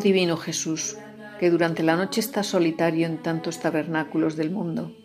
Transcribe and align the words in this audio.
Divino 0.00 0.36
Jesús, 0.36 0.96
que 1.38 1.50
durante 1.50 1.82
la 1.82 1.96
noche 1.96 2.20
estás 2.20 2.48
solitario 2.48 3.06
en 3.06 3.18
tantos 3.18 3.60
tabernáculos 3.60 4.36
del 4.36 4.50
mundo, 4.50 4.96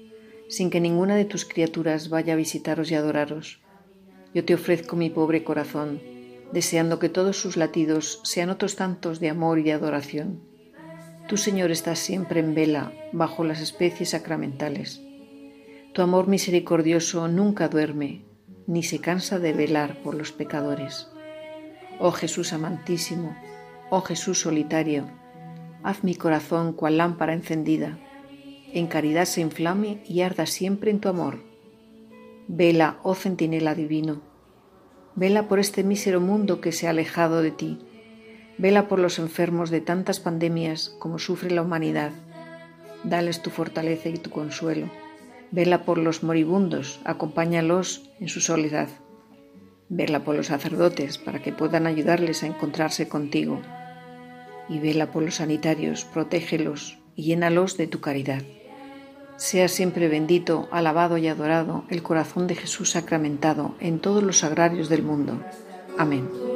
sin 0.49 0.69
que 0.69 0.79
ninguna 0.79 1.15
de 1.15 1.25
tus 1.25 1.45
criaturas 1.45 2.09
vaya 2.09 2.33
a 2.33 2.37
visitaros 2.37 2.91
y 2.91 2.95
adoraros, 2.95 3.61
yo 4.33 4.43
te 4.43 4.53
ofrezco 4.53 4.95
mi 4.95 5.09
pobre 5.09 5.43
corazón, 5.43 6.01
deseando 6.51 6.99
que 6.99 7.09
todos 7.09 7.39
sus 7.39 7.55
latidos 7.55 8.19
sean 8.23 8.49
otros 8.49 8.75
tantos 8.75 9.19
de 9.19 9.29
amor 9.29 9.59
y 9.59 9.63
de 9.63 9.73
adoración. 9.73 10.41
Tú, 11.27 11.37
Señor, 11.37 11.71
estás 11.71 11.99
siempre 11.99 12.39
en 12.39 12.53
vela 12.53 12.91
bajo 13.13 13.43
las 13.43 13.61
especies 13.61 14.09
sacramentales. 14.09 15.01
Tu 15.93 16.01
amor 16.01 16.27
misericordioso 16.27 17.27
nunca 17.27 17.69
duerme, 17.69 18.25
ni 18.67 18.83
se 18.83 18.99
cansa 18.99 19.39
de 19.39 19.53
velar 19.53 20.01
por 20.03 20.15
los 20.15 20.31
pecadores. 20.31 21.07
Oh 21.99 22.11
Jesús 22.11 22.51
amantísimo, 22.51 23.35
Oh 23.97 24.01
Jesús 24.01 24.41
solitario, 24.41 25.05
haz 25.81 26.03
mi 26.03 26.15
corazón 26.15 26.73
cual 26.73 26.97
lámpara 26.97 27.31
encendida, 27.31 27.97
en 28.73 28.87
caridad 28.87 29.23
se 29.23 29.39
inflame 29.39 30.03
y 30.05 30.19
arda 30.19 30.47
siempre 30.47 30.91
en 30.91 30.99
tu 30.99 31.07
amor. 31.07 31.39
Vela, 32.49 32.99
oh 33.03 33.15
centinela 33.15 33.73
divino, 33.73 34.21
vela 35.15 35.47
por 35.47 35.59
este 35.59 35.85
mísero 35.85 36.19
mundo 36.19 36.59
que 36.59 36.73
se 36.73 36.87
ha 36.87 36.89
alejado 36.89 37.41
de 37.41 37.51
ti, 37.51 37.79
vela 38.57 38.89
por 38.89 38.99
los 38.99 39.17
enfermos 39.17 39.69
de 39.69 39.79
tantas 39.79 40.19
pandemias 40.19 40.93
como 40.99 41.17
sufre 41.17 41.49
la 41.49 41.61
humanidad, 41.61 42.11
dales 43.05 43.41
tu 43.41 43.49
fortaleza 43.49 44.09
y 44.09 44.17
tu 44.17 44.29
consuelo, 44.29 44.89
vela 45.51 45.85
por 45.85 45.99
los 45.99 46.21
moribundos, 46.21 46.99
acompáñalos 47.05 48.09
en 48.19 48.27
su 48.27 48.41
soledad. 48.41 48.89
Vela 49.87 50.25
por 50.25 50.35
los 50.35 50.47
sacerdotes 50.47 51.17
para 51.19 51.41
que 51.41 51.53
puedan 51.53 51.85
ayudarles 51.85 52.41
a 52.41 52.47
encontrarse 52.47 53.07
contigo, 53.07 53.61
y 54.69 54.79
vela 54.79 55.11
por 55.11 55.23
los 55.23 55.35
sanitarios, 55.35 56.05
protégelos 56.05 56.97
y 57.15 57.23
llénalos 57.23 57.77
de 57.77 57.87
tu 57.87 58.01
caridad. 58.01 58.41
Sea 59.37 59.67
siempre 59.67 60.07
bendito, 60.07 60.67
alabado 60.71 61.17
y 61.17 61.27
adorado 61.27 61.83
el 61.89 62.03
corazón 62.03 62.47
de 62.47 62.55
Jesús 62.55 62.91
sacramentado 62.91 63.75
en 63.79 63.99
todos 63.99 64.23
los 64.23 64.39
sagrarios 64.39 64.87
del 64.87 65.03
mundo. 65.03 65.41
Amén. 65.97 66.54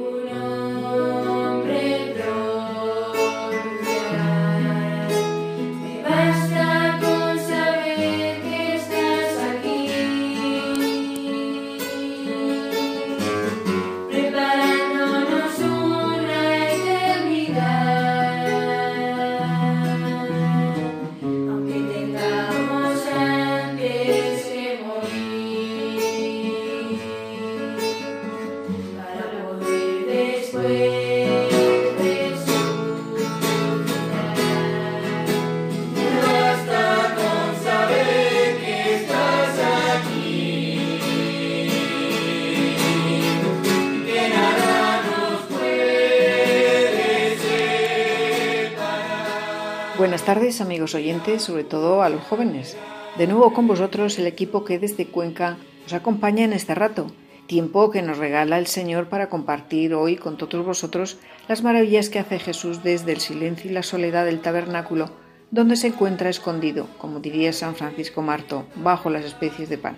Amigos 50.58 50.96
oyentes, 50.96 51.44
sobre 51.44 51.64
todo 51.64 52.02
a 52.02 52.10
los 52.10 52.22
jóvenes. 52.24 52.76
De 53.20 53.28
nuevo 53.28 53.54
con 53.54 53.68
vosotros 53.68 54.18
el 54.18 54.26
equipo 54.26 54.66
que 54.66 54.80
desde 54.80 55.06
Cuenca 55.06 55.58
os 55.86 55.94
acompaña 55.94 56.44
en 56.44 56.54
este 56.54 56.74
rato, 56.74 57.12
tiempo 57.46 57.92
que 57.92 58.02
nos 58.02 58.18
regala 58.18 58.58
el 58.58 58.66
Señor 58.66 59.10
para 59.10 59.30
compartir 59.30 59.94
hoy 59.94 60.16
con 60.16 60.38
todos 60.38 60.66
vosotros 60.66 61.20
las 61.48 61.62
maravillas 61.62 62.10
que 62.10 62.18
hace 62.18 62.40
Jesús 62.40 62.82
desde 62.84 63.12
el 63.12 63.20
silencio 63.20 63.70
y 63.70 63.74
la 63.74 63.84
soledad 63.84 64.26
del 64.26 64.42
tabernáculo, 64.42 65.12
donde 65.52 65.76
se 65.76 65.88
encuentra 65.88 66.30
escondido, 66.30 66.88
como 66.98 67.20
diría 67.20 67.54
San 67.54 67.76
Francisco 67.76 68.24
Marto, 68.24 68.66
bajo 68.76 69.12
las 69.12 69.26
especies 69.26 69.70
de 69.70 69.78
pan. 69.78 69.98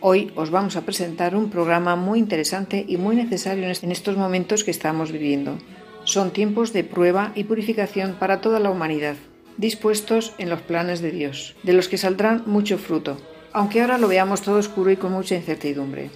Hoy 0.00 0.32
os 0.36 0.50
vamos 0.50 0.76
a 0.76 0.82
presentar 0.82 1.34
un 1.34 1.50
programa 1.50 1.96
muy 1.96 2.20
interesante 2.20 2.84
y 2.86 2.96
muy 2.96 3.16
necesario 3.16 3.64
en 3.64 3.90
estos 3.92 4.16
momentos 4.16 4.62
que 4.62 4.70
estamos 4.70 5.10
viviendo. 5.10 5.58
Son 6.04 6.30
tiempos 6.30 6.72
de 6.72 6.84
prueba 6.84 7.32
y 7.34 7.44
purificación 7.44 8.16
para 8.20 8.40
toda 8.40 8.60
la 8.60 8.70
humanidad, 8.70 9.16
dispuestos 9.56 10.34
en 10.38 10.50
los 10.50 10.60
planes 10.62 11.00
de 11.00 11.10
Dios, 11.10 11.56
de 11.62 11.72
los 11.72 11.88
que 11.88 11.98
saldrán 11.98 12.42
mucho 12.46 12.78
fruto, 12.78 13.16
aunque 13.52 13.80
ahora 13.80 13.98
lo 13.98 14.08
veamos 14.08 14.42
todo 14.42 14.58
oscuro 14.58 14.90
y 14.90 14.96
con 14.96 15.12
mucha 15.12 15.34
incertidumbre. 15.34 16.10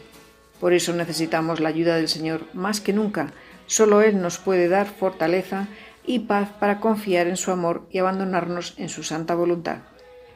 Por 0.60 0.72
eso 0.72 0.92
necesitamos 0.92 1.60
la 1.60 1.68
ayuda 1.68 1.96
del 1.96 2.08
Señor 2.08 2.42
más 2.52 2.80
que 2.80 2.92
nunca. 2.92 3.32
Solo 3.66 4.02
Él 4.02 4.20
nos 4.20 4.38
puede 4.38 4.68
dar 4.68 4.86
fortaleza 4.86 5.68
y 6.04 6.20
paz 6.20 6.50
para 6.58 6.80
confiar 6.80 7.26
en 7.26 7.36
su 7.36 7.50
amor 7.50 7.86
y 7.90 7.98
abandonarnos 7.98 8.74
en 8.76 8.88
su 8.88 9.02
santa 9.02 9.34
voluntad. 9.34 9.78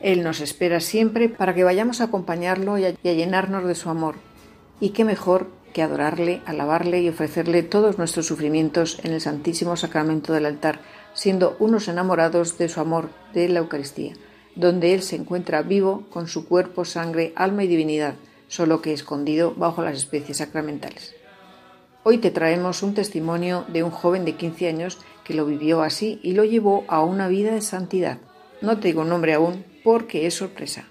Él 0.00 0.22
nos 0.22 0.40
espera 0.40 0.80
siempre 0.80 1.28
para 1.28 1.54
que 1.54 1.64
vayamos 1.64 2.00
a 2.00 2.04
acompañarlo 2.04 2.76
y 2.78 2.84
a, 2.84 2.94
llenarnos 3.02 3.64
de 3.64 3.74
su 3.74 3.88
amor. 3.88 4.16
Y 4.80 4.90
qué 4.90 5.04
mejor 5.04 5.48
que 5.72 5.82
adorarle, 5.82 6.42
alabarle 6.46 7.00
y 7.00 7.08
ofrecerle 7.08 7.62
todos 7.62 7.98
nuestros 7.98 8.26
sufrimientos 8.26 8.98
en 9.02 9.12
el 9.12 9.20
Santísimo 9.20 9.76
Sacramento 9.76 10.32
del 10.32 10.46
altar, 10.46 10.80
siendo 11.14 11.56
unos 11.58 11.88
enamorados 11.88 12.58
de 12.58 12.68
su 12.68 12.80
amor, 12.80 13.10
de 13.32 13.48
la 13.48 13.60
Eucaristía, 13.60 14.14
donde 14.54 14.94
Él 14.94 15.02
se 15.02 15.16
encuentra 15.16 15.62
vivo 15.62 16.04
con 16.10 16.28
su 16.28 16.46
cuerpo, 16.46 16.84
sangre, 16.84 17.32
alma 17.36 17.64
y 17.64 17.68
divinidad, 17.68 18.14
solo 18.48 18.82
que 18.82 18.92
escondido 18.92 19.54
bajo 19.54 19.82
las 19.82 19.96
especies 19.96 20.38
sacramentales. 20.38 21.14
Hoy 22.04 22.18
te 22.18 22.30
traemos 22.30 22.82
un 22.82 22.94
testimonio 22.94 23.64
de 23.68 23.82
un 23.82 23.90
joven 23.90 24.24
de 24.24 24.34
15 24.34 24.68
años 24.68 24.98
que 25.24 25.34
lo 25.34 25.46
vivió 25.46 25.82
así 25.82 26.20
y 26.22 26.32
lo 26.32 26.44
llevó 26.44 26.84
a 26.88 27.02
una 27.02 27.28
vida 27.28 27.52
de 27.52 27.60
santidad. 27.62 28.18
No 28.60 28.78
te 28.78 28.88
digo 28.88 29.04
nombre 29.04 29.34
aún 29.34 29.64
porque 29.84 30.26
es 30.26 30.34
sorpresa. 30.34 30.84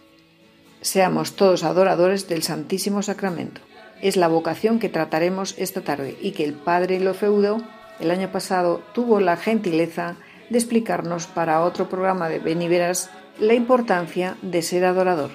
Seamos 0.79 1.35
todos 1.35 1.63
adoradores 1.63 2.27
del 2.27 2.43
Santísimo 2.43 3.03
Sacramento 3.03 3.61
es 4.01 4.17
la 4.17 4.27
vocación 4.27 4.79
que 4.79 4.89
trataremos 4.89 5.55
esta 5.57 5.81
tarde 5.81 6.17
y 6.21 6.31
que 6.31 6.43
el 6.43 6.53
padre 6.53 6.99
Lofeudo 6.99 7.61
el 7.99 8.11
año 8.11 8.31
pasado 8.31 8.81
tuvo 8.93 9.19
la 9.19 9.37
gentileza 9.37 10.15
de 10.49 10.57
explicarnos 10.57 11.27
para 11.27 11.61
otro 11.61 11.87
programa 11.87 12.29
de 12.29 12.39
Beniveras 12.39 13.11
la 13.39 13.53
importancia 13.53 14.37
de 14.41 14.61
ser 14.61 14.85
adorador. 14.85 15.31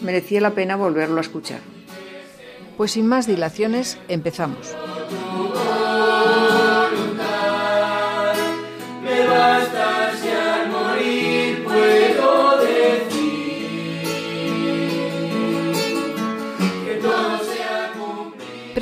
Merecía 0.00 0.40
la 0.40 0.52
pena 0.52 0.76
volverlo 0.76 1.18
a 1.18 1.22
escuchar. 1.22 1.60
Pues 2.76 2.92
sin 2.92 3.06
más 3.06 3.26
dilaciones, 3.26 3.98
empezamos. 4.08 4.74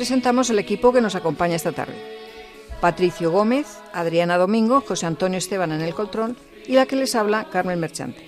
Presentamos 0.03 0.49
el 0.49 0.59
equipo 0.59 0.91
que 0.91 0.99
nos 0.99 1.15
acompaña 1.15 1.55
esta 1.55 1.71
tarde. 1.71 1.95
Patricio 2.81 3.31
Gómez, 3.31 3.77
Adriana 3.93 4.37
Domingo, 4.37 4.83
José 4.85 5.05
Antonio 5.05 5.37
Esteban 5.37 5.71
en 5.71 5.79
el 5.79 5.93
control 5.93 6.35
y 6.67 6.73
la 6.73 6.85
que 6.85 6.97
les 6.97 7.15
habla, 7.15 7.47
Carmen 7.49 7.79
Merchante. 7.79 8.21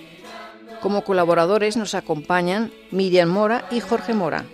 Como 0.80 1.04
colaboradores 1.04 1.76
nos 1.76 1.94
acompañan 1.94 2.72
Miriam 2.92 3.28
Mora 3.28 3.66
y 3.70 3.80
Jorge 3.80 4.14
Mora. 4.14 4.46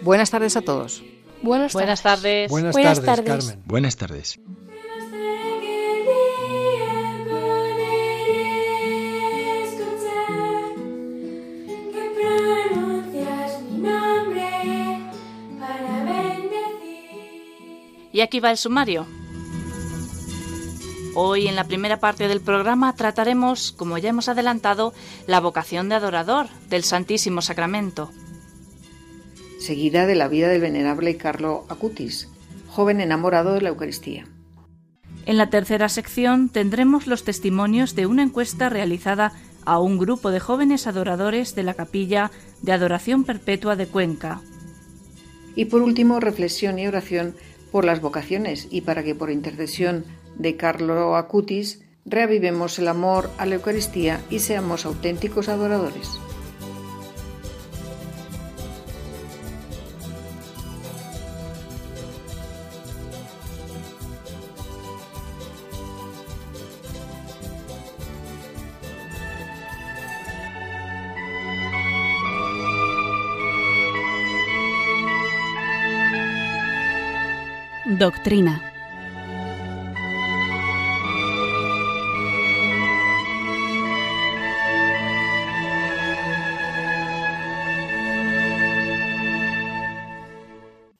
Buenas 0.00 0.32
tardes 0.32 0.56
a 0.56 0.62
todos. 0.62 1.04
Buenas 1.42 1.74
tardes. 2.02 2.50
Buenas 2.50 2.74
tardes, 2.74 3.24
Carmen. 3.24 3.62
Buenas 3.64 3.96
tardes. 3.96 4.40
Y 18.12 18.20
aquí 18.20 18.40
va 18.40 18.50
el 18.50 18.58
sumario. 18.58 19.06
Hoy 21.14 21.46
en 21.46 21.56
la 21.56 21.64
primera 21.64 21.98
parte 21.98 22.28
del 22.28 22.40
programa 22.40 22.94
trataremos, 22.94 23.72
como 23.72 23.98
ya 23.98 24.10
hemos 24.10 24.28
adelantado, 24.28 24.94
la 25.26 25.40
vocación 25.40 25.88
de 25.88 25.96
adorador 25.96 26.46
del 26.68 26.84
Santísimo 26.84 27.42
Sacramento. 27.42 28.10
Seguida 29.58 30.06
de 30.06 30.14
la 30.14 30.28
vida 30.28 30.48
del 30.48 30.60
venerable 30.60 31.16
Carlo 31.16 31.66
Acutis, 31.68 32.28
joven 32.68 33.00
enamorado 33.00 33.52
de 33.54 33.60
la 33.60 33.68
Eucaristía. 33.68 34.26
En 35.26 35.36
la 35.36 35.50
tercera 35.50 35.88
sección 35.88 36.48
tendremos 36.48 37.06
los 37.06 37.24
testimonios 37.24 37.94
de 37.94 38.06
una 38.06 38.22
encuesta 38.22 38.68
realizada 38.70 39.32
a 39.64 39.78
un 39.78 39.98
grupo 39.98 40.30
de 40.30 40.40
jóvenes 40.40 40.86
adoradores 40.86 41.54
de 41.54 41.62
la 41.62 41.74
capilla 41.74 42.30
de 42.62 42.72
Adoración 42.72 43.24
Perpetua 43.24 43.76
de 43.76 43.86
Cuenca. 43.86 44.40
Y 45.54 45.66
por 45.66 45.82
último, 45.82 46.18
reflexión 46.18 46.78
y 46.78 46.86
oración 46.86 47.36
por 47.72 47.84
las 47.84 48.00
vocaciones 48.00 48.68
y 48.70 48.82
para 48.82 49.02
que 49.02 49.16
por 49.16 49.30
intercesión 49.30 50.04
de 50.36 50.56
Carlo 50.56 51.16
Acutis 51.16 51.82
reavivemos 52.04 52.78
el 52.78 52.88
amor 52.88 53.30
a 53.38 53.46
la 53.46 53.56
Eucaristía 53.56 54.20
y 54.30 54.38
seamos 54.38 54.84
auténticos 54.86 55.48
adoradores. 55.48 56.20
Doctrina. 77.98 78.62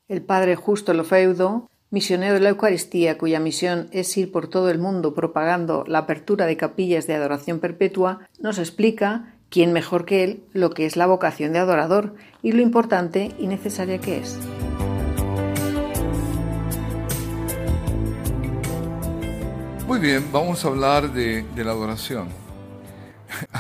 El 0.09 0.23
padre 0.23 0.57
Justo 0.57 0.93
Lofeudo, 0.93 1.71
misionero 1.91 2.35
de 2.35 2.41
la 2.41 2.51
Eucaristía, 2.51 3.17
cuya 3.17 3.41
misión 3.41 3.89
es 3.93 4.15
ir 4.19 4.31
por 4.31 4.49
todo 4.49 4.69
el 4.69 4.79
mundo 4.79 5.15
propagando 5.15 5.85
la 5.87 6.01
apertura 6.01 6.47
de 6.47 6.57
capillas 6.59 7.07
de 7.07 7.15
adoración 7.15 7.61
perpetua, 7.61 8.29
nos 8.39 8.59
explica, 8.59 9.37
quién 9.49 9.73
mejor 9.73 10.05
que 10.05 10.25
él, 10.25 10.45
lo 10.53 10.71
que 10.71 10.85
es 10.85 10.97
la 10.97 11.07
vocación 11.07 11.53
de 11.53 11.61
adorador 11.61 12.15
y 12.43 12.53
lo 12.53 12.61
importante 12.61 13.33
y 13.39 13.47
necesaria 13.47 13.99
que 13.99 14.19
es. 14.19 14.39
Muy 19.87 19.99
bien, 19.99 20.25
vamos 20.33 20.65
a 20.65 20.69
hablar 20.69 21.13
de, 21.13 21.45
la 21.57 21.73
adoración. 21.73 22.29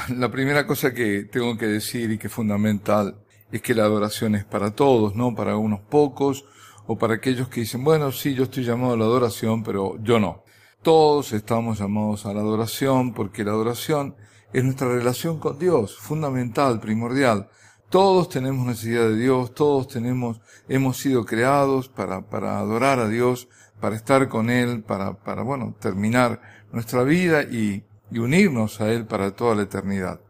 La 0.16 0.30
primera 0.30 0.66
cosa 0.66 0.94
que 0.94 1.24
tengo 1.24 1.58
que 1.58 1.66
decir 1.66 2.10
y 2.12 2.18
que 2.18 2.28
es 2.28 2.32
fundamental 2.32 3.16
es 3.50 3.60
que 3.60 3.74
la 3.74 3.84
adoración 3.84 4.36
es 4.36 4.44
para 4.44 4.70
todos, 4.70 5.16
no 5.16 5.34
para 5.34 5.56
unos 5.56 5.80
pocos 5.80 6.44
o 6.86 6.96
para 6.96 7.14
aquellos 7.14 7.48
que 7.48 7.60
dicen, 7.60 7.84
bueno, 7.84 8.12
sí, 8.12 8.34
yo 8.34 8.44
estoy 8.44 8.64
llamado 8.64 8.94
a 8.94 8.96
la 8.96 9.04
adoración, 9.04 9.62
pero 9.62 9.96
yo 10.02 10.20
no. 10.20 10.44
Todos 10.80 11.32
estamos 11.32 11.80
llamados 11.80 12.24
a 12.24 12.32
la 12.32 12.40
adoración 12.40 13.12
porque 13.14 13.44
la 13.44 13.50
adoración 13.50 14.14
es 14.52 14.64
nuestra 14.64 14.88
relación 14.88 15.38
con 15.38 15.58
Dios, 15.58 15.98
fundamental, 15.98 16.80
primordial. 16.80 17.48
Todos 17.90 18.28
tenemos 18.28 18.66
necesidad 18.66 19.08
de 19.08 19.16
Dios, 19.16 19.54
todos 19.54 19.88
tenemos, 19.88 20.40
hemos 20.68 20.96
sido 20.96 21.26
creados 21.26 21.88
para, 21.88 22.22
para 22.28 22.58
adorar 22.58 23.00
a 23.00 23.08
Dios, 23.08 23.48
para 23.82 23.96
estar 23.96 24.28
con 24.28 24.48
Él, 24.48 24.84
para, 24.84 25.14
para 25.14 25.42
bueno, 25.42 25.74
terminar 25.80 26.40
nuestra 26.70 27.02
vida 27.02 27.42
y, 27.42 27.82
y 28.12 28.20
unirnos 28.20 28.80
a 28.80 28.92
Él 28.92 29.06
para 29.06 29.32
toda 29.32 29.56
la 29.56 29.62
eternidad. 29.62 30.20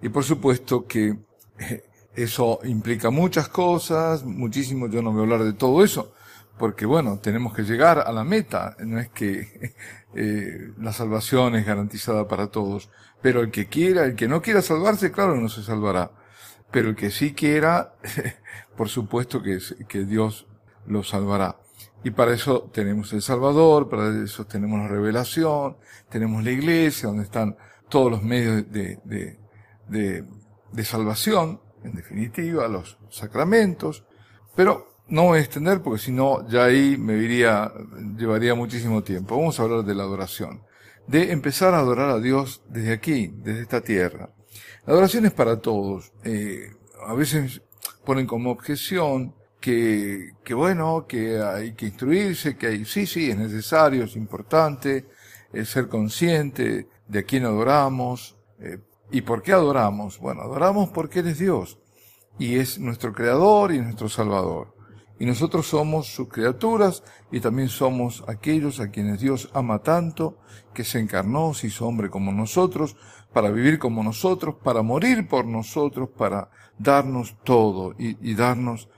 Y 0.00 0.08
por 0.08 0.24
supuesto 0.24 0.86
que 0.86 1.18
eh, 1.58 1.84
eso 2.14 2.60
implica 2.64 3.10
muchas 3.10 3.48
cosas, 3.48 4.24
muchísimo, 4.24 4.88
yo 4.88 5.02
no 5.02 5.12
voy 5.12 5.20
a 5.20 5.22
hablar 5.24 5.44
de 5.44 5.52
todo 5.52 5.84
eso, 5.84 6.14
porque 6.58 6.86
bueno, 6.86 7.18
tenemos 7.18 7.52
que 7.52 7.64
llegar 7.64 7.98
a 7.98 8.12
la 8.12 8.24
meta, 8.24 8.76
no 8.80 8.98
es 8.98 9.10
que 9.10 9.74
eh, 10.14 10.72
la 10.78 10.94
salvación 10.94 11.54
es 11.54 11.66
garantizada 11.66 12.26
para 12.26 12.46
todos, 12.46 12.88
pero 13.20 13.42
el 13.42 13.50
que 13.50 13.66
quiera, 13.66 14.06
el 14.06 14.14
que 14.14 14.26
no 14.26 14.40
quiera 14.40 14.62
salvarse, 14.62 15.12
claro, 15.12 15.36
no 15.36 15.50
se 15.50 15.62
salvará, 15.62 16.12
pero 16.70 16.88
el 16.88 16.96
que 16.96 17.10
sí 17.10 17.34
quiera, 17.34 17.94
por 18.74 18.88
supuesto 18.88 19.42
que, 19.42 19.58
que 19.86 20.06
Dios 20.06 20.46
lo 20.86 21.02
salvará. 21.02 21.58
Y 22.04 22.10
para 22.10 22.34
eso 22.34 22.70
tenemos 22.72 23.12
el 23.12 23.22
Salvador, 23.22 23.88
para 23.88 24.24
eso 24.24 24.44
tenemos 24.44 24.80
la 24.80 24.88
revelación, 24.88 25.76
tenemos 26.08 26.42
la 26.42 26.50
iglesia, 26.50 27.08
donde 27.08 27.24
están 27.24 27.56
todos 27.88 28.10
los 28.10 28.22
medios 28.22 28.70
de, 28.72 28.98
de, 29.04 29.38
de, 29.88 30.24
de 30.72 30.84
salvación, 30.84 31.60
en 31.84 31.94
definitiva, 31.94 32.66
los 32.68 32.98
sacramentos, 33.10 34.04
pero 34.56 34.92
no 35.08 35.24
voy 35.24 35.38
a 35.38 35.42
extender 35.42 35.82
porque 35.82 36.00
si 36.00 36.12
no, 36.12 36.48
ya 36.48 36.64
ahí 36.64 36.96
me 36.96 37.14
iría, 37.14 37.70
llevaría 38.16 38.54
muchísimo 38.54 39.02
tiempo. 39.02 39.36
Vamos 39.36 39.58
a 39.58 39.64
hablar 39.64 39.84
de 39.84 39.94
la 39.94 40.04
adoración, 40.04 40.62
de 41.06 41.32
empezar 41.32 41.74
a 41.74 41.80
adorar 41.80 42.10
a 42.10 42.18
Dios 42.18 42.62
desde 42.68 42.92
aquí, 42.92 43.28
desde 43.28 43.62
esta 43.62 43.80
tierra. 43.80 44.30
La 44.86 44.94
adoración 44.94 45.26
es 45.26 45.32
para 45.32 45.60
todos. 45.60 46.12
Eh, 46.24 46.70
a 47.06 47.14
veces 47.14 47.62
ponen 48.04 48.26
como 48.26 48.50
objeción 48.50 49.34
que, 49.62 50.32
que 50.44 50.52
bueno, 50.52 51.06
que 51.06 51.40
hay 51.40 51.72
que 51.72 51.86
instruirse, 51.86 52.58
que 52.58 52.66
hay, 52.66 52.84
sí, 52.84 53.06
sí, 53.06 53.30
es 53.30 53.38
necesario, 53.38 54.04
es 54.04 54.16
importante, 54.16 55.06
es 55.52 55.70
ser 55.70 55.88
consciente 55.88 56.88
de 57.08 57.18
a 57.20 57.22
quién 57.22 57.46
adoramos. 57.46 58.36
Eh, 58.58 58.78
¿Y 59.10 59.22
por 59.22 59.42
qué 59.42 59.52
adoramos? 59.52 60.18
Bueno, 60.18 60.42
adoramos 60.42 60.90
porque 60.90 61.20
Él 61.20 61.28
es 61.28 61.38
Dios 61.38 61.78
y 62.38 62.56
es 62.56 62.78
nuestro 62.78 63.12
Creador 63.12 63.72
y 63.72 63.78
nuestro 63.78 64.08
Salvador. 64.08 64.74
Y 65.18 65.26
nosotros 65.26 65.66
somos 65.68 66.08
sus 66.08 66.28
criaturas 66.28 67.04
y 67.30 67.40
también 67.40 67.68
somos 67.68 68.24
aquellos 68.26 68.80
a 68.80 68.90
quienes 68.90 69.20
Dios 69.20 69.50
ama 69.54 69.78
tanto, 69.78 70.38
que 70.74 70.82
se 70.82 70.98
encarnó, 70.98 71.54
se 71.54 71.68
hizo 71.68 71.86
hombre 71.86 72.10
como 72.10 72.32
nosotros, 72.32 72.96
para 73.32 73.50
vivir 73.50 73.78
como 73.78 74.02
nosotros, 74.02 74.56
para 74.62 74.82
morir 74.82 75.28
por 75.28 75.46
nosotros, 75.46 76.08
para 76.16 76.50
darnos 76.78 77.36
todo 77.44 77.94
y, 77.98 78.34
darnos 78.34 78.88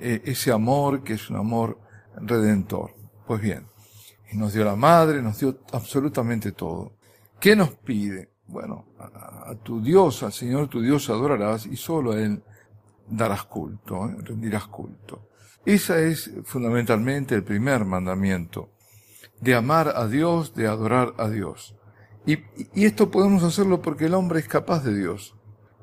ese 0.00 0.52
amor 0.52 1.02
que 1.02 1.14
es 1.14 1.30
un 1.30 1.36
amor 1.36 1.78
redentor. 2.16 2.94
Pues 3.26 3.40
bien, 3.40 3.66
nos 4.32 4.52
dio 4.52 4.64
la 4.64 4.76
madre, 4.76 5.22
nos 5.22 5.38
dio 5.38 5.58
absolutamente 5.72 6.52
todo. 6.52 6.92
¿Qué 7.40 7.54
nos 7.54 7.70
pide? 7.70 8.30
Bueno, 8.46 8.86
a, 8.98 9.54
tu 9.56 9.82
Dios, 9.82 10.22
al 10.22 10.32
Señor 10.32 10.68
tu 10.68 10.80
Dios 10.80 11.10
adorarás 11.10 11.66
y 11.66 11.76
solo 11.76 12.12
a 12.12 12.20
Él 12.20 12.42
darás 13.08 13.44
culto, 13.44 14.08
¿eh? 14.08 14.16
rendirás 14.20 14.66
culto. 14.66 15.28
Ese 15.64 16.08
es 16.08 16.30
fundamentalmente 16.44 17.34
el 17.34 17.42
primer 17.42 17.84
mandamiento, 17.84 18.70
de 19.40 19.54
amar 19.54 19.92
a 19.96 20.06
Dios, 20.06 20.54
de 20.54 20.68
adorar 20.68 21.14
a 21.18 21.28
Dios. 21.28 21.74
Y, 22.24 22.38
y 22.74 22.86
esto 22.86 23.10
podemos 23.10 23.42
hacerlo 23.42 23.82
porque 23.82 24.06
el 24.06 24.14
hombre 24.14 24.38
es 24.38 24.48
capaz 24.48 24.84
de 24.84 24.96
Dios. 24.96 25.34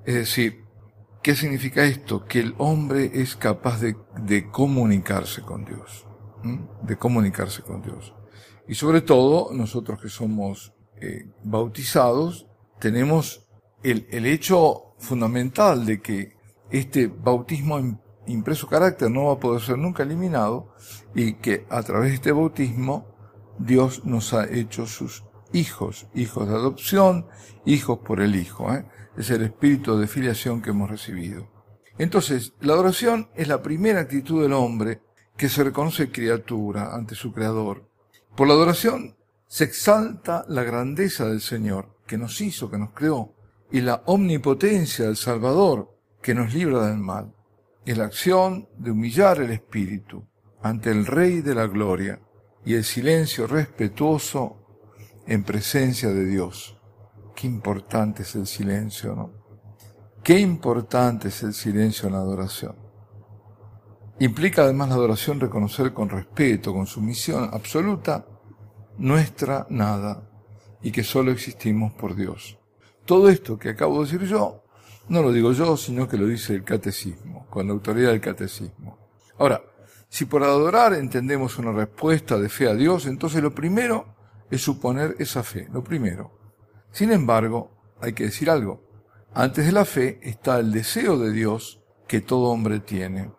Es 0.06 0.16
decir, 0.16 0.63
¿Qué 1.24 1.36
significa 1.36 1.86
esto? 1.86 2.26
Que 2.26 2.42
el 2.42 2.54
hombre 2.58 3.10
es 3.14 3.38
capaz 3.38 3.80
de, 3.80 4.52
comunicarse 4.52 5.42
con 5.42 5.64
Dios, 5.64 6.06
de 6.82 6.98
comunicarse 6.98 7.62
con 7.62 7.82
Dios. 7.82 8.14
Y 8.68 8.76
sobre 8.76 9.00
todo, 9.00 9.54
nosotros 9.54 10.02
que 10.02 10.10
somos 10.10 10.74
eh, 11.00 11.30
bautizados, 11.46 12.48
tenemos 12.78 13.48
el, 13.84 14.06
hecho 14.26 14.96
fundamental 15.00 15.86
de 15.86 16.02
que 16.02 16.36
este 16.70 17.08
bautismo 17.08 17.80
impreso 18.28 18.68
carácter 18.68 19.10
no 19.10 19.28
va 19.28 19.34
a 19.36 19.40
poder 19.40 19.62
ser 19.62 19.78
nunca 19.78 20.04
eliminado 20.04 20.74
y 21.16 21.36
que 21.36 21.66
a 21.70 21.84
través 21.84 22.10
de 22.10 22.16
este 22.16 22.32
bautismo 22.34 23.08
Dios 23.60 24.04
nos 24.04 24.34
ha 24.34 24.44
hecho 24.44 24.86
sus 24.88 25.24
hijos, 25.54 26.08
hijos 26.14 26.50
de 26.50 26.56
adopción, 26.56 27.28
hijos 27.66 28.00
por 28.00 28.20
el 28.20 28.36
Hijo. 28.36 28.74
¿eh? 28.74 28.86
Es 29.18 29.30
el 29.30 29.44
espíritu 29.44 29.98
de 29.98 30.08
filiación 30.08 30.62
que 30.62 30.72
hemos 30.72 30.90
recibido. 30.90 31.48
Entonces, 31.98 32.54
la 32.62 32.74
adoración 32.74 33.30
es 33.36 33.48
la 33.48 33.62
primera 33.62 34.02
actitud 34.02 34.42
del 34.42 34.54
hombre 34.54 35.02
que 35.38 35.50
se 35.50 35.64
reconoce 35.64 36.12
criatura 36.12 36.94
ante 36.96 37.16
su 37.16 37.32
Creador. 37.32 37.90
Por 38.36 38.48
la 38.48 38.54
adoración 38.54 39.16
se 39.48 39.64
exalta 39.64 40.46
la 40.48 40.64
grandeza 40.64 41.28
del 41.28 41.42
Señor, 41.42 41.98
que 42.08 42.18
nos 42.18 42.42
hizo, 42.42 42.70
que 42.70 42.78
nos 42.78 42.92
creó, 42.92 43.36
y 43.72 43.82
la 43.82 44.02
omnipotencia 44.06 45.06
del 45.06 45.16
Salvador, 45.16 45.96
que 46.22 46.34
nos 46.34 46.54
libra 46.54 46.88
del 46.88 46.98
mal. 46.98 47.34
Es 47.86 47.98
la 47.98 48.06
acción 48.06 48.68
de 48.78 48.92
humillar 48.92 49.42
el 49.42 49.52
espíritu 49.52 50.26
ante 50.62 50.90
el 50.90 51.06
Rey 51.06 51.42
de 51.42 51.54
la 51.54 51.68
Gloria 51.68 52.20
y 52.66 52.76
el 52.76 52.84
silencio 52.84 53.46
respetuoso 53.46 54.58
en 55.28 55.44
presencia 55.44 56.10
de 56.10 56.26
Dios. 56.26 56.78
Qué 57.36 57.48
importante 57.48 58.24
es 58.24 58.36
el 58.36 58.48
silencio, 58.48 59.16
¿no? 59.16 59.32
Qué 60.24 60.40
importante 60.40 61.28
es 61.28 61.44
el 61.44 61.54
silencio 61.54 62.08
en 62.08 62.14
la 62.14 62.20
adoración. 62.20 62.76
Implica 64.20 64.64
además 64.64 64.90
la 64.90 64.96
adoración 64.96 65.40
reconocer 65.40 65.94
con 65.94 66.10
respeto, 66.10 66.74
con 66.74 66.86
sumisión 66.86 67.50
absoluta, 67.52 68.26
nuestra 68.98 69.68
nada 69.70 70.30
y 70.82 70.92
que 70.92 71.04
solo 71.04 71.32
existimos 71.32 71.94
por 71.94 72.16
Dios. 72.16 72.58
Todo 73.06 73.28
esto 73.28 73.58
que 73.58 73.70
acabo 73.70 74.00
de 74.00 74.12
decir 74.12 74.28
yo, 74.28 74.64
no 75.10 75.22
lo 75.22 75.34
digo 75.34 75.52
yo, 75.52 75.76
sino 75.76 76.08
que 76.08 76.18
lo 76.18 76.28
dice 76.28 76.54
el 76.54 76.64
catecismo, 76.64 77.48
con 77.50 77.68
la 77.68 77.74
autoridad 77.74 78.12
del 78.12 78.22
catecismo. 78.22 78.98
Ahora, 79.38 79.62
si 80.08 80.26
por 80.26 80.44
adorar 80.44 80.94
entendemos 80.94 81.58
una 81.58 81.72
respuesta 81.72 82.38
de 82.38 82.48
fe 82.48 82.70
a 82.70 82.76
Dios, 82.76 83.08
entonces 83.08 83.42
lo 83.42 83.54
primero 83.54 84.16
es 84.50 84.62
suponer 84.62 85.16
esa 85.20 85.44
fe, 85.44 85.68
lo 85.74 85.84
primero. 85.84 86.43
Sin 86.94 87.12
embargo, 87.12 87.72
hay 88.00 88.14
que 88.14 88.26
decir 88.26 88.50
algo. 88.50 88.82
Antes 89.34 89.66
de 89.66 89.72
la 89.72 89.84
fe 89.84 90.20
está 90.22 90.60
el 90.60 90.72
deseo 90.72 91.18
de 91.18 91.32
Dios 91.32 91.82
que 92.08 92.22
todo 92.22 92.52
hombre 92.52 92.80
tiene. 92.80 93.32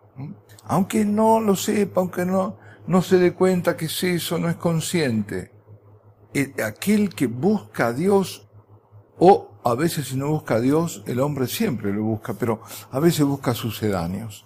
Aunque 0.65 1.05
no 1.05 1.39
lo 1.39 1.55
sepa, 1.55 2.01
aunque 2.01 2.25
no, 2.25 2.57
no 2.85 3.01
se 3.01 3.17
dé 3.17 3.33
cuenta 3.33 3.77
que 3.77 3.85
es 3.85 4.03
eso, 4.03 4.37
no 4.37 4.49
es 4.49 4.57
consciente. 4.57 5.51
Aquel 6.63 7.15
que 7.15 7.27
busca 7.27 7.87
a 7.87 7.93
Dios, 7.93 8.49
o 9.17 9.61
a 9.63 9.73
veces 9.73 10.09
si 10.09 10.17
no 10.17 10.27
busca 10.31 10.55
a 10.55 10.59
Dios, 10.59 11.01
el 11.07 11.21
hombre 11.21 11.47
siempre 11.47 11.93
lo 11.93 12.03
busca, 12.03 12.33
pero 12.33 12.61
a 12.91 12.99
veces 12.99 13.25
busca 13.25 13.53
sucedáneos, 13.53 14.45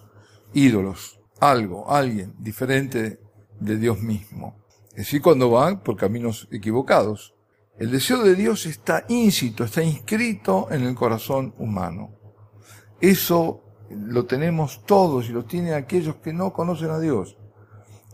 ídolos, 0.53 1.19
algo, 1.39 1.89
alguien 1.91 2.35
diferente 2.37 3.19
de 3.59 3.77
Dios 3.77 3.99
mismo. 4.01 4.63
Es 4.91 5.05
decir, 5.05 5.21
cuando 5.23 5.49
van 5.49 5.81
por 5.81 5.95
caminos 5.95 6.47
equivocados. 6.51 7.33
El 7.79 7.91
deseo 7.91 8.21
de 8.23 8.35
Dios 8.35 8.65
está 8.65 9.05
íncito, 9.07 9.63
está 9.63 9.81
inscrito 9.81 10.67
en 10.69 10.83
el 10.83 10.95
corazón 10.95 11.53
humano. 11.57 12.11
Eso 12.99 13.63
lo 13.89 14.25
tenemos 14.25 14.83
todos 14.85 15.29
y 15.29 15.31
lo 15.31 15.45
tienen 15.45 15.73
aquellos 15.73 16.17
que 16.17 16.33
no 16.33 16.51
conocen 16.51 16.89
a 16.89 16.99
Dios 16.99 17.37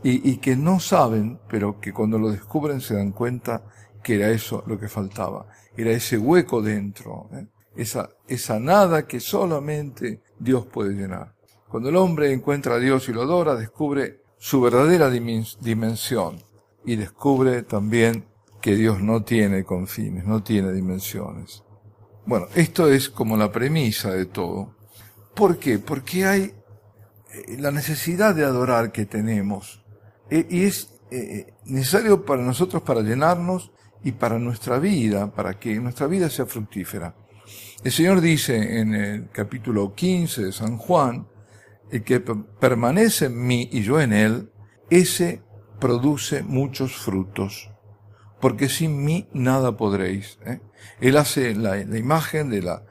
y, 0.03 0.37
que 0.37 0.55
no 0.55 0.79
saben, 0.79 1.39
pero 1.49 1.79
que 1.79 1.91
cuando 1.91 2.19
lo 2.19 2.29
descubren 2.29 2.79
se 2.79 2.93
dan 2.93 3.11
cuenta 3.11 3.63
que 4.03 4.17
era 4.17 4.29
eso 4.29 4.63
lo 4.67 4.79
que 4.79 4.87
faltaba, 4.87 5.47
era 5.75 5.89
ese 5.89 6.19
hueco 6.19 6.61
dentro, 6.61 7.27
¿eh? 7.33 7.47
esa, 7.75 8.09
esa 8.27 8.59
nada 8.59 9.07
que 9.07 9.19
solamente 9.19 10.21
Dios 10.37 10.67
puede 10.67 10.93
llenar. 10.93 11.33
Cuando 11.67 11.89
el 11.89 11.95
hombre 11.95 12.31
encuentra 12.31 12.75
a 12.75 12.79
Dios 12.79 13.09
y 13.09 13.13
lo 13.13 13.23
adora, 13.23 13.55
descubre 13.55 14.21
su 14.37 14.61
verdadera 14.61 15.09
dimensión 15.09 16.37
y 16.85 16.97
descubre 16.97 17.63
también 17.63 18.27
que 18.65 18.75
Dios 18.75 18.99
no 18.99 19.21
tiene 19.21 19.63
confines, 19.63 20.25
no 20.25 20.41
tiene 20.41 20.71
dimensiones. 20.71 21.63
Bueno, 22.25 22.47
esto 22.55 22.91
es 22.91 23.11
como 23.11 23.37
la 23.37 23.51
premisa 23.51 24.09
de 24.09 24.25
todo. 24.25 24.75
¿Por 25.35 25.59
qué? 25.59 25.77
Porque 25.77 26.25
hay 26.25 26.41
eh, 26.41 27.57
la 27.59 27.69
necesidad 27.69 28.33
de 28.33 28.43
adorar 28.43 28.91
que 28.91 29.05
tenemos. 29.05 29.85
Eh, 30.31 30.47
y 30.49 30.63
es 30.63 30.89
eh, 31.11 31.53
necesario 31.65 32.25
para 32.25 32.41
nosotros 32.41 32.81
para 32.81 33.01
llenarnos 33.01 33.71
y 34.03 34.13
para 34.13 34.39
nuestra 34.39 34.79
vida, 34.79 35.31
para 35.31 35.59
que 35.59 35.75
nuestra 35.75 36.07
vida 36.07 36.27
sea 36.31 36.47
fructífera. 36.47 37.15
El 37.83 37.91
Señor 37.91 38.19
dice 38.19 38.79
en 38.79 38.95
el 38.95 39.29
capítulo 39.29 39.93
15 39.93 40.45
de 40.45 40.51
San 40.51 40.77
Juan, 40.77 41.27
el 41.91 42.03
que 42.03 42.19
permanece 42.19 43.25
en 43.25 43.45
mí 43.45 43.69
y 43.71 43.83
yo 43.83 44.01
en 44.01 44.11
él, 44.11 44.49
ese 44.89 45.43
produce 45.79 46.41
muchos 46.41 46.95
frutos, 46.95 47.69
porque 48.45 48.69
sin 48.69 49.03
mí 49.03 49.27
nada 49.33 49.75
podréis. 49.75 50.37
Él 51.01 51.17
hace 51.17 51.55
la, 51.55 51.77
la 51.77 51.97
imagen 51.97 52.51
de 52.51 52.61
la, 52.61 52.83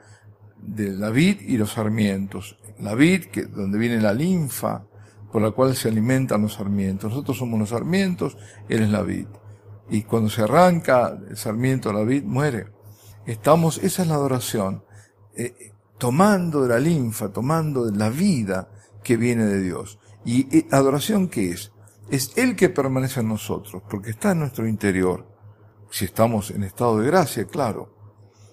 de 0.57 0.89
la 0.89 1.11
vid 1.11 1.39
y 1.39 1.55
los 1.55 1.71
sarmientos. 1.71 2.59
La 2.77 2.93
vid, 2.93 3.27
que, 3.27 3.43
donde 3.45 3.77
viene 3.77 4.01
la 4.01 4.11
linfa, 4.11 4.83
por 5.31 5.41
la 5.41 5.51
cual 5.51 5.73
se 5.77 5.87
alimentan 5.87 6.41
los 6.41 6.55
sarmientos. 6.55 7.09
Nosotros 7.09 7.37
somos 7.37 7.57
los 7.57 7.69
sarmientos, 7.69 8.37
Él 8.67 8.83
es 8.83 8.89
la 8.89 9.01
vid. 9.01 9.27
Y 9.89 10.01
cuando 10.01 10.29
se 10.29 10.41
arranca 10.41 11.17
el 11.29 11.37
sarmiento 11.37 11.93
la 11.93 12.03
vid, 12.03 12.25
muere. 12.25 12.65
Estamos, 13.25 13.77
esa 13.77 14.01
es 14.01 14.09
la 14.09 14.15
adoración, 14.15 14.83
eh, 15.37 15.71
tomando 15.97 16.63
de 16.63 16.67
la 16.67 16.79
linfa, 16.79 17.29
tomando 17.29 17.85
de 17.85 17.97
la 17.97 18.09
vida 18.09 18.67
que 19.05 19.15
viene 19.15 19.45
de 19.45 19.61
Dios. 19.61 19.99
¿Y 20.25 20.53
eh, 20.53 20.67
adoración 20.71 21.29
qué 21.29 21.51
es? 21.51 21.71
Es 22.09 22.33
Él 22.35 22.57
que 22.57 22.67
permanece 22.67 23.21
en 23.21 23.29
nosotros, 23.29 23.83
porque 23.89 24.09
está 24.09 24.33
en 24.33 24.39
nuestro 24.39 24.67
interior. 24.67 25.33
Si 25.95 26.03
estamos 26.03 26.51
en 26.51 26.63
estado 26.63 26.99
de 26.99 27.07
gracia, 27.07 27.45
claro. 27.45 27.89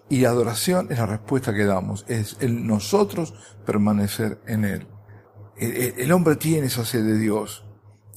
Y 0.08 0.26
adoración 0.26 0.86
es 0.90 0.98
la 0.98 1.06
respuesta 1.06 1.52
que 1.52 1.64
damos, 1.64 2.04
es 2.06 2.36
el 2.38 2.64
nosotros 2.64 3.34
permanecer 3.66 4.40
en 4.46 4.64
Él. 4.64 4.86
El, 5.56 6.12
hombre 6.12 6.36
tiene 6.36 6.68
esa 6.68 6.84
sed 6.84 7.04
de 7.04 7.18
Dios. 7.18 7.64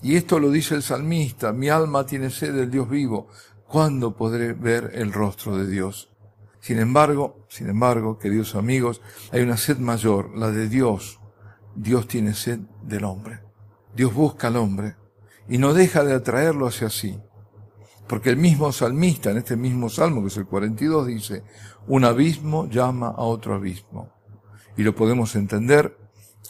Y 0.04 0.16
esto 0.16 0.40
lo 0.40 0.52
dice 0.52 0.76
el 0.76 0.84
salmista, 0.84 1.54
mi 1.54 1.70
alma 1.70 2.06
tiene 2.06 2.30
sed 2.30 2.54
del 2.54 2.70
Dios 2.70 2.88
vivo. 2.88 3.28
¿Cuándo 3.68 4.16
podré 4.16 4.54
ver 4.54 4.92
el 4.94 5.12
rostro 5.12 5.58
de 5.58 5.66
Dios? 5.66 6.14
Sin 6.60 6.78
embargo, 6.78 7.48
sin 7.50 7.68
embargo, 7.68 8.20
queridos 8.20 8.54
amigos, 8.54 9.02
hay 9.32 9.42
una 9.42 9.58
sed 9.58 9.80
mayor, 9.80 10.38
la 10.38 10.52
de 10.52 10.70
Dios. 10.70 11.20
Dios 11.74 12.08
tiene 12.08 12.36
sed 12.36 12.60
del 12.84 13.04
hombre. 13.06 13.42
Dios 13.96 14.14
busca 14.14 14.50
al 14.50 14.58
hombre 14.58 14.98
y 15.50 15.58
no 15.58 15.74
deja 15.74 16.04
de 16.04 16.14
atraerlo 16.14 16.68
hacia 16.68 16.92
sí. 16.92 17.20
Porque 18.08 18.30
el 18.30 18.38
mismo 18.38 18.72
salmista, 18.72 19.32
en 19.32 19.38
este 19.38 19.56
mismo 19.56 19.90
salmo, 19.90 20.22
que 20.22 20.28
es 20.28 20.38
el 20.38 20.46
42, 20.46 21.08
dice, 21.08 21.44
un 21.88 22.06
abismo 22.06 22.68
llama 22.70 23.08
a 23.08 23.24
otro 23.24 23.56
abismo. 23.56 24.10
Y 24.78 24.84
lo 24.84 24.96
podemos 24.96 25.36
entender 25.36 25.98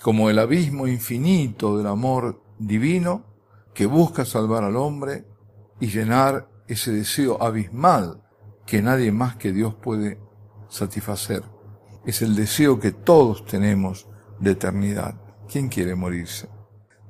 como 0.01 0.29
el 0.29 0.39
abismo 0.39 0.88
infinito 0.88 1.77
del 1.77 1.88
amor 1.88 2.41
divino 2.59 3.24
que 3.74 3.85
busca 3.85 4.25
salvar 4.25 4.63
al 4.63 4.75
hombre 4.75 5.25
y 5.79 5.88
llenar 5.88 6.50
ese 6.67 6.91
deseo 6.91 7.41
abismal 7.41 8.21
que 8.65 8.81
nadie 8.81 9.12
más 9.12 9.35
que 9.35 9.51
Dios 9.51 9.75
puede 9.75 10.19
satisfacer. 10.69 11.43
Es 12.05 12.21
el 12.21 12.35
deseo 12.35 12.79
que 12.79 12.91
todos 12.91 13.45
tenemos 13.45 14.07
de 14.39 14.51
eternidad. 14.51 15.15
¿Quién 15.47 15.69
quiere 15.69 15.95
morirse? 15.95 16.54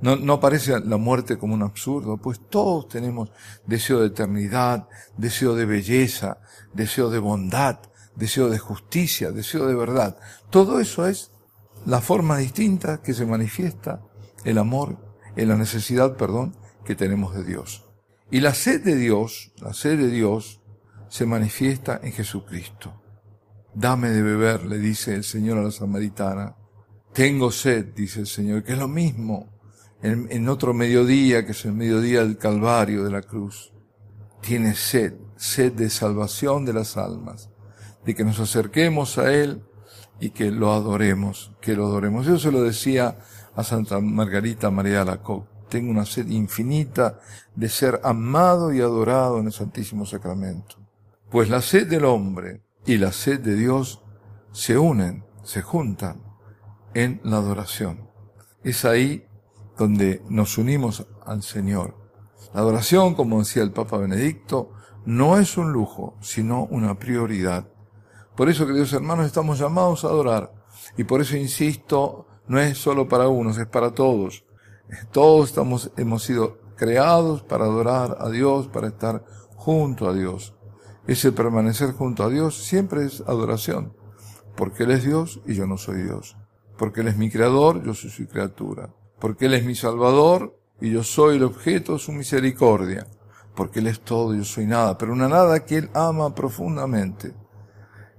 No, 0.05 0.15
no 0.15 0.39
parece 0.39 0.79
la 0.81 0.97
muerte 0.97 1.39
como 1.39 1.55
un 1.55 1.63
absurdo, 1.63 2.17
pues 2.17 2.39
todos 2.47 2.87
tenemos 2.87 3.31
deseo 3.65 4.01
de 4.01 4.07
eternidad, 4.09 4.87
deseo 5.17 5.55
de 5.55 5.65
belleza, 5.65 6.37
deseo 6.73 7.09
de 7.09 7.17
bondad, 7.17 7.79
deseo 8.15 8.51
de 8.51 8.59
justicia, 8.59 9.31
deseo 9.31 9.65
de 9.65 9.73
verdad. 9.73 10.15
Todo 10.51 10.79
eso 10.79 11.07
es 11.07 11.31
la 11.87 12.01
forma 12.01 12.37
distinta 12.37 13.01
que 13.01 13.15
se 13.15 13.25
manifiesta 13.25 14.03
el 14.43 14.59
amor, 14.59 14.99
en 15.35 15.49
la 15.49 15.57
necesidad, 15.57 16.15
perdón, 16.17 16.55
que 16.85 16.95
tenemos 16.95 17.33
de 17.33 17.43
Dios. 17.43 17.87
Y 18.29 18.41
la 18.41 18.53
sed 18.53 18.83
de 18.83 18.97
Dios, 18.97 19.53
la 19.57 19.73
sed 19.73 19.97
de 19.97 20.11
Dios, 20.11 20.61
se 21.09 21.25
manifiesta 21.25 21.99
en 22.03 22.11
Jesucristo. 22.11 23.01
Dame 23.73 24.11
de 24.11 24.21
beber, 24.21 24.67
le 24.67 24.77
dice 24.77 25.15
el 25.15 25.23
Señor 25.23 25.57
a 25.57 25.63
la 25.63 25.71
samaritana. 25.71 26.55
Tengo 27.11 27.49
sed, 27.49 27.87
dice 27.95 28.19
el 28.19 28.27
Señor, 28.27 28.63
que 28.63 28.73
es 28.73 28.77
lo 28.77 28.87
mismo 28.87 29.54
en, 30.05 30.49
otro 30.49 30.73
mediodía, 30.73 31.45
que 31.45 31.53
es 31.53 31.65
el 31.65 31.73
mediodía 31.73 32.19
del 32.19 32.37
Calvario 32.37 33.03
de 33.03 33.11
la 33.11 33.23
cruz. 33.23 33.73
Tiene 34.41 34.75
sed, 34.75 35.15
sed 35.35 35.73
de 35.73 35.89
salvación 35.89 36.63
de 36.63 36.73
las 36.73 36.95
almas, 36.97 37.49
de 38.05 38.13
que 38.13 38.23
nos 38.23 38.39
acerquemos 38.39 39.17
a 39.17 39.33
Él 39.33 39.63
y 40.19 40.29
que 40.29 40.51
lo 40.51 40.71
adoremos, 40.73 41.53
que 41.59 41.75
lo 41.75 41.87
adoremos. 41.87 42.27
Yo 42.27 42.37
se 42.37 42.51
lo 42.51 42.61
decía 42.61 43.17
a 43.55 43.63
Santa 43.63 43.99
Margarita 43.99 44.69
María 44.69 44.99
de 44.99 45.05
la 45.05 45.21
Coque. 45.23 45.49
Tengo 45.69 45.89
una 45.89 46.05
sed 46.05 46.27
infinita 46.27 47.19
de 47.55 47.67
ser 47.69 47.99
amado 48.03 48.71
y 48.71 48.81
adorado 48.81 49.39
en 49.39 49.47
el 49.47 49.51
Santísimo 49.51 50.05
Sacramento. 50.05 50.77
Pues 51.31 51.49
la 51.49 51.61
sed 51.61 51.87
del 51.87 52.05
hombre 52.05 52.61
y 52.85 52.97
la 52.97 53.11
sed 53.11 53.39
de 53.39 53.55
Dios 53.55 54.03
se 54.51 54.77
unen, 54.77 55.25
se 55.43 55.63
juntan 55.63 56.21
en 56.93 57.19
la 57.23 57.37
adoración. 57.37 58.07
Es 58.63 58.85
ahí 58.85 59.25
donde 59.77 60.23
nos 60.29 60.57
unimos 60.57 61.05
al 61.25 61.43
Señor. 61.43 61.95
La 62.53 62.61
adoración, 62.61 63.15
como 63.15 63.39
decía 63.39 63.63
el 63.63 63.71
Papa 63.71 63.97
Benedicto, 63.97 64.71
no 65.05 65.37
es 65.37 65.57
un 65.57 65.71
lujo, 65.71 66.15
sino 66.21 66.65
una 66.65 66.97
prioridad. 66.97 67.67
Por 68.35 68.49
eso, 68.49 68.65
queridos 68.65 68.93
hermanos, 68.93 69.25
estamos 69.25 69.59
llamados 69.59 70.03
a 70.03 70.07
adorar. 70.07 70.53
Y 70.97 71.03
por 71.03 71.21
eso 71.21 71.37
insisto, 71.37 72.27
no 72.47 72.59
es 72.59 72.77
solo 72.77 73.07
para 73.07 73.27
unos, 73.27 73.57
es 73.57 73.67
para 73.67 73.91
todos. 73.91 74.45
Todos 75.11 75.49
estamos, 75.49 75.91
hemos 75.97 76.23
sido 76.23 76.59
creados 76.75 77.43
para 77.43 77.65
adorar 77.65 78.17
a 78.19 78.29
Dios, 78.29 78.67
para 78.67 78.87
estar 78.87 79.25
junto 79.55 80.07
a 80.07 80.13
Dios. 80.13 80.55
Ese 81.07 81.31
permanecer 81.31 81.91
junto 81.91 82.23
a 82.23 82.29
Dios 82.29 82.55
siempre 82.55 83.05
es 83.05 83.21
adoración. 83.21 83.93
Porque 84.55 84.83
Él 84.83 84.91
es 84.91 85.03
Dios 85.03 85.41
y 85.45 85.55
yo 85.55 85.67
no 85.67 85.77
soy 85.77 86.03
Dios. 86.03 86.37
Porque 86.77 87.01
Él 87.01 87.09
es 87.09 87.17
mi 87.17 87.29
creador, 87.29 87.83
yo 87.83 87.93
soy 87.93 88.09
su 88.09 88.27
criatura 88.27 88.93
porque 89.19 89.45
Él 89.45 89.53
es 89.53 89.65
mi 89.65 89.75
Salvador 89.75 90.59
y 90.81 90.91
yo 90.91 91.03
soy 91.03 91.37
el 91.37 91.43
objeto 91.43 91.93
de 91.93 91.99
su 91.99 92.11
misericordia, 92.11 93.07
porque 93.55 93.79
Él 93.79 93.87
es 93.87 94.01
todo 94.01 94.33
y 94.33 94.39
yo 94.39 94.43
soy 94.43 94.65
nada, 94.65 94.97
pero 94.97 95.13
una 95.13 95.27
nada 95.27 95.65
que 95.65 95.77
Él 95.77 95.89
ama 95.93 96.33
profundamente. 96.35 97.33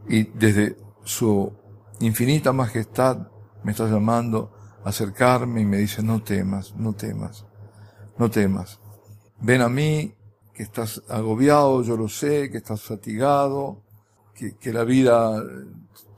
Y 0.08 0.24
desde 0.24 0.76
su 1.04 1.52
infinita 2.00 2.52
majestad 2.52 3.28
me 3.62 3.72
está 3.72 3.88
llamando 3.88 4.52
acercarme 4.84 5.62
y 5.62 5.64
me 5.64 5.78
dice, 5.78 6.02
no 6.02 6.22
temas, 6.22 6.74
no 6.76 6.92
temas, 6.92 7.44
no 8.18 8.30
temas. 8.30 8.80
Ven 9.40 9.60
a 9.60 9.68
mí, 9.68 10.14
que 10.54 10.62
estás 10.62 11.02
agobiado, 11.08 11.82
yo 11.82 11.96
lo 11.96 12.08
sé, 12.08 12.50
que 12.50 12.58
estás 12.58 12.82
fatigado, 12.82 13.82
que, 14.32 14.56
que 14.56 14.72
la 14.72 14.84
vida 14.84 15.42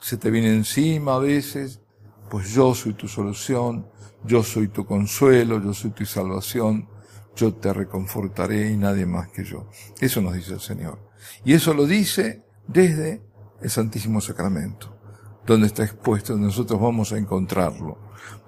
se 0.01 0.17
te 0.17 0.31
viene 0.31 0.55
encima 0.55 1.17
a 1.17 1.19
veces, 1.19 1.81
pues 2.29 2.51
yo 2.51 2.75
soy 2.75 2.93
tu 2.93 3.09
solución, 3.09 3.89
yo 4.25 4.43
soy 4.43 4.69
tu 4.69 4.85
consuelo, 4.85 5.63
yo 5.63 5.73
soy 5.73 5.91
tu 5.91 6.05
salvación, 6.05 6.89
yo 7.37 7.55
te 7.55 7.73
reconfortaré 7.73 8.71
y 8.71 8.77
nadie 8.77 9.07
más 9.07 9.29
que 9.29 9.45
yo. 9.45 9.69
Eso 10.01 10.21
nos 10.21 10.35
dice 10.35 10.55
el 10.55 10.61
Señor. 10.61 10.99
Y 11.45 11.53
eso 11.55 11.75
lo 11.75 11.87
dice 11.87 12.45
desde 12.67 13.23
el 13.61 13.71
Santísimo 13.71 14.21
Sacramento, 14.21 14.97
donde 15.47 15.69
está 15.69 15.85
expuesto, 15.85 16.33
donde 16.33 16.49
nosotros 16.49 16.81
vamos 16.81 17.13
a 17.13 17.19
encontrarlo. 17.19 17.99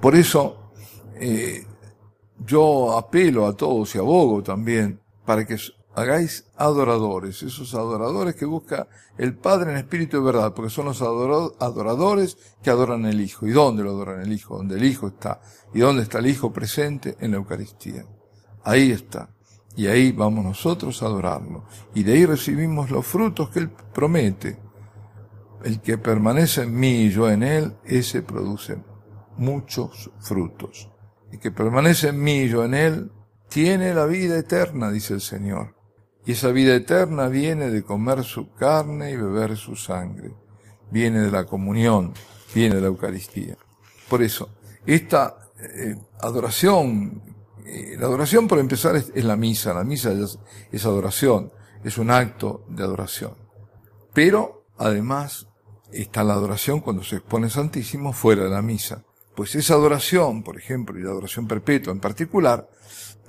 Por 0.00 0.14
eso, 0.14 0.72
eh, 1.14 1.64
yo 2.44 2.96
apelo 2.96 3.46
a 3.46 3.56
todos 3.56 3.94
y 3.94 3.98
abogo 3.98 4.42
también 4.42 5.00
para 5.24 5.46
que 5.46 5.56
hagáis 5.94 6.46
adoradores, 6.56 7.42
esos 7.42 7.74
adoradores 7.74 8.34
que 8.34 8.44
busca 8.44 8.88
el 9.18 9.36
Padre 9.36 9.72
en 9.72 9.78
espíritu 9.78 10.18
de 10.18 10.22
verdad, 10.24 10.54
porque 10.54 10.70
son 10.70 10.86
los 10.86 11.02
adoradores 11.02 12.38
que 12.62 12.70
adoran 12.70 13.04
el 13.06 13.20
Hijo. 13.20 13.46
¿Y 13.46 13.50
dónde 13.50 13.82
lo 13.82 13.90
adoran 13.90 14.22
el 14.22 14.32
Hijo? 14.32 14.56
Donde 14.56 14.76
el 14.76 14.84
Hijo 14.84 15.08
está. 15.08 15.40
¿Y 15.74 15.80
dónde 15.80 16.02
está 16.02 16.18
el 16.18 16.26
Hijo 16.26 16.52
presente? 16.52 17.16
En 17.20 17.32
la 17.32 17.38
Eucaristía. 17.38 18.04
Ahí 18.64 18.92
está. 18.92 19.30
Y 19.76 19.86
ahí 19.86 20.12
vamos 20.12 20.44
nosotros 20.44 21.02
a 21.02 21.06
adorarlo. 21.06 21.64
Y 21.94 22.02
de 22.02 22.14
ahí 22.14 22.26
recibimos 22.26 22.90
los 22.90 23.06
frutos 23.06 23.50
que 23.50 23.60
Él 23.60 23.70
promete. 23.70 24.58
El 25.64 25.80
que 25.80 25.98
permanece 25.98 26.62
en 26.62 26.74
mí 26.74 27.02
y 27.02 27.10
yo 27.10 27.28
en 27.28 27.42
Él, 27.42 27.76
ese 27.84 28.22
produce 28.22 28.82
muchos 29.36 30.10
frutos. 30.18 30.90
El 31.30 31.38
que 31.38 31.50
permanece 31.50 32.08
en 32.08 32.20
mí 32.20 32.40
y 32.40 32.48
yo 32.48 32.64
en 32.64 32.74
Él, 32.74 33.12
tiene 33.48 33.92
la 33.94 34.06
vida 34.06 34.38
eterna, 34.38 34.90
dice 34.90 35.14
el 35.14 35.20
Señor. 35.20 35.79
Y 36.26 36.32
esa 36.32 36.48
vida 36.48 36.74
eterna 36.74 37.28
viene 37.28 37.70
de 37.70 37.82
comer 37.82 38.24
su 38.24 38.52
carne 38.52 39.10
y 39.10 39.16
beber 39.16 39.56
su 39.56 39.76
sangre. 39.76 40.32
Viene 40.90 41.20
de 41.20 41.30
la 41.30 41.46
comunión, 41.46 42.12
viene 42.54 42.76
de 42.76 42.80
la 42.80 42.88
Eucaristía. 42.88 43.56
Por 44.08 44.22
eso, 44.22 44.50
esta 44.86 45.50
eh, 45.60 45.96
adoración, 46.20 47.22
eh, 47.64 47.96
la 47.98 48.06
adoración 48.06 48.48
por 48.48 48.58
empezar 48.58 48.96
es, 48.96 49.24
la 49.24 49.36
misa, 49.36 49.72
la 49.72 49.84
misa 49.84 50.12
es, 50.12 50.84
adoración, 50.84 51.52
es 51.84 51.96
un 51.96 52.10
acto 52.10 52.64
de 52.68 52.82
adoración. 52.82 53.34
Pero, 54.12 54.64
además, 54.78 55.46
está 55.92 56.24
la 56.24 56.34
adoración 56.34 56.80
cuando 56.80 57.04
se 57.04 57.16
expone 57.16 57.48
Santísimo 57.50 58.12
fuera 58.12 58.44
de 58.44 58.50
la 58.50 58.62
misa. 58.62 59.04
Pues 59.36 59.54
esa 59.54 59.74
adoración, 59.74 60.42
por 60.42 60.58
ejemplo, 60.58 60.98
y 60.98 61.02
la 61.02 61.10
adoración 61.10 61.46
perpetua 61.46 61.92
en 61.92 62.00
particular, 62.00 62.68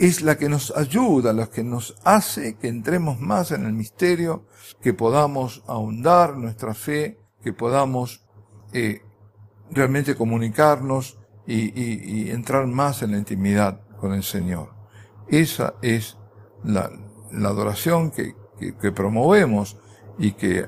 es 0.02 0.24
la 0.24 0.36
que 0.36 0.50
nos 0.50 0.76
ayuda, 0.76 1.32
la 1.32 1.46
que 1.46 1.64
nos 1.64 1.96
hace 2.04 2.56
que 2.56 2.68
entremos 2.68 3.20
más 3.20 3.52
en 3.52 3.68
el 3.68 3.74
misterio, 3.74 4.48
que 4.82 4.96
podamos 4.96 5.64
ahondar 5.68 6.38
nuestra 6.38 6.74
fe, 6.74 7.20
que 7.44 7.54
podamos 7.54 8.26
eh, 8.74 9.04
realmente 9.70 10.16
comunicarnos 10.16 11.20
y, 11.46 12.32
entrar 12.32 12.66
más 12.66 13.04
en 13.04 13.12
la 13.12 13.20
intimidad 13.20 13.82
con 14.00 14.14
el 14.14 14.24
Señor. 14.24 14.74
Esa 15.28 15.76
es 15.84 16.18
la, 16.64 16.90
adoración 17.32 18.10
que, 18.10 18.34
promovemos 18.94 19.78
y 20.18 20.32
que 20.32 20.68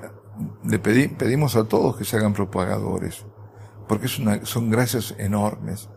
le 0.63 0.77
pedimos 0.77 1.55
a 1.55 1.63
todos 1.63 1.97
que 1.97 2.05
se 2.05 2.17
hagan 2.17 2.33
propagadores, 2.33 3.25
porque 3.87 4.07
son 4.07 4.69
gracias 4.69 5.15
enormes. 5.17 5.89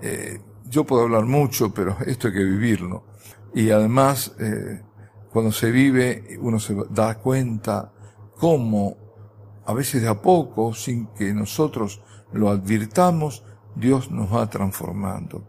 Eh, 0.00 0.40
yo 0.70 0.84
puedo 0.84 1.02
hablar 1.02 1.26
mucho, 1.26 1.74
pero 1.74 1.96
esto 2.06 2.28
hay 2.28 2.34
que 2.34 2.44
vivirlo. 2.44 3.04
Y 3.54 3.70
además, 3.70 4.32
eh, 4.38 4.82
cuando 5.32 5.50
se 5.50 5.70
vive, 5.70 6.38
uno 6.40 6.60
se 6.60 6.76
da 6.90 7.18
cuenta 7.18 7.92
cómo, 8.36 8.96
a 9.66 9.74
veces 9.74 10.02
de 10.02 10.08
a 10.08 10.22
poco, 10.22 10.72
sin 10.72 11.08
que 11.08 11.34
nosotros 11.34 12.00
lo 12.32 12.48
advirtamos, 12.48 13.44
Dios 13.74 14.10
nos 14.10 14.32
va 14.32 14.48
transformando. 14.48 15.48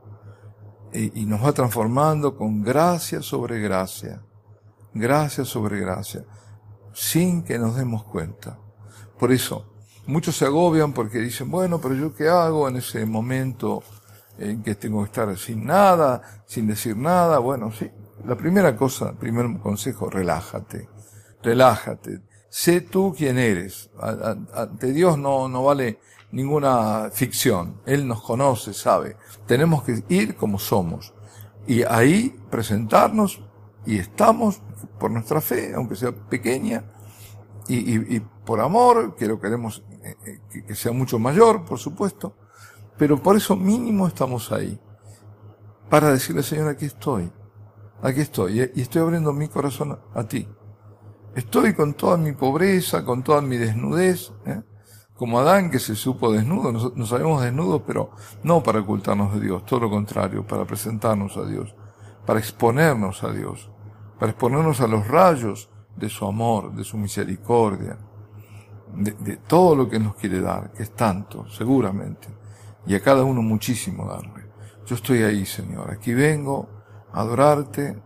Y, 0.94 1.22
y 1.22 1.26
nos 1.26 1.46
va 1.46 1.54
transformando 1.54 2.36
con 2.36 2.64
gracia 2.64 3.22
sobre 3.22 3.60
gracia. 3.60 4.24
Gracia 4.94 5.46
sobre 5.46 5.80
gracia. 5.80 6.26
Sin 6.94 7.44
que 7.44 7.60
nos 7.60 7.76
demos 7.76 8.04
cuenta. 8.04 8.60
Por 9.20 9.32
eso, 9.32 9.72
muchos 10.08 10.36
se 10.36 10.46
agobian 10.46 10.94
porque 10.94 11.20
dicen, 11.20 11.52
bueno, 11.52 11.80
pero 11.80 11.94
yo 11.94 12.14
qué 12.14 12.28
hago 12.28 12.68
en 12.68 12.78
ese 12.78 13.06
momento 13.06 13.84
en 14.38 14.64
que 14.64 14.76
tengo 14.76 15.02
que 15.04 15.08
estar 15.08 15.38
sin 15.38 15.66
nada, 15.66 16.22
sin 16.46 16.68
decir 16.68 16.98
nada. 16.98 17.40
Bueno, 17.40 17.72
sí. 17.72 17.90
La 18.26 18.36
primera 18.36 18.76
cosa, 18.76 19.14
primer 19.14 19.60
consejo, 19.60 20.10
relájate. 20.10 20.88
Relájate. 21.42 22.22
Sé 22.50 22.82
tú 22.82 23.14
quién 23.18 23.38
eres. 23.38 23.90
Ante 24.54 24.92
Dios 24.92 25.18
no, 25.18 25.48
no 25.48 25.64
vale 25.64 26.00
ninguna 26.32 27.10
ficción. 27.12 27.82
Él 27.86 28.08
nos 28.08 28.22
conoce, 28.22 28.74
sabe. 28.74 29.18
Tenemos 29.48 29.84
que 29.84 30.04
ir 30.10 30.36
como 30.36 30.60
somos. 30.60 31.14
Y 31.68 31.84
ahí 31.84 32.36
presentarnos 32.50 33.42
y 33.86 33.98
estamos 33.98 34.62
por 35.00 35.12
nuestra 35.12 35.42
fe, 35.42 35.74
aunque 35.76 35.96
sea 35.96 36.12
pequeña, 36.12 36.84
y, 37.68 37.96
y, 37.96 38.16
y 38.18 38.20
por 38.46 38.60
amor, 38.60 39.16
que 39.16 39.28
lo 39.28 39.40
queremos 39.40 39.84
eh, 40.04 40.16
eh, 40.26 40.64
que 40.68 40.76
sea 40.76 40.92
mucho 40.92 41.20
mayor, 41.20 41.64
por 41.64 41.78
supuesto, 41.78 42.36
pero 42.98 43.22
por 43.22 43.36
eso 43.36 43.56
mínimo 43.56 44.08
estamos 44.08 44.52
ahí. 44.52 44.80
Para 45.90 46.12
decirle, 46.12 46.44
Señor, 46.44 46.70
aquí 46.70 46.86
estoy. 46.86 47.32
Aquí 48.02 48.22
estoy. 48.22 48.72
Y 48.74 48.82
estoy 48.82 49.02
abriendo 49.02 49.34
mi 49.34 49.48
corazón 49.48 50.00
a 50.14 50.24
ti. 50.24 50.48
Estoy 51.36 51.74
con 51.74 51.94
toda 51.94 52.16
mi 52.16 52.32
pobreza, 52.32 53.04
con 53.04 53.24
toda 53.24 53.42
mi 53.42 53.58
desnudez. 53.58 54.32
¿eh? 54.46 54.62
Como 55.16 55.40
Adán 55.40 55.70
que 55.70 55.80
se 55.80 55.96
supo 55.96 56.32
desnudo. 56.32 56.72
Nos, 56.72 57.10
sabemos 57.10 57.42
desnudos, 57.42 57.82
pero 57.86 58.12
no 58.44 58.64
para 58.64 58.80
ocultarnos 58.80 59.34
de 59.34 59.42
Dios. 59.42 59.66
Todo 59.66 59.82
lo 59.82 59.90
contrario, 59.90 60.48
para 60.48 60.66
presentarnos 60.66 61.36
a 61.38 61.46
Dios. 61.46 61.76
Para 62.26 62.40
exponernos 62.40 63.24
a 63.24 63.32
Dios. 63.32 63.70
Para 64.18 64.32
exponernos 64.32 64.80
a 64.80 64.88
los 64.88 65.08
rayos 65.08 65.70
de 65.96 66.08
su 66.08 66.26
amor, 66.26 66.74
de 66.74 66.84
su 66.84 66.98
misericordia. 66.98 67.98
De, 68.96 69.12
de 69.12 69.38
todo 69.38 69.76
lo 69.76 69.90
que 69.90 70.00
nos 70.00 70.16
quiere 70.16 70.42
dar, 70.42 70.72
que 70.72 70.84
es 70.84 70.96
tanto, 70.96 71.48
seguramente 71.50 72.41
y 72.86 72.96
a 72.96 73.02
cada 73.02 73.24
uno 73.24 73.42
muchísimo 73.42 74.08
darle. 74.08 74.50
Yo 74.86 74.96
estoy 74.96 75.24
ahí, 75.24 75.46
Señor. 75.46 75.92
Aquí 75.92 76.14
vengo 76.14 76.70
a 77.14 77.22
adorarte, 77.22 78.02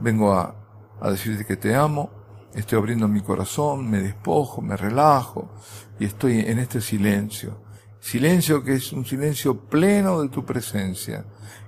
vengo 0.00 0.32
a, 0.32 0.54
a 1.00 1.10
decirte 1.10 1.44
que 1.44 1.56
te 1.56 1.74
amo, 1.74 2.10
estoy 2.54 2.78
abriendo 2.78 3.08
mi 3.08 3.20
corazón, 3.20 3.88
me 3.88 4.00
despojo, 4.00 4.60
me 4.60 4.76
relajo 4.76 5.50
y 5.98 6.06
estoy 6.06 6.40
en 6.40 6.58
este 6.58 6.80
silencio. 6.80 7.64
Silencio 8.00 8.62
que 8.62 8.74
es 8.74 8.92
un 8.92 9.04
silencio 9.04 9.58
pleno 9.58 10.22
de 10.22 10.28
tu 10.28 10.44
presencia 10.44 11.24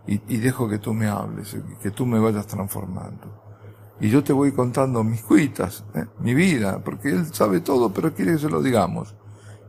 y, 0.07 0.21
y 0.29 0.39
dejo 0.39 0.69
que 0.69 0.79
tú 0.79 0.95
me 0.95 1.09
hables, 1.09 1.57
que 1.83 1.91
tú 1.91 2.07
me 2.07 2.19
vayas 2.19 2.47
transformando. 2.47 3.45
Y 4.01 4.11
yo 4.11 4.23
te 4.23 4.33
voy 4.33 4.53
contando 4.53 5.03
mis 5.03 5.23
cuitas, 5.23 5.85
¿eh? 5.95 6.05
mi 6.21 6.33
vida, 6.35 6.81
porque 6.85 7.11
Él 7.11 7.27
sabe 7.35 7.61
todo, 7.61 7.93
pero 7.93 8.15
quiere 8.15 8.33
que 8.33 8.39
se 8.39 8.49
lo 8.49 8.63
digamos 8.63 9.17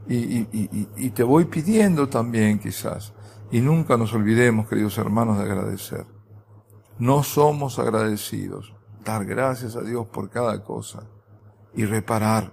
y, 0.10 1.10
te 1.12 1.24
voy 1.24 1.46
pidiendo 1.46 2.10
también 2.10 2.60
quizás. 2.60 3.14
Y 3.52 3.62
nunca 3.62 3.96
nos 3.98 4.14
olvidemos, 4.14 4.68
queridos 4.68 4.98
hermanos, 4.98 5.38
de 5.38 5.44
agradecer. 5.44 6.06
No 6.98 7.24
somos 7.24 7.80
agradecidos. 7.80 8.74
Dar 9.06 9.26
gracias 9.26 9.76
a 9.76 9.82
Dios 9.82 10.08
por 10.08 10.30
cada 10.30 10.64
cosa 10.64 11.04
y 11.76 11.86
reparar. 11.86 12.52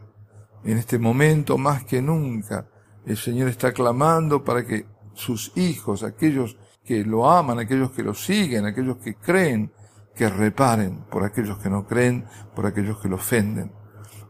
En 0.65 0.79
este 0.79 0.99
momento, 0.99 1.59
más 1.59 1.85
que 1.85 2.03
nunca, 2.03 2.69
el 3.05 3.17
Señor 3.17 3.49
está 3.49 3.73
clamando 3.73 4.45
para 4.45 4.65
que 4.67 4.87
sus 5.15 5.53
hijos, 5.57 6.03
aquellos 6.03 6.57
que 6.85 7.05
lo 7.05 7.29
aman, 7.29 7.59
aquellos 7.59 7.91
que 7.91 8.03
lo 8.03 8.15
siguen, 8.15 8.67
aquellos 8.67 8.99
que 8.99 9.15
creen, 9.15 9.73
que 10.15 10.29
reparen 10.29 11.05
por 11.11 11.25
aquellos 11.25 11.59
que 11.59 11.71
no 11.71 11.87
creen, 11.87 12.27
por 12.55 12.67
aquellos 12.67 12.99
que 12.99 13.09
lo 13.09 13.17
ofenden. 13.17 13.73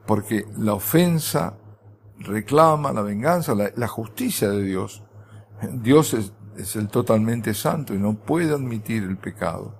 Porque 0.07 0.47
la 0.57 0.75
ofensa 0.75 1.59
reclama 2.19 2.93
la 2.93 3.03
venganza, 3.03 3.55
la, 3.55 3.89
justicia 3.89 4.49
de 4.51 4.63
Dios. 4.63 5.03
Dios 5.73 6.15
es, 6.15 6.77
el 6.77 6.89
totalmente 6.89 7.53
santo 7.53 7.95
y 7.95 7.99
no 7.99 8.15
puede 8.15 8.55
admitir 8.55 9.03
el 9.03 9.19
pecado. 9.19 9.75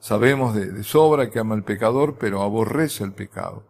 Sabemos 0.00 0.54
de, 0.54 0.82
sobra 0.82 1.30
que 1.30 1.38
ama 1.38 1.54
al 1.54 1.64
pecador, 1.64 2.16
pero 2.18 2.42
aborrece 2.42 3.04
el 3.04 3.12
pecado. 3.12 3.64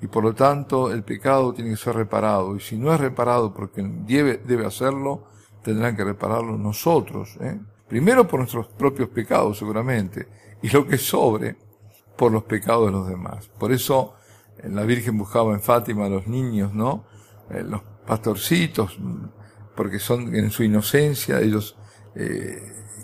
Y 0.00 0.06
por 0.06 0.22
lo 0.22 0.34
tanto, 0.34 0.92
el 0.92 1.02
pecado 1.02 1.52
tiene 1.52 1.70
que 1.70 1.76
ser 1.76 1.96
reparado. 1.96 2.56
Y 2.56 2.60
si 2.60 2.76
no 2.76 2.92
es 2.94 3.00
reparado 3.00 3.52
porque 3.52 3.82
debe, 3.82 4.38
debe 4.38 4.66
hacerlo, 4.66 5.24
tendrán 5.62 5.96
que 5.96 6.04
repararlo 6.04 6.56
nosotros. 6.56 7.36
¿eh? 7.40 7.58
Primero 7.88 8.28
por 8.28 8.40
nuestros 8.40 8.68
propios 8.68 9.08
pecados, 9.08 9.58
seguramente. 9.58 10.28
Y 10.62 10.68
lo 10.70 10.86
que 10.86 10.98
sobre, 10.98 11.56
por 12.16 12.30
los 12.30 12.44
pecados 12.44 12.86
de 12.86 12.92
los 12.92 13.08
demás. 13.08 13.48
Por 13.58 13.72
eso, 13.72 14.14
la 14.62 14.82
Virgen 14.82 15.18
buscaba 15.18 15.52
en 15.52 15.60
Fátima 15.60 16.06
a 16.06 16.08
los 16.08 16.26
niños, 16.26 16.74
¿no? 16.74 17.04
Eh, 17.50 17.62
los 17.62 17.82
pastorcitos, 18.06 18.98
porque 19.74 19.98
son 19.98 20.34
en 20.34 20.50
su 20.50 20.64
inocencia, 20.64 21.40
ellos 21.40 21.76
eh, 22.14 22.60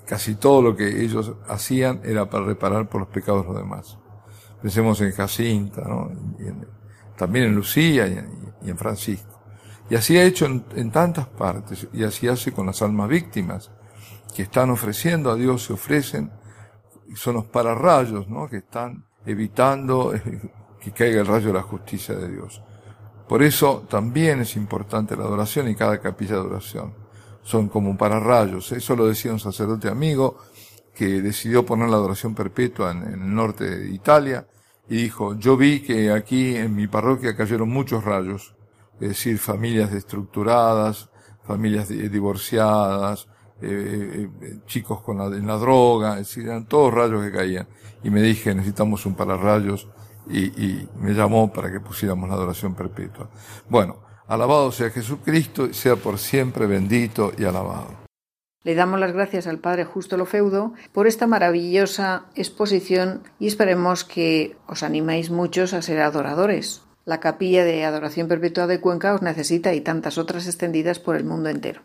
casi 0.06 0.34
todo 0.34 0.60
lo 0.60 0.76
que 0.76 1.02
ellos 1.02 1.34
hacían 1.48 2.00
era 2.04 2.28
para 2.28 2.44
reparar 2.44 2.88
por 2.88 3.00
los 3.00 3.08
pecados 3.10 3.42
de 3.42 3.52
los 3.52 3.58
demás. 3.58 3.98
Pensemos 4.60 5.00
en 5.00 5.12
Jacinta, 5.12 5.82
¿no? 5.82 6.10
también 7.16 7.46
en 7.46 7.54
Lucía 7.54 8.06
y 8.06 8.68
en, 8.68 8.78
Francisco. 8.78 9.40
Y 9.90 9.94
así 9.94 10.16
ha 10.16 10.24
hecho 10.24 10.46
en, 10.46 10.90
tantas 10.90 11.26
partes, 11.26 11.86
y 11.92 12.02
así 12.02 12.28
hace 12.28 12.52
con 12.52 12.66
las 12.66 12.80
almas 12.82 13.08
víctimas, 13.08 13.70
que 14.34 14.42
están 14.42 14.70
ofreciendo 14.70 15.30
a 15.30 15.36
Dios, 15.36 15.64
se 15.64 15.74
ofrecen, 15.74 16.32
son 17.14 17.34
los 17.34 17.44
pararrayos, 17.44 18.28
¿no? 18.28 18.48
Que 18.48 18.56
están 18.58 19.06
evitando 19.26 20.12
que 20.80 20.92
caiga 20.92 21.20
el 21.20 21.26
rayo 21.26 21.48
de 21.48 21.54
la 21.54 21.62
justicia 21.62 22.14
de 22.14 22.30
Dios. 22.30 22.62
Por 23.28 23.42
eso 23.42 23.84
también 23.88 24.40
es 24.40 24.56
importante 24.56 25.16
la 25.16 25.24
adoración 25.24 25.68
y 25.68 25.74
cada 25.74 25.98
capilla 25.98 26.34
de 26.34 26.40
adoración. 26.40 26.94
Son 27.42 27.68
como 27.68 27.96
pararrayos. 27.96 28.72
Eso 28.72 28.96
lo 28.96 29.06
decía 29.06 29.32
un 29.32 29.40
sacerdote 29.40 29.88
amigo 29.88 30.38
que 30.94 31.20
decidió 31.20 31.66
poner 31.66 31.88
la 31.88 31.96
adoración 31.96 32.34
perpetua 32.34 32.92
en, 32.92 33.02
el 33.02 33.34
norte 33.34 33.64
de 33.78 33.90
Italia 33.90 34.46
y 34.88 34.96
dijo, 34.96 35.34
yo 35.38 35.56
vi 35.56 35.80
que 35.80 36.10
aquí 36.10 36.56
en 36.56 36.74
mi 36.74 36.86
parroquia 36.86 37.36
cayeron 37.36 37.70
muchos 37.70 38.04
rayos, 38.04 38.54
es 39.00 39.08
decir, 39.08 39.38
familias 39.38 39.90
destructuradas, 39.90 41.08
familias 41.46 41.88
divorciadas, 41.88 43.26
eh, 43.60 43.66
eh, 43.66 44.28
eh, 44.42 44.58
chicos 44.66 45.00
con 45.00 45.18
la, 45.18 45.26
en 45.26 45.46
la 45.46 45.56
droga, 45.56 46.12
es 46.18 46.28
decir, 46.28 46.44
eran 46.44 46.66
todos 46.66 46.92
rayos 46.92 47.24
que 47.24 47.32
caían. 47.32 47.66
Y 48.02 48.10
me 48.10 48.20
dije, 48.20 48.54
necesitamos 48.54 49.06
un 49.06 49.14
pararrayos 49.14 49.88
y, 50.28 50.44
y 50.62 50.88
me 51.00 51.12
llamó 51.12 51.52
para 51.52 51.70
que 51.70 51.80
pusiéramos 51.80 52.28
la 52.28 52.34
adoración 52.34 52.74
perpetua. 52.74 53.28
Bueno, 53.68 53.96
alabado 54.26 54.72
sea 54.72 54.90
Jesucristo, 54.90 55.72
sea 55.72 55.96
por 55.96 56.18
siempre 56.18 56.66
bendito 56.66 57.32
y 57.36 57.44
alabado. 57.44 58.04
Le 58.64 58.74
damos 58.74 58.98
las 58.98 59.12
gracias 59.12 59.46
al 59.46 59.58
Padre 59.58 59.84
Justo 59.84 60.16
Lofeudo 60.16 60.72
por 60.92 61.06
esta 61.06 61.26
maravillosa 61.26 62.24
exposición 62.34 63.22
y 63.38 63.46
esperemos 63.46 64.04
que 64.04 64.56
os 64.66 64.82
animéis 64.82 65.30
muchos 65.30 65.74
a 65.74 65.82
ser 65.82 66.00
adoradores. 66.00 66.80
La 67.04 67.20
capilla 67.20 67.64
de 67.64 67.84
Adoración 67.84 68.26
Perpetua 68.26 68.66
de 68.66 68.80
Cuenca 68.80 69.14
os 69.14 69.20
necesita 69.20 69.74
y 69.74 69.82
tantas 69.82 70.16
otras 70.16 70.46
extendidas 70.46 70.98
por 70.98 71.16
el 71.16 71.24
mundo 71.24 71.50
entero. 71.50 71.82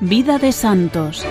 Vida 0.00 0.38
de 0.38 0.50
Santos. 0.50 1.24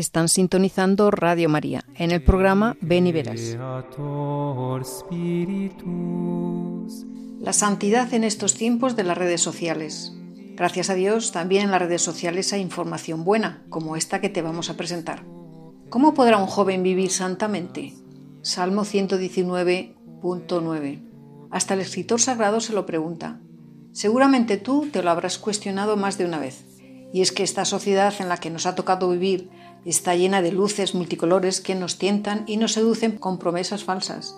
Están 0.00 0.28
sintonizando 0.30 1.10
Radio 1.10 1.50
María 1.50 1.84
en 1.94 2.10
el 2.10 2.22
programa 2.22 2.74
Ven 2.80 3.06
y 3.06 3.12
Verás. 3.12 3.58
La 7.38 7.52
santidad 7.52 8.14
en 8.14 8.24
estos 8.24 8.54
tiempos 8.54 8.96
de 8.96 9.04
las 9.04 9.18
redes 9.18 9.42
sociales. 9.42 10.14
Gracias 10.56 10.88
a 10.88 10.94
Dios, 10.94 11.32
también 11.32 11.64
en 11.64 11.70
las 11.70 11.82
redes 11.82 12.00
sociales 12.00 12.54
hay 12.54 12.62
información 12.62 13.24
buena, 13.24 13.62
como 13.68 13.94
esta 13.94 14.22
que 14.22 14.30
te 14.30 14.40
vamos 14.40 14.70
a 14.70 14.78
presentar. 14.78 15.22
¿Cómo 15.90 16.14
podrá 16.14 16.38
un 16.38 16.46
joven 16.46 16.82
vivir 16.82 17.10
santamente? 17.10 17.92
Salmo 18.40 18.86
119.9. 18.86 21.02
Hasta 21.50 21.74
el 21.74 21.80
escritor 21.80 22.22
sagrado 22.22 22.62
se 22.62 22.72
lo 22.72 22.86
pregunta. 22.86 23.38
Seguramente 23.92 24.56
tú 24.56 24.88
te 24.90 25.02
lo 25.02 25.10
habrás 25.10 25.36
cuestionado 25.36 25.98
más 25.98 26.16
de 26.16 26.24
una 26.24 26.38
vez. 26.38 26.64
Y 27.12 27.22
es 27.22 27.32
que 27.32 27.42
esta 27.42 27.64
sociedad 27.64 28.14
en 28.20 28.28
la 28.30 28.36
que 28.38 28.50
nos 28.50 28.66
ha 28.66 28.76
tocado 28.76 29.10
vivir 29.10 29.50
Está 29.84 30.14
llena 30.14 30.42
de 30.42 30.52
luces 30.52 30.94
multicolores 30.94 31.60
que 31.60 31.74
nos 31.74 31.98
tientan 31.98 32.44
y 32.46 32.56
nos 32.56 32.72
seducen 32.72 33.18
con 33.18 33.38
promesas 33.38 33.84
falsas. 33.84 34.36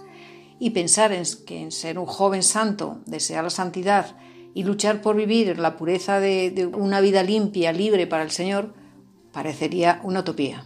Y 0.59 0.71
pensar 0.71 1.13
en 1.13 1.25
que 1.47 1.61
en 1.61 1.73
ser 1.73 1.99
un 1.99 2.07
joven 2.07 2.43
santo, 2.43 3.01
desear 3.07 3.45
la 3.45 3.51
santidad 3.51 4.17
y 4.55 4.63
luchar 4.63 5.03
por 5.03 5.17
vivir 5.17 5.59
la 5.59 5.77
pureza 5.77 6.21
de, 6.21 6.71
una 6.75 7.01
vida 7.01 7.23
limpia, 7.23 7.73
libre 7.73 8.07
para 8.07 8.23
el 8.23 8.31
Señor, 8.31 8.75
parecería 9.33 10.01
una 10.05 10.21
utopía. 10.21 10.65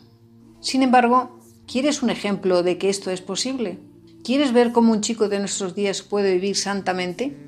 Sin 0.61 0.83
embargo, 0.83 1.41
¿quieres 1.67 2.03
un 2.03 2.11
ejemplo 2.11 2.63
de 2.63 2.77
que 2.77 2.91
esto 2.91 3.11
es 3.11 3.21
posible? 3.21 3.79
¿Quieres 4.25 4.53
ver 4.53 4.73
cómo 4.73 4.93
un 4.93 5.01
chico 5.01 5.29
de 5.29 5.39
nuestros 5.39 5.75
días 5.75 6.03
puede 6.03 6.35
vivir 6.35 6.57
santamente? 6.57 7.46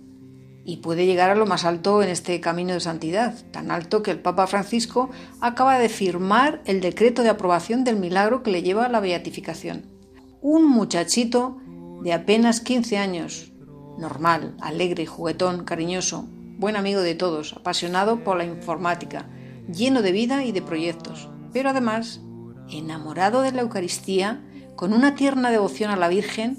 Y 0.69 0.77
puede 0.77 1.07
llegar 1.07 1.31
a 1.31 1.35
lo 1.35 1.47
más 1.47 1.65
alto 1.65 2.03
en 2.03 2.11
este 2.11 2.43
camino 2.43 2.75
de 2.75 2.81
santidad, 2.81 3.35
tan 3.53 3.71
alto 3.71 4.03
que 4.03 4.11
el 4.11 4.21
Papa 4.21 4.47
Francisco 4.47 5.09
acaba 5.41 5.79
de 5.79 5.89
firmar 5.89 6.61
el 6.67 6.83
decreto 6.83 7.23
de 7.23 7.31
aprobación 7.31 7.85
del 7.85 7.97
milagro 7.97 8.43
que 8.43 8.51
le 8.51 8.63
lleva 8.63 8.85
a 8.85 8.91
la 8.91 9.01
beatificación. 9.01 9.87
Un 10.43 10.69
muchachito 10.69 11.57
de 12.03 12.13
apenas 12.13 12.61
15 12.61 12.99
años, 12.99 13.51
normal, 13.97 14.59
alegre, 14.61 15.07
juguetón, 15.07 15.65
cariñoso, 15.65 16.27
buen 16.59 16.77
amigo 16.77 17.01
de 17.01 17.15
todos, 17.15 17.55
apasionado 17.55 18.23
por 18.23 18.37
la 18.37 18.45
informática, 18.45 19.25
lleno 19.73 20.03
de 20.03 20.13
vida 20.13 20.45
y 20.45 20.53
de 20.53 20.61
proyectos, 20.61 21.31
pero 21.51 21.71
además 21.71 22.21
enamorado 22.69 23.41
de 23.41 23.53
la 23.53 23.63
Eucaristía, 23.63 24.45
con 24.77 24.93
una 24.93 25.15
tierna 25.15 25.51
devoción 25.51 25.91
a 25.91 25.97
la 25.97 26.09
Virgen, 26.09 26.59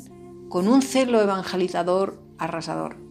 con 0.49 0.67
un 0.67 0.81
celo 0.81 1.21
evangelizador 1.21 2.23
arrasador 2.39 3.08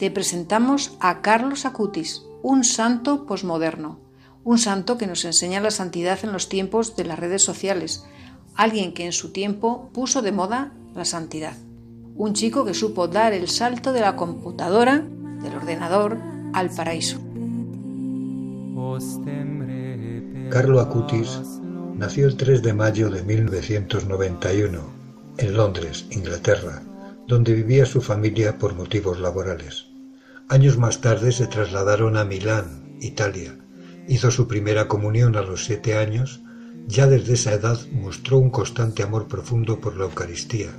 te 0.00 0.10
presentamos 0.10 0.96
a 0.98 1.20
Carlos 1.20 1.66
Acutis, 1.66 2.22
un 2.42 2.64
santo 2.64 3.26
posmoderno, 3.26 3.98
un 4.44 4.56
santo 4.56 4.96
que 4.96 5.06
nos 5.06 5.26
enseña 5.26 5.60
la 5.60 5.70
santidad 5.70 6.18
en 6.22 6.32
los 6.32 6.48
tiempos 6.48 6.96
de 6.96 7.04
las 7.04 7.18
redes 7.18 7.42
sociales, 7.42 8.06
alguien 8.54 8.94
que 8.94 9.04
en 9.04 9.12
su 9.12 9.30
tiempo 9.30 9.90
puso 9.92 10.22
de 10.22 10.32
moda 10.32 10.72
la 10.94 11.04
santidad, 11.04 11.52
un 12.16 12.32
chico 12.32 12.64
que 12.64 12.72
supo 12.72 13.08
dar 13.08 13.34
el 13.34 13.46
salto 13.48 13.92
de 13.92 14.00
la 14.00 14.16
computadora, 14.16 15.04
del 15.42 15.54
ordenador, 15.54 16.16
al 16.54 16.70
paraíso. 16.70 17.18
Carlo 20.48 20.80
Acutis 20.80 21.40
nació 21.94 22.26
el 22.26 22.38
3 22.38 22.62
de 22.62 22.72
mayo 22.72 23.10
de 23.10 23.22
1991 23.22 24.80
en 25.36 25.54
Londres, 25.54 26.06
Inglaterra, 26.10 26.80
donde 27.26 27.52
vivía 27.52 27.84
su 27.84 28.00
familia 28.00 28.56
por 28.56 28.74
motivos 28.74 29.20
laborales. 29.20 29.89
Años 30.50 30.78
más 30.78 31.00
tarde 31.00 31.30
se 31.30 31.46
trasladaron 31.46 32.16
a 32.16 32.24
Milán, 32.24 32.96
Italia. 33.00 33.56
Hizo 34.08 34.32
su 34.32 34.48
primera 34.48 34.88
comunión 34.88 35.36
a 35.36 35.42
los 35.42 35.64
siete 35.64 35.96
años. 35.96 36.42
Ya 36.88 37.06
desde 37.06 37.34
esa 37.34 37.52
edad 37.52 37.78
mostró 37.92 38.38
un 38.38 38.50
constante 38.50 39.04
amor 39.04 39.28
profundo 39.28 39.78
por 39.78 39.96
la 39.96 40.06
Eucaristía. 40.06 40.70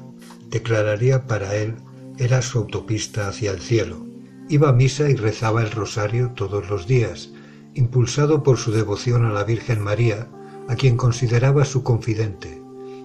Declararía 0.50 1.26
para 1.26 1.56
él 1.56 1.76
era 2.18 2.42
su 2.42 2.58
autopista 2.58 3.30
hacia 3.30 3.52
el 3.52 3.62
cielo. 3.62 4.06
Iba 4.50 4.68
a 4.68 4.74
misa 4.74 5.10
y 5.10 5.16
rezaba 5.16 5.62
el 5.62 5.72
rosario 5.72 6.32
todos 6.36 6.70
los 6.70 6.86
días, 6.86 7.32
impulsado 7.74 8.44
por 8.44 8.58
su 8.58 8.74
devoción 8.74 9.24
a 9.24 9.32
la 9.32 9.46
Virgen 9.46 9.82
María, 9.82 10.28
a 10.68 10.76
quien 10.76 10.98
consideraba 10.98 11.64
su 11.64 11.82
confidente. 11.82 12.62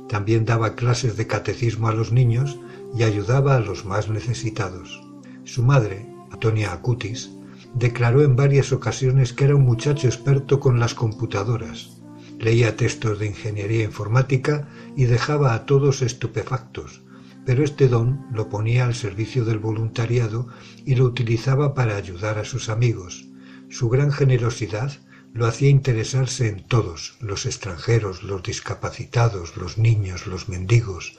También 0.08 0.44
daba 0.44 0.74
clases 0.74 1.16
de 1.16 1.28
catecismo 1.28 1.86
a 1.86 1.94
los 1.94 2.10
niños 2.10 2.58
y 2.92 3.04
ayudaba 3.04 3.54
a 3.54 3.60
los 3.60 3.84
más 3.84 4.08
necesitados. 4.08 5.00
Su 5.44 5.62
madre, 5.62 6.15
Antonia 6.30 6.72
Acutis, 6.72 7.30
declaró 7.74 8.22
en 8.22 8.36
varias 8.36 8.72
ocasiones 8.72 9.32
que 9.32 9.44
era 9.44 9.56
un 9.56 9.64
muchacho 9.64 10.06
experto 10.06 10.60
con 10.60 10.80
las 10.80 10.94
computadoras. 10.94 11.98
Leía 12.38 12.76
textos 12.76 13.18
de 13.18 13.26
ingeniería 13.26 13.84
informática 13.84 14.68
y 14.96 15.04
dejaba 15.04 15.54
a 15.54 15.66
todos 15.66 16.02
estupefactos, 16.02 17.02
pero 17.44 17.64
este 17.64 17.88
don 17.88 18.26
lo 18.32 18.48
ponía 18.48 18.84
al 18.84 18.94
servicio 18.94 19.44
del 19.44 19.58
voluntariado 19.58 20.48
y 20.84 20.96
lo 20.96 21.04
utilizaba 21.04 21.74
para 21.74 21.96
ayudar 21.96 22.38
a 22.38 22.44
sus 22.44 22.68
amigos. 22.68 23.28
Su 23.68 23.88
gran 23.88 24.10
generosidad 24.10 24.92
lo 25.32 25.46
hacía 25.46 25.68
interesarse 25.68 26.48
en 26.48 26.66
todos, 26.66 27.16
los 27.20 27.46
extranjeros, 27.46 28.22
los 28.22 28.42
discapacitados, 28.42 29.56
los 29.56 29.76
niños, 29.76 30.26
los 30.26 30.48
mendigos. 30.48 31.16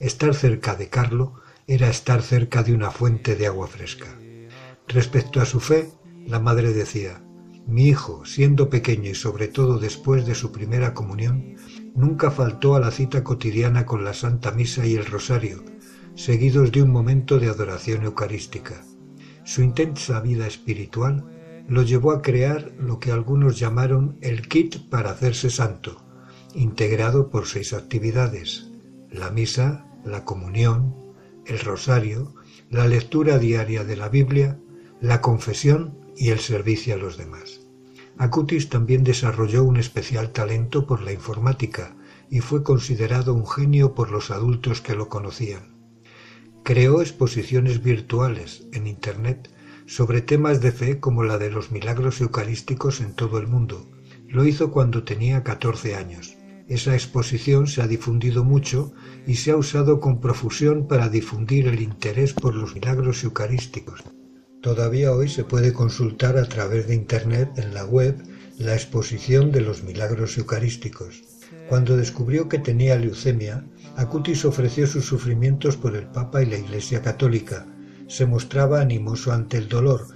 Estar 0.00 0.34
cerca 0.34 0.74
de 0.74 0.88
Carlo 0.90 1.40
era 1.66 1.88
estar 1.88 2.20
cerca 2.20 2.62
de 2.62 2.74
una 2.74 2.90
fuente 2.90 3.36
de 3.36 3.46
agua 3.46 3.66
fresca. 3.66 4.18
Respecto 4.88 5.40
a 5.40 5.44
su 5.44 5.60
fe, 5.60 5.90
la 6.26 6.40
madre 6.40 6.72
decía, 6.72 7.24
mi 7.66 7.88
hijo, 7.88 8.24
siendo 8.26 8.68
pequeño 8.68 9.10
y 9.10 9.14
sobre 9.14 9.48
todo 9.48 9.78
después 9.78 10.26
de 10.26 10.34
su 10.34 10.52
primera 10.52 10.92
comunión, 10.92 11.56
nunca 11.94 12.30
faltó 12.30 12.74
a 12.74 12.80
la 12.80 12.90
cita 12.90 13.24
cotidiana 13.24 13.86
con 13.86 14.04
la 14.04 14.12
Santa 14.12 14.50
Misa 14.52 14.86
y 14.86 14.94
el 14.94 15.06
Rosario, 15.06 15.64
seguidos 16.14 16.72
de 16.72 16.82
un 16.82 16.90
momento 16.90 17.38
de 17.38 17.48
adoración 17.48 18.04
eucarística. 18.04 18.82
Su 19.44 19.62
intensa 19.62 20.20
vida 20.20 20.46
espiritual 20.46 21.24
lo 21.68 21.82
llevó 21.82 22.12
a 22.12 22.20
crear 22.20 22.72
lo 22.78 22.98
que 22.98 23.10
algunos 23.10 23.58
llamaron 23.58 24.18
el 24.20 24.46
kit 24.48 24.88
para 24.90 25.10
hacerse 25.10 25.48
santo, 25.48 26.04
integrado 26.54 27.30
por 27.30 27.46
seis 27.46 27.72
actividades, 27.72 28.70
la 29.10 29.30
misa, 29.30 29.86
la 30.04 30.24
comunión, 30.24 30.94
el 31.46 31.58
rosario, 31.60 32.34
la 32.70 32.86
lectura 32.86 33.38
diaria 33.38 33.84
de 33.84 33.96
la 33.96 34.08
Biblia, 34.08 34.58
la 35.04 35.20
confesión 35.20 35.98
y 36.16 36.30
el 36.30 36.38
servicio 36.38 36.94
a 36.94 36.96
los 36.96 37.18
demás. 37.18 37.60
Acutis 38.16 38.70
también 38.70 39.04
desarrolló 39.04 39.62
un 39.62 39.76
especial 39.76 40.30
talento 40.30 40.86
por 40.86 41.02
la 41.02 41.12
informática 41.12 41.94
y 42.30 42.40
fue 42.40 42.62
considerado 42.62 43.34
un 43.34 43.46
genio 43.46 43.94
por 43.94 44.10
los 44.10 44.30
adultos 44.30 44.80
que 44.80 44.94
lo 44.94 45.10
conocían. 45.10 45.74
Creó 46.62 47.02
exposiciones 47.02 47.82
virtuales 47.82 48.66
en 48.72 48.86
Internet 48.86 49.50
sobre 49.84 50.22
temas 50.22 50.62
de 50.62 50.72
fe 50.72 51.00
como 51.00 51.22
la 51.22 51.36
de 51.36 51.50
los 51.50 51.70
milagros 51.70 52.22
eucarísticos 52.22 53.02
en 53.02 53.12
todo 53.12 53.36
el 53.36 53.46
mundo. 53.46 53.86
Lo 54.26 54.46
hizo 54.46 54.70
cuando 54.70 55.04
tenía 55.04 55.42
14 55.42 55.96
años. 55.96 56.38
Esa 56.66 56.94
exposición 56.94 57.66
se 57.66 57.82
ha 57.82 57.86
difundido 57.86 58.42
mucho 58.42 58.94
y 59.26 59.34
se 59.34 59.50
ha 59.50 59.58
usado 59.58 60.00
con 60.00 60.22
profusión 60.22 60.88
para 60.88 61.10
difundir 61.10 61.68
el 61.68 61.82
interés 61.82 62.32
por 62.32 62.54
los 62.54 62.74
milagros 62.74 63.22
eucarísticos. 63.22 64.02
Todavía 64.64 65.12
hoy 65.12 65.28
se 65.28 65.44
puede 65.44 65.74
consultar 65.74 66.38
a 66.38 66.48
través 66.48 66.88
de 66.88 66.94
Internet 66.94 67.50
en 67.58 67.74
la 67.74 67.84
web 67.84 68.16
la 68.56 68.72
exposición 68.72 69.52
de 69.52 69.60
los 69.60 69.82
milagros 69.82 70.38
eucarísticos. 70.38 71.22
Cuando 71.68 71.98
descubrió 71.98 72.48
que 72.48 72.58
tenía 72.58 72.96
leucemia, 72.96 73.62
Acutis 73.96 74.46
ofreció 74.46 74.86
sus 74.86 75.04
sufrimientos 75.04 75.76
por 75.76 75.94
el 75.94 76.06
Papa 76.06 76.42
y 76.42 76.46
la 76.46 76.56
Iglesia 76.56 77.02
Católica. 77.02 77.66
Se 78.06 78.24
mostraba 78.24 78.80
animoso 78.80 79.32
ante 79.32 79.58
el 79.58 79.68
dolor, 79.68 80.06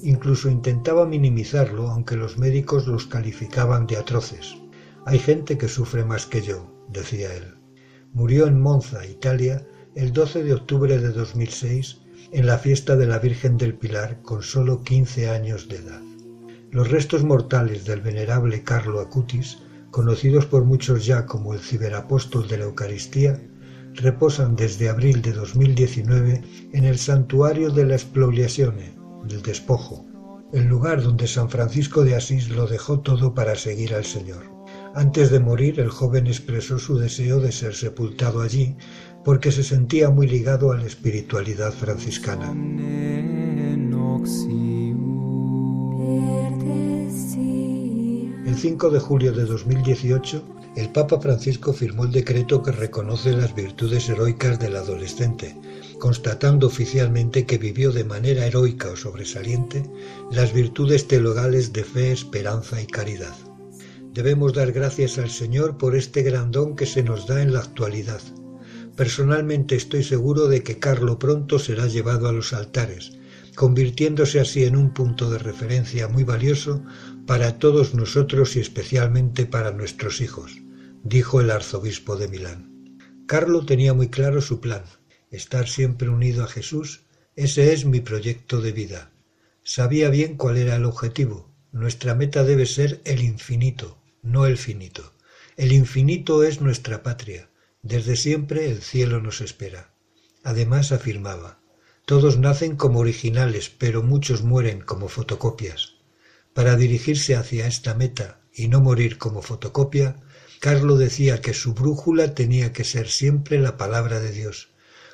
incluso 0.00 0.48
intentaba 0.48 1.04
minimizarlo 1.04 1.88
aunque 1.88 2.14
los 2.14 2.38
médicos 2.38 2.86
los 2.86 3.04
calificaban 3.04 3.88
de 3.88 3.96
atroces. 3.96 4.54
Hay 5.06 5.18
gente 5.18 5.58
que 5.58 5.66
sufre 5.66 6.04
más 6.04 6.24
que 6.24 6.40
yo, 6.40 6.72
decía 6.88 7.34
él. 7.34 7.56
Murió 8.12 8.46
en 8.46 8.60
Monza, 8.60 9.04
Italia, 9.04 9.66
el 9.96 10.12
12 10.12 10.44
de 10.44 10.54
octubre 10.54 10.98
de 10.98 11.08
2006 11.08 11.97
en 12.32 12.46
la 12.46 12.58
fiesta 12.58 12.96
de 12.96 13.06
la 13.06 13.18
Virgen 13.18 13.56
del 13.56 13.74
Pilar 13.74 14.20
con 14.22 14.42
sólo 14.42 14.82
quince 14.82 15.30
años 15.30 15.68
de 15.68 15.76
edad. 15.76 16.00
Los 16.70 16.90
restos 16.90 17.24
mortales 17.24 17.86
del 17.86 18.02
venerable 18.02 18.62
Carlo 18.62 19.00
Acutis, 19.00 19.58
conocidos 19.90 20.44
por 20.44 20.64
muchos 20.64 21.06
ya 21.06 21.24
como 21.24 21.54
el 21.54 21.60
ciberapóstol 21.60 22.46
de 22.46 22.58
la 22.58 22.64
Eucaristía, 22.64 23.40
reposan 23.94 24.56
desde 24.56 24.90
abril 24.90 25.22
de 25.22 25.32
2019 25.32 26.42
en 26.72 26.84
el 26.84 26.98
santuario 26.98 27.70
de 27.70 27.86
la 27.86 27.94
Espoliazione, 27.94 28.94
del 29.24 29.42
despojo, 29.42 30.04
el 30.52 30.66
lugar 30.66 31.02
donde 31.02 31.26
San 31.26 31.48
Francisco 31.48 32.04
de 32.04 32.14
Asís 32.14 32.50
lo 32.50 32.66
dejó 32.66 33.00
todo 33.00 33.34
para 33.34 33.54
seguir 33.54 33.94
al 33.94 34.04
Señor. 34.04 34.44
Antes 34.94 35.30
de 35.30 35.40
morir, 35.40 35.80
el 35.80 35.88
joven 35.88 36.26
expresó 36.26 36.78
su 36.78 36.98
deseo 36.98 37.40
de 37.40 37.52
ser 37.52 37.74
sepultado 37.74 38.42
allí, 38.42 38.76
porque 39.28 39.52
se 39.52 39.62
sentía 39.62 40.08
muy 40.08 40.26
ligado 40.26 40.72
a 40.72 40.78
la 40.78 40.86
espiritualidad 40.86 41.70
franciscana. 41.70 42.50
El 48.46 48.56
5 48.56 48.88
de 48.88 48.98
julio 48.98 49.32
de 49.34 49.44
2018, 49.44 50.42
el 50.76 50.88
Papa 50.88 51.20
Francisco 51.20 51.74
firmó 51.74 52.04
el 52.04 52.12
decreto 52.12 52.62
que 52.62 52.72
reconoce 52.72 53.32
las 53.32 53.54
virtudes 53.54 54.08
heroicas 54.08 54.58
del 54.58 54.76
adolescente, 54.76 55.54
constatando 55.98 56.66
oficialmente 56.66 57.44
que 57.44 57.58
vivió 57.58 57.92
de 57.92 58.04
manera 58.04 58.46
heroica 58.46 58.88
o 58.88 58.96
sobresaliente 58.96 59.82
las 60.32 60.54
virtudes 60.54 61.06
teologales 61.06 61.74
de 61.74 61.84
fe, 61.84 62.12
esperanza 62.12 62.80
y 62.80 62.86
caridad. 62.86 63.34
Debemos 64.14 64.54
dar 64.54 64.72
gracias 64.72 65.18
al 65.18 65.28
Señor 65.28 65.76
por 65.76 65.96
este 65.96 66.22
gran 66.22 66.50
don 66.50 66.74
que 66.74 66.86
se 66.86 67.02
nos 67.02 67.26
da 67.26 67.42
en 67.42 67.52
la 67.52 67.58
actualidad, 67.58 68.22
Personalmente 68.98 69.76
estoy 69.76 70.02
seguro 70.02 70.48
de 70.48 70.64
que 70.64 70.80
Carlo 70.80 71.20
pronto 71.20 71.60
será 71.60 71.86
llevado 71.86 72.26
a 72.26 72.32
los 72.32 72.52
altares, 72.52 73.12
convirtiéndose 73.54 74.40
así 74.40 74.64
en 74.64 74.74
un 74.74 74.92
punto 74.92 75.30
de 75.30 75.38
referencia 75.38 76.08
muy 76.08 76.24
valioso 76.24 76.82
para 77.24 77.60
todos 77.60 77.94
nosotros 77.94 78.56
y 78.56 78.58
especialmente 78.58 79.46
para 79.46 79.70
nuestros 79.70 80.20
hijos, 80.20 80.58
dijo 81.04 81.40
el 81.40 81.52
arzobispo 81.52 82.16
de 82.16 82.26
Milán. 82.26 82.98
Carlo 83.26 83.64
tenía 83.64 83.94
muy 83.94 84.08
claro 84.08 84.40
su 84.40 84.58
plan, 84.58 84.82
estar 85.30 85.68
siempre 85.68 86.08
unido 86.08 86.42
a 86.42 86.48
Jesús, 86.48 87.02
ese 87.36 87.72
es 87.72 87.84
mi 87.84 88.00
proyecto 88.00 88.60
de 88.60 88.72
vida. 88.72 89.12
Sabía 89.62 90.10
bien 90.10 90.36
cuál 90.36 90.56
era 90.56 90.74
el 90.74 90.84
objetivo, 90.84 91.54
nuestra 91.70 92.16
meta 92.16 92.42
debe 92.42 92.66
ser 92.66 93.00
el 93.04 93.22
infinito, 93.22 94.02
no 94.22 94.44
el 94.44 94.58
finito. 94.58 95.12
El 95.56 95.70
infinito 95.70 96.42
es 96.42 96.60
nuestra 96.60 97.04
patria, 97.04 97.48
desde 97.82 98.16
siempre 98.16 98.70
el 98.70 98.82
cielo 98.82 99.20
nos 99.20 99.40
espera. 99.40 99.92
Además 100.44 100.92
afirmaba, 100.92 101.60
todos 102.04 102.38
nacen 102.38 102.76
como 102.76 103.00
originales, 103.00 103.68
pero 103.68 104.02
muchos 104.02 104.42
mueren 104.42 104.80
como 104.80 105.08
fotocopias. 105.08 105.94
Para 106.54 106.76
dirigirse 106.76 107.36
hacia 107.36 107.66
esta 107.66 107.94
meta 107.94 108.40
y 108.54 108.68
no 108.68 108.80
morir 108.80 109.18
como 109.18 109.42
fotocopia, 109.42 110.16
Carlo 110.60 110.96
decía 110.96 111.40
que 111.40 111.54
su 111.54 111.74
brújula 111.74 112.34
tenía 112.34 112.72
que 112.72 112.84
ser 112.84 113.08
siempre 113.08 113.58
la 113.60 113.76
palabra 113.76 114.20
de 114.20 114.32
Dios, 114.32 114.70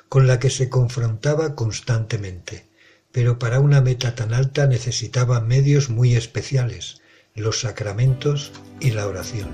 con 0.09 0.25
la 0.25 0.39
que 0.39 0.49
se 0.49 0.69
confrontaba 0.69 1.53
constantemente. 1.53 2.69
Pero 3.11 3.37
para 3.39 3.59
una 3.59 3.81
meta 3.81 4.15
tan 4.15 4.33
alta 4.33 4.65
necesitaba 4.65 5.41
medios 5.41 5.89
muy 5.89 6.15
especiales, 6.15 7.01
los 7.35 7.59
sacramentos 7.59 8.51
y 8.79 8.91
la 8.91 9.05
oración. 9.07 9.49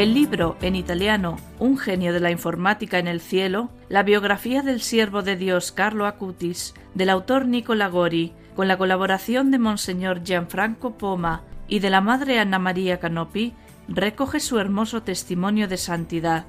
El 0.00 0.14
libro 0.14 0.56
en 0.62 0.76
italiano 0.76 1.36
Un 1.58 1.76
genio 1.76 2.14
de 2.14 2.20
la 2.20 2.30
informática 2.30 2.98
en 2.98 3.06
el 3.06 3.20
cielo, 3.20 3.68
la 3.90 4.02
biografía 4.02 4.62
del 4.62 4.80
siervo 4.80 5.20
de 5.20 5.36
Dios 5.36 5.72
Carlo 5.72 6.06
Acutis, 6.06 6.72
del 6.94 7.10
autor 7.10 7.44
Nicola 7.44 7.88
Gori, 7.88 8.32
con 8.56 8.66
la 8.66 8.78
colaboración 8.78 9.50
de 9.50 9.58
Monseñor 9.58 10.24
Gianfranco 10.24 10.92
Poma 10.96 11.42
y 11.68 11.80
de 11.80 11.90
la 11.90 12.00
Madre 12.00 12.38
Anna 12.38 12.58
María 12.58 12.98
Canopi, 12.98 13.52
recoge 13.88 14.40
su 14.40 14.58
hermoso 14.58 15.02
testimonio 15.02 15.68
de 15.68 15.76
santidad. 15.76 16.46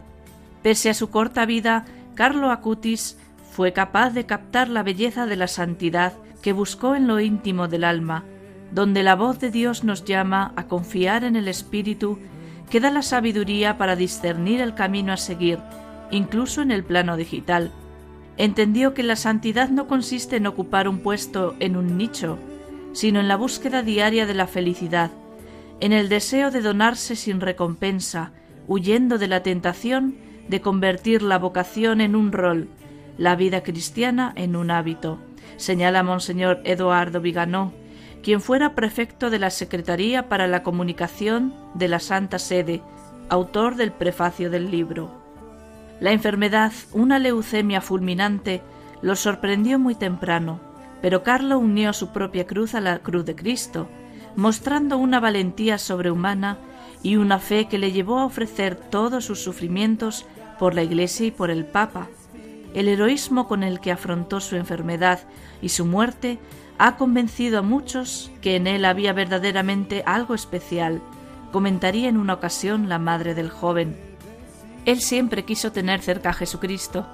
Pese 0.64 0.90
a 0.90 0.94
su 0.94 1.10
corta 1.10 1.46
vida, 1.46 1.84
Carlo 2.16 2.52
Acutis 2.52 3.18
fue 3.52 3.74
capaz 3.74 4.12
de 4.12 4.26
captar 4.26 4.70
la 4.70 4.82
belleza 4.82 5.26
de 5.26 5.36
la 5.36 5.50
santidad 5.50 6.14
que 6.42 6.54
buscó 6.54 6.96
en 6.96 7.06
lo 7.06 7.20
íntimo 7.20 7.68
del 7.68 7.84
alma, 7.84 8.24
donde 8.72 9.04
la 9.04 9.16
voz 9.18 9.42
de 9.42 9.52
Dios 9.52 9.84
nos 9.84 10.06
llama 10.06 10.54
a 10.56 10.68
confiar 10.68 11.26
en 11.26 11.36
el 11.36 11.50
Espíritu 11.50 12.18
que 12.72 12.80
da 12.80 12.90
la 12.90 13.02
sabiduría 13.02 13.78
para 13.78 13.98
discernir 13.98 14.62
el 14.62 14.74
camino 14.74 15.12
a 15.12 15.18
seguir, 15.18 15.60
incluso 16.10 16.62
en 16.62 16.72
el 16.72 16.86
plano 16.86 17.18
digital. 17.18 17.72
Entendió 18.38 18.94
que 18.94 19.04
la 19.04 19.18
santidad 19.18 19.70
no 19.70 19.88
consiste 19.88 20.38
en 20.38 20.48
ocupar 20.48 20.88
un 20.88 21.00
puesto 21.00 21.54
en 21.60 21.76
un 21.76 21.98
nicho, 21.98 22.40
sino 22.94 23.20
en 23.20 23.28
la 23.28 23.36
búsqueda 23.36 23.84
diaria 23.84 24.26
de 24.26 24.34
la 24.34 24.48
felicidad, 24.48 25.12
en 25.82 25.92
el 25.92 26.08
deseo 26.08 26.50
de 26.50 26.62
donarse 26.62 27.18
sin 27.18 27.42
recompensa, 27.42 28.32
huyendo 28.68 29.18
de 29.18 29.28
la 29.28 29.44
tentación 29.44 30.16
de 30.48 30.62
convertir 30.62 31.24
la 31.24 31.38
vocación 31.38 32.00
en 32.00 32.16
un 32.16 32.32
rol, 32.32 32.70
la 33.18 33.36
vida 33.36 33.64
cristiana 33.64 34.32
en 34.38 34.56
un 34.56 34.72
hábito, 34.72 35.20
señala 35.58 36.04
Monseñor 36.04 36.62
Eduardo 36.64 37.20
Viganó, 37.20 37.74
quien 38.24 38.42
fuera 38.42 38.76
prefecto 38.76 39.30
de 39.30 39.40
la 39.40 39.50
Secretaría 39.50 40.30
para 40.30 40.48
la 40.48 40.64
Comunicación 40.64 41.54
de 41.74 41.88
la 41.88 42.00
Santa 42.00 42.40
Sede, 42.40 42.82
autor 43.30 43.76
del 43.76 43.92
prefacio 43.92 44.50
del 44.50 44.70
libro. 44.70 45.12
La 46.00 46.12
enfermedad, 46.12 46.72
una 46.94 47.20
leucemia 47.20 47.82
fulminante, 47.82 48.62
lo 49.02 49.16
sorprendió 49.16 49.80
muy 49.80 49.96
temprano, 49.96 50.60
pero 51.02 51.24
Carlo 51.24 51.58
unió 51.58 51.94
su 51.94 52.12
propia 52.12 52.46
cruz 52.46 52.76
a 52.76 52.82
la 52.82 53.00
cruz 53.00 53.26
de 53.26 53.36
Cristo, 53.36 53.88
mostrando 54.36 54.98
una 54.98 55.20
valentía 55.20 55.78
sobrehumana 55.78 56.58
y 57.04 57.16
una 57.16 57.40
fe 57.40 57.68
que 57.68 57.80
le 57.80 57.92
llevó 57.92 58.20
a 58.20 58.26
ofrecer 58.26 58.76
todos 58.76 59.26
sus 59.26 59.40
sufrimientos 59.44 60.26
por 60.60 60.76
la 60.76 60.84
Iglesia 60.84 61.28
y 61.28 61.32
por 61.32 61.50
el 61.50 61.66
Papa. 61.66 62.08
El 62.76 62.88
heroísmo 62.88 63.48
con 63.48 63.64
el 63.64 63.80
que 63.80 63.92
afrontó 63.92 64.40
su 64.40 64.56
enfermedad 64.56 65.20
y 65.62 65.70
su 65.70 65.86
muerte 65.86 66.40
ha 66.84 66.98
convencido 66.98 67.60
a 67.60 67.62
muchos 67.62 68.32
que 68.42 68.56
en 68.56 68.66
él 68.66 68.86
había 68.86 69.14
verdaderamente 69.14 70.02
algo 70.08 70.34
especial, 70.34 71.00
comentaría 71.52 72.10
en 72.10 72.18
una 72.18 72.34
ocasión 72.34 72.90
la 72.90 72.98
madre 72.98 73.36
del 73.36 73.52
joven. 73.52 73.96
Él 74.86 75.00
siempre 75.00 75.46
quiso 75.46 75.72
tener 75.72 76.02
cerca 76.02 76.32
a 76.32 76.34
Jesucristo. 76.34 77.06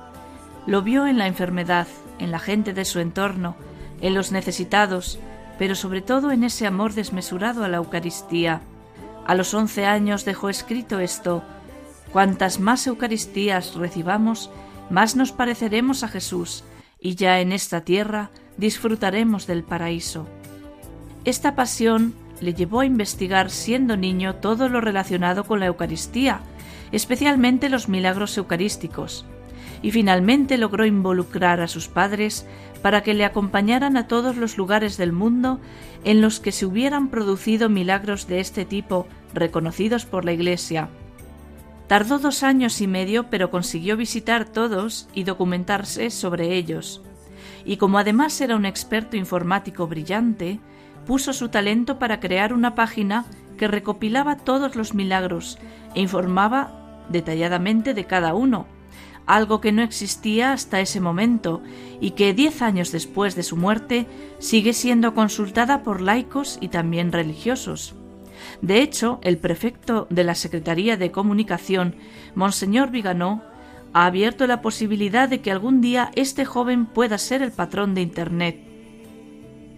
Lo 0.68 0.84
vio 0.84 1.06
en 1.06 1.18
la 1.18 1.28
enfermedad, 1.28 1.86
en 2.18 2.32
la 2.32 2.40
gente 2.40 2.72
de 2.72 2.86
su 2.86 3.00
entorno, 3.00 3.58
en 4.00 4.14
los 4.14 4.32
necesitados, 4.32 5.20
pero 5.60 5.76
sobre 5.76 6.02
todo 6.02 6.32
en 6.32 6.46
ese 6.46 6.66
amor 6.66 6.94
desmesurado 6.94 7.66
a 7.66 7.68
la 7.68 7.76
Eucaristía. 7.76 8.62
A 9.26 9.36
los 9.36 9.54
once 9.54 9.86
años 9.86 10.24
dejó 10.24 10.48
escrito 10.48 11.00
esto, 11.00 11.44
Cuantas 12.14 12.62
más 12.62 12.88
Eucaristías 12.88 13.76
recibamos, 13.76 14.50
más 14.90 15.18
nos 15.18 15.34
pareceremos 15.34 16.04
a 16.04 16.08
Jesús, 16.08 16.64
y 17.00 17.16
ya 17.16 17.40
en 17.40 17.52
esta 17.52 17.82
tierra 17.82 18.30
disfrutaremos 18.58 19.48
del 19.48 19.64
paraíso. 19.64 20.28
Esta 21.26 21.56
pasión 21.56 22.14
le 22.42 22.54
llevó 22.54 22.82
a 22.82 22.86
investigar 22.86 23.50
siendo 23.50 23.98
niño 23.98 24.36
todo 24.36 24.70
lo 24.70 24.82
relacionado 24.82 25.44
con 25.44 25.60
la 25.60 25.68
Eucaristía, 25.68 26.42
especialmente 26.92 27.70
los 27.70 27.90
milagros 27.90 28.38
eucarísticos, 28.38 29.26
y 29.82 29.92
finalmente 29.92 30.58
logró 30.58 30.86
involucrar 30.86 31.62
a 31.62 31.68
sus 31.68 31.88
padres 31.88 32.46
para 32.82 33.02
que 33.02 33.14
le 33.14 33.26
acompañaran 33.26 33.98
a 33.98 34.08
todos 34.08 34.38
los 34.38 34.58
lugares 34.58 34.98
del 34.98 35.12
mundo 35.12 35.60
en 36.04 36.22
los 36.22 36.40
que 36.40 36.52
se 36.52 36.66
hubieran 36.66 37.10
producido 37.10 37.70
milagros 37.70 38.28
de 38.28 38.40
este 38.40 38.66
tipo 38.66 39.08
reconocidos 39.34 40.06
por 40.06 40.26
la 40.26 40.34
Iglesia. 40.34 40.90
Tardó 41.88 42.20
dos 42.20 42.44
años 42.44 42.82
y 42.82 42.88
medio, 42.88 43.30
pero 43.30 43.50
consiguió 43.50 43.96
visitar 43.96 44.46
todos 44.46 45.08
y 45.14 45.24
documentarse 45.24 46.10
sobre 46.10 46.56
ellos. 46.56 47.02
Y 47.64 47.78
como 47.78 47.98
además 47.98 48.40
era 48.42 48.56
un 48.56 48.66
experto 48.66 49.16
informático 49.16 49.88
brillante, 49.88 50.60
puso 51.06 51.32
su 51.32 51.48
talento 51.48 51.98
para 51.98 52.20
crear 52.20 52.52
una 52.52 52.76
página 52.76 53.26
que 53.58 53.70
recopilaba 53.70 54.36
todos 54.36 54.76
los 54.76 54.94
milagros 54.94 55.58
e 55.96 56.02
informaba 56.02 57.06
detalladamente 57.10 57.94
de 57.94 58.06
cada 58.06 58.34
uno, 58.34 58.68
algo 59.26 59.62
que 59.62 59.72
no 59.72 59.82
existía 59.82 60.52
hasta 60.52 60.82
ese 60.82 61.00
momento 61.00 61.62
y 62.02 62.12
que 62.12 62.34
diez 62.34 62.62
años 62.62 62.92
después 62.92 63.36
de 63.36 63.44
su 63.44 63.56
muerte 63.56 64.08
sigue 64.40 64.74
siendo 64.74 65.14
consultada 65.14 65.84
por 65.84 66.02
laicos 66.02 66.58
y 66.60 66.68
también 66.68 67.14
religiosos. 67.14 67.96
De 68.62 68.82
hecho, 68.82 69.20
el 69.24 69.38
prefecto 69.38 70.08
de 70.10 70.24
la 70.24 70.36
Secretaría 70.36 70.98
de 70.98 71.12
Comunicación, 71.12 71.96
Monseñor 72.36 72.92
Viganó, 72.92 73.44
ha 73.94 74.06
abierto 74.06 74.48
la 74.48 74.62
posibilidad 74.62 75.30
de 75.30 75.42
que 75.42 75.52
algún 75.52 75.82
día 75.82 76.12
este 76.16 76.46
joven 76.46 76.86
pueda 76.86 77.18
ser 77.18 77.42
el 77.42 77.52
patrón 77.52 77.96
de 77.96 78.02
Internet. 78.02 78.60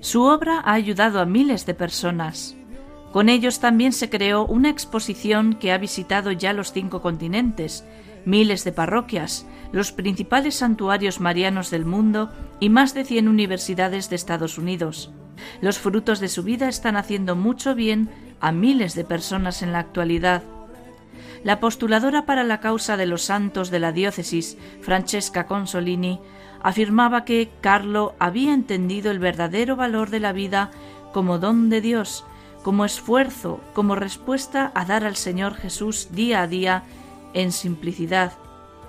Su 0.02 0.24
obra 0.24 0.62
ha 0.64 0.74
ayudado 0.74 1.20
a 1.20 1.26
miles 1.26 1.66
de 1.66 1.74
personas. 1.74 2.56
Con 3.12 3.28
ellos 3.28 3.60
también 3.60 3.92
se 3.92 4.10
creó 4.10 4.46
una 4.46 4.70
exposición 4.70 5.56
que 5.56 5.72
ha 5.72 5.78
visitado 5.78 6.32
ya 6.32 6.54
los 6.54 6.72
cinco 6.72 7.02
continentes, 7.02 7.84
miles 8.26 8.64
de 8.64 8.72
parroquias, 8.72 9.48
los 9.72 9.92
principales 9.92 10.56
santuarios 10.56 11.20
marianos 11.20 11.70
del 11.70 11.86
mundo 11.86 12.32
y 12.60 12.70
más 12.70 12.94
de 12.94 13.06
cien 13.06 13.28
universidades 13.28 14.10
de 14.10 14.16
Estados 14.16 14.58
Unidos. 14.58 15.12
Los 15.62 15.80
frutos 15.80 16.20
de 16.20 16.28
su 16.28 16.44
vida 16.44 16.68
están 16.68 16.96
haciendo 16.96 17.36
mucho 17.36 17.76
bien 17.76 18.10
a 18.40 18.52
miles 18.52 18.96
de 18.96 19.04
personas 19.04 19.62
en 19.62 19.72
la 19.72 19.80
actualidad. 19.80 20.44
La 21.44 21.60
postuladora 21.60 22.26
para 22.26 22.44
la 22.44 22.60
causa 22.60 22.98
de 22.98 23.06
los 23.06 23.24
santos 23.24 23.70
de 23.70 23.80
la 23.80 23.92
diócesis, 23.92 24.58
Francesca 24.82 25.46
Consolini, 25.46 26.20
afirmaba 26.62 27.24
que 27.24 27.50
Carlo 27.62 28.16
había 28.20 28.54
entendido 28.54 29.12
el 29.12 29.20
verdadero 29.20 29.76
valor 29.76 30.10
de 30.10 30.20
la 30.20 30.34
vida 30.34 30.72
como 31.14 31.40
don 31.40 31.70
de 31.70 31.82
Dios, 31.82 32.26
como 32.64 32.86
esfuerzo, 32.86 33.62
como 33.74 33.96
respuesta 33.96 34.72
a 34.76 34.86
dar 34.86 35.06
al 35.06 35.16
Señor 35.16 35.56
Jesús 35.56 36.10
día 36.12 36.42
a 36.42 36.48
día 36.48 36.84
en 37.34 37.52
simplicidad. 37.52 38.34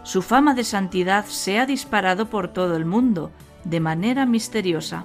Su 0.03 0.23
fama 0.23 0.55
de 0.55 0.65
santidad 0.65 1.27
se 1.27 1.59
ha 1.59 1.67
disparado 1.67 2.27
por 2.27 2.49
todo 2.49 2.77
el 2.77 2.85
mundo, 2.85 3.31
de 3.65 3.81
manera 3.81 4.27
misteriosa. 4.27 5.05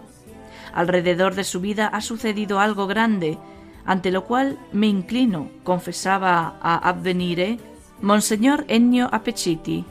Alrededor 0.73 1.35
de 1.35 1.43
su 1.43 1.61
vida 1.61 1.87
ha 1.87 2.01
sucedido 2.01 2.59
algo 2.59 2.87
grande, 2.87 3.37
ante 3.85 4.11
lo 4.11 4.25
cual 4.25 4.57
me 4.71 4.87
inclino, 4.87 5.49
confesaba 5.63 6.57
a 6.61 6.89
Avvenire 6.89 7.59
Monseñor 8.01 8.65
Ennio 8.67 9.09
Apeciti, 9.11 9.85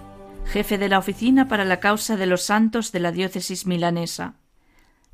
jefe 0.44 0.78
de 0.78 0.88
la 0.88 0.98
Oficina 0.98 1.48
para 1.48 1.64
la 1.64 1.80
Causa 1.80 2.16
de 2.16 2.26
los 2.26 2.42
Santos 2.42 2.92
de 2.92 3.00
la 3.00 3.12
diócesis 3.12 3.66
milanesa. 3.66 4.34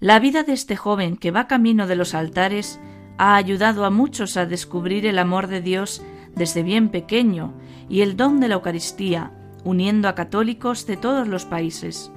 La 0.01 0.19
vida 0.19 0.43
de 0.43 0.55
este 0.55 0.77
joven 0.77 1.16
que 1.16 1.31
va 1.31 1.47
camino 1.47 1.87
de 1.87 1.97
los 1.97 2.14
altares 2.14 2.81
ha 3.19 3.37
ayudado 3.37 3.85
a 3.85 3.90
muchos 3.90 4.37
a 4.37 4.47
descubrir 4.47 5.05
el 5.07 5.19
amor 5.19 5.47
de 5.47 5.61
Dios 5.61 6.03
desde 6.35 6.62
bien 6.62 6.88
pequeño 6.88 7.53
y 7.88 8.01
el 8.01 8.16
don 8.16 8.40
de 8.40 8.49
la 8.49 8.55
Eucaristía, 8.55 9.31
uniendo 9.62 10.09
a 10.09 10.14
católicos 10.14 10.87
de 10.87 10.97
todos 10.97 11.29
los 11.29 11.45
países. 11.45 12.11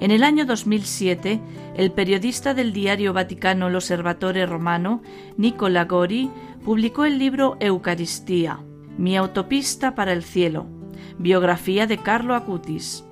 En 0.00 0.10
el 0.10 0.24
año 0.24 0.46
2007, 0.46 1.40
el 1.76 1.92
periodista 1.92 2.54
del 2.54 2.72
diario 2.72 3.12
Vaticano 3.12 3.68
L'Osservatore 3.68 4.46
Romano, 4.46 5.02
Nicola 5.36 5.84
Gori, 5.84 6.30
publicó 6.64 7.04
el 7.04 7.18
libro 7.18 7.58
Eucaristía, 7.60 8.60
Mi 8.96 9.18
autopista 9.18 9.94
para 9.94 10.14
el 10.14 10.24
cielo, 10.24 10.66
biografía 11.18 11.86
de 11.86 11.98
Carlo 11.98 12.34
Acutis. 12.34 13.04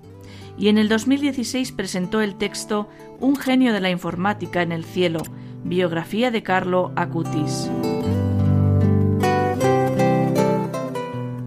Y 0.56 0.68
en 0.68 0.78
el 0.78 0.88
2016 0.88 1.72
presentó 1.72 2.22
el 2.22 2.36
texto 2.36 2.88
Un 3.20 3.36
genio 3.36 3.74
de 3.74 3.80
la 3.80 3.90
informática 3.90 4.62
en 4.62 4.72
el 4.72 4.84
cielo, 4.84 5.20
biografía 5.64 6.30
de 6.30 6.42
Carlo 6.42 6.92
Acutis. 6.96 7.70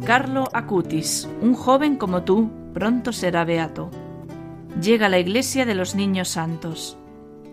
Carlo 0.06 0.44
Acutis, 0.54 1.28
un 1.42 1.56
joven 1.56 1.96
como 1.96 2.22
tú, 2.22 2.52
pronto 2.76 3.12
será 3.12 3.44
beato 3.44 3.90
llega 4.80 5.10
la 5.10 5.20
iglesia 5.20 5.66
de 5.66 5.76
los 5.76 5.96
niños 5.96 6.30
santos. 6.30 6.98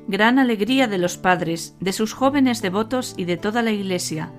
Gran 0.07 0.39
alegría 0.39 0.87
de 0.87 0.99
los 0.99 1.17
padres, 1.17 1.77
de 1.81 1.93
sus 1.93 2.13
jóvenes 2.13 2.63
devotos 2.63 3.15
y 3.17 3.25
de 3.25 3.37
toda 3.37 3.63
la 3.63 3.73
iglesia. 3.73 4.31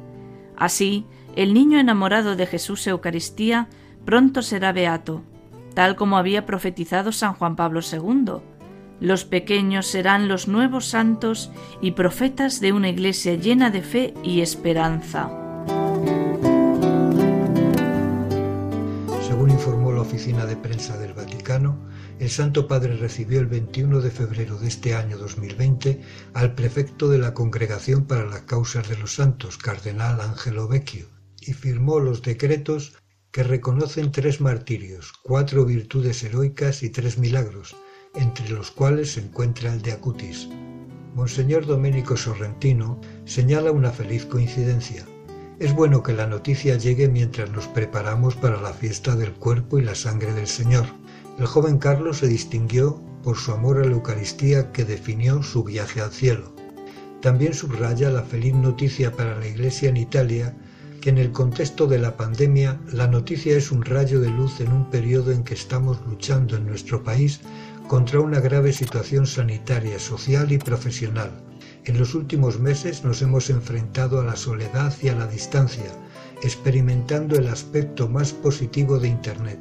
Así, 0.56 1.06
el 1.36 1.54
niño 1.54 1.80
enamorado 1.80 2.36
de 2.36 2.46
Jesús 2.46 2.86
Eucaristía 2.88 3.68
pronto 4.06 4.42
será 4.42 4.72
beato, 4.72 5.22
tal 5.74 5.96
como 5.96 6.18
había 6.18 6.46
profetizado 6.46 7.12
San 7.12 7.34
Juan 7.34 7.56
Pablo 7.56 7.82
II. 7.82 8.42
Los 9.00 9.26
pequeños 9.26 9.88
serán 9.88 10.28
los 10.28 10.48
nuevos 10.48 10.86
santos 10.86 11.52
y 11.82 11.92
profetas 11.92 12.60
de 12.60 12.74
una 12.74 12.90
iglesia 12.90 13.36
llena 13.36 13.70
de 13.70 13.82
fe 13.82 14.14
y 14.24 14.42
esperanza. 14.42 15.49
Oficina 20.02 20.46
de 20.46 20.56
prensa 20.56 20.98
del 20.98 21.14
Vaticano, 21.14 21.78
el 22.20 22.30
Santo 22.30 22.68
Padre 22.68 22.98
recibió 22.98 23.40
el 23.40 23.48
21 23.48 24.02
de 24.02 24.12
febrero 24.12 24.58
de 24.58 24.68
este 24.68 24.96
año 24.96 25.18
2020 25.18 26.02
al 26.34 26.56
prefecto 26.56 27.10
de 27.10 27.18
la 27.18 27.34
Congregación 27.34 28.06
para 28.06 28.26
las 28.26 28.42
Causas 28.42 28.90
de 28.90 28.98
los 28.98 29.16
Santos, 29.16 29.58
Cardenal 29.58 30.22
Angelo 30.22 30.68
Vecchio, 30.68 31.08
y 31.40 31.54
firmó 31.54 32.00
los 32.00 32.22
decretos 32.22 32.94
que 33.32 33.44
reconocen 33.44 34.12
tres 34.12 34.42
martirios, 34.42 35.14
cuatro 35.24 35.66
virtudes 35.66 36.24
heroicas 36.24 36.84
y 36.84 36.90
tres 36.90 37.18
milagros, 37.18 37.76
entre 38.16 38.50
los 38.50 38.72
cuales 38.72 39.14
se 39.14 39.22
encuentra 39.22 39.74
el 39.74 39.82
de 39.82 39.92
Acutis. 39.92 40.50
Monseñor 41.16 41.66
Domenico 41.66 42.18
Sorrentino 42.18 43.00
señala 43.26 43.72
una 43.72 43.92
feliz 43.92 44.26
coincidencia. 44.26 45.06
Es 45.60 45.74
bueno 45.74 46.02
que 46.04 46.14
la 46.14 46.26
noticia 46.26 46.78
llegue 46.78 47.10
mientras 47.10 47.52
nos 47.52 47.68
preparamos 47.68 48.36
para 48.36 48.62
la 48.62 48.74
fiesta 48.74 49.16
del 49.16 49.34
cuerpo 49.34 49.78
y 49.78 49.84
la 49.84 49.96
sangre 49.96 50.34
del 50.34 50.48
Señor 50.48 50.86
el 51.40 51.46
joven 51.46 51.78
Carlos 51.78 52.18
se 52.18 52.28
distinguió 52.28 53.02
por 53.24 53.38
su 53.38 53.54
amor 53.54 53.78
a 53.78 53.86
la 53.86 53.94
Eucaristía 53.94 54.74
que 54.74 54.84
definió 54.84 55.42
su 55.42 55.64
viaje 55.64 56.02
al 56.02 56.12
cielo. 56.12 56.54
También 57.22 57.54
subraya 57.54 58.10
la 58.10 58.24
feliz 58.24 58.54
noticia 58.54 59.14
para 59.14 59.40
la 59.40 59.48
Iglesia 59.48 59.88
en 59.88 59.96
Italia 59.96 60.54
que 61.00 61.10
en 61.10 61.18
el 61.18 61.32
contexto 61.32 61.88
de 61.88 61.98
la 61.98 62.18
pandemia 62.18 62.78
la 62.92 63.08
noticia 63.08 63.56
es 63.56 63.72
un 63.72 63.86
rayo 63.86 64.20
de 64.20 64.30
luz 64.30 64.60
en 64.60 64.74
un 64.74 64.90
periodo 64.90 65.32
en 65.32 65.46
que 65.46 65.54
estamos 65.54 66.02
luchando 66.06 66.58
en 66.58 66.68
nuestro 66.68 67.04
país 67.04 67.40
contra 67.88 68.20
una 68.20 68.42
grave 68.42 68.74
situación 68.74 69.26
sanitaria, 69.26 69.98
social 69.98 70.52
y 70.52 70.58
profesional. 70.58 71.32
En 71.86 71.98
los 71.98 72.16
últimos 72.16 72.60
meses 72.60 73.04
nos 73.04 73.22
hemos 73.22 73.50
enfrentado 73.50 74.20
a 74.20 74.24
la 74.24 74.36
soledad 74.36 74.94
y 75.02 75.10
a 75.10 75.16
la 75.16 75.28
distancia, 75.28 75.92
experimentando 76.44 77.36
el 77.36 77.48
aspecto 77.48 78.08
más 78.08 78.34
positivo 78.34 79.00
de 79.00 79.08
Internet 79.08 79.60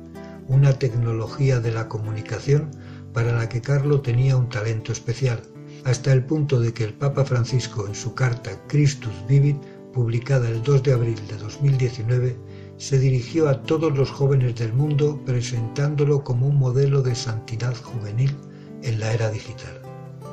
una 0.49 0.73
tecnología 0.79 1.61
de 1.61 1.73
la 1.73 1.89
comunicación 1.89 2.71
para 3.13 3.33
la 3.33 3.49
que 3.49 3.61
Carlo 3.61 4.01
tenía 4.01 4.37
un 4.37 4.49
talento 4.49 4.93
especial, 4.93 5.43
hasta 5.85 6.13
el 6.13 6.25
punto 6.25 6.59
de 6.59 6.73
que 6.73 6.85
el 6.85 6.95
Papa 6.95 7.25
Francisco 7.25 7.87
en 7.87 7.95
su 7.95 8.15
carta 8.15 8.59
Christus 8.67 9.13
Vivit, 9.29 9.59
publicada 9.93 10.49
el 10.49 10.63
2 10.63 10.83
de 10.83 10.93
abril 10.93 11.21
de 11.29 11.37
2019, 11.37 12.37
se 12.79 12.99
dirigió 12.99 13.49
a 13.49 13.63
todos 13.63 13.97
los 13.97 14.11
jóvenes 14.11 14.57
del 14.57 14.73
mundo 14.73 15.21
presentándolo 15.25 16.25
como 16.25 16.47
un 16.47 16.57
modelo 16.57 17.03
de 17.03 17.15
santidad 17.15 17.77
juvenil 17.77 18.35
en 18.83 19.01
la 19.01 19.13
era 19.13 19.31
digital. 19.31 19.78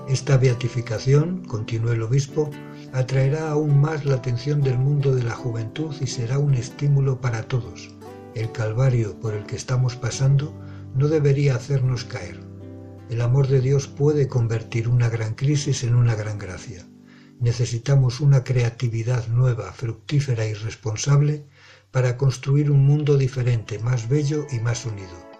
Esta 0.07 0.37
beatificación, 0.37 1.43
continuó 1.45 1.91
el 1.91 2.03
obispo, 2.03 2.51
atraerá 2.93 3.49
aún 3.49 3.81
más 3.81 4.05
la 4.05 4.15
atención 4.15 4.61
del 4.61 4.77
mundo 4.77 5.15
de 5.15 5.23
la 5.23 5.33
juventud 5.33 5.95
y 5.99 6.05
será 6.05 6.37
un 6.37 6.53
estímulo 6.53 7.19
para 7.19 7.47
todos, 7.47 7.89
el 8.35 8.51
calvario 8.51 9.19
por 9.19 9.33
el 9.33 9.47
que 9.47 9.55
estamos 9.55 9.95
pasando 9.95 10.53
no 10.93 11.07
debería 11.07 11.55
hacernos 11.55 12.05
caer. 12.05 12.39
El 13.09 13.21
amor 13.21 13.47
de 13.47 13.61
Dios 13.61 13.87
puede 13.87 14.27
convertir 14.27 14.89
una 14.89 15.09
gran 15.09 15.33
crisis 15.33 15.83
en 15.83 15.95
una 15.95 16.13
gran 16.13 16.37
gracia. 16.37 16.85
Necesitamos 17.39 18.21
una 18.21 18.43
creatividad 18.43 19.27
nueva, 19.27 19.71
fructífera 19.73 20.45
y 20.45 20.53
responsable 20.53 21.47
para 21.89 22.15
construir 22.15 22.69
un 22.69 22.85
mundo 22.85 23.17
diferente, 23.17 23.79
más 23.79 24.07
bello 24.07 24.45
y 24.51 24.59
más 24.59 24.85
unido. 24.85 25.34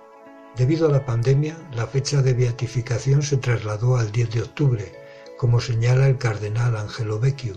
Debido 0.57 0.87
a 0.87 0.91
la 0.91 1.05
pandemia, 1.05 1.57
la 1.73 1.85
fecha 1.85 2.21
de 2.21 2.33
beatificación 2.33 3.21
se 3.21 3.35
trasladó 3.35 3.97
al 3.97 4.13
10 4.13 4.29
de 4.31 4.41
octubre, 4.41 4.93
como 5.37 5.59
señala 5.59 6.07
el 6.07 6.17
cardenal 6.17 6.77
Angelo 6.77 7.19
Vecchio, 7.19 7.55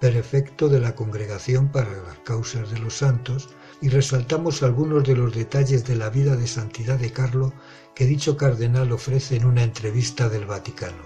prefecto 0.00 0.68
de 0.68 0.78
la 0.78 0.94
Congregación 0.94 1.72
para 1.72 1.90
las 1.90 2.18
Causas 2.20 2.70
de 2.70 2.78
los 2.78 2.98
Santos, 2.98 3.48
y 3.80 3.88
resaltamos 3.88 4.62
algunos 4.62 5.02
de 5.02 5.16
los 5.16 5.34
detalles 5.34 5.84
de 5.84 5.96
la 5.96 6.08
vida 6.08 6.36
de 6.36 6.46
santidad 6.46 6.98
de 6.98 7.12
Carlo 7.12 7.52
que 7.96 8.06
dicho 8.06 8.36
cardenal 8.36 8.92
ofrece 8.92 9.36
en 9.36 9.44
una 9.44 9.64
entrevista 9.64 10.28
del 10.28 10.46
Vaticano. 10.46 11.02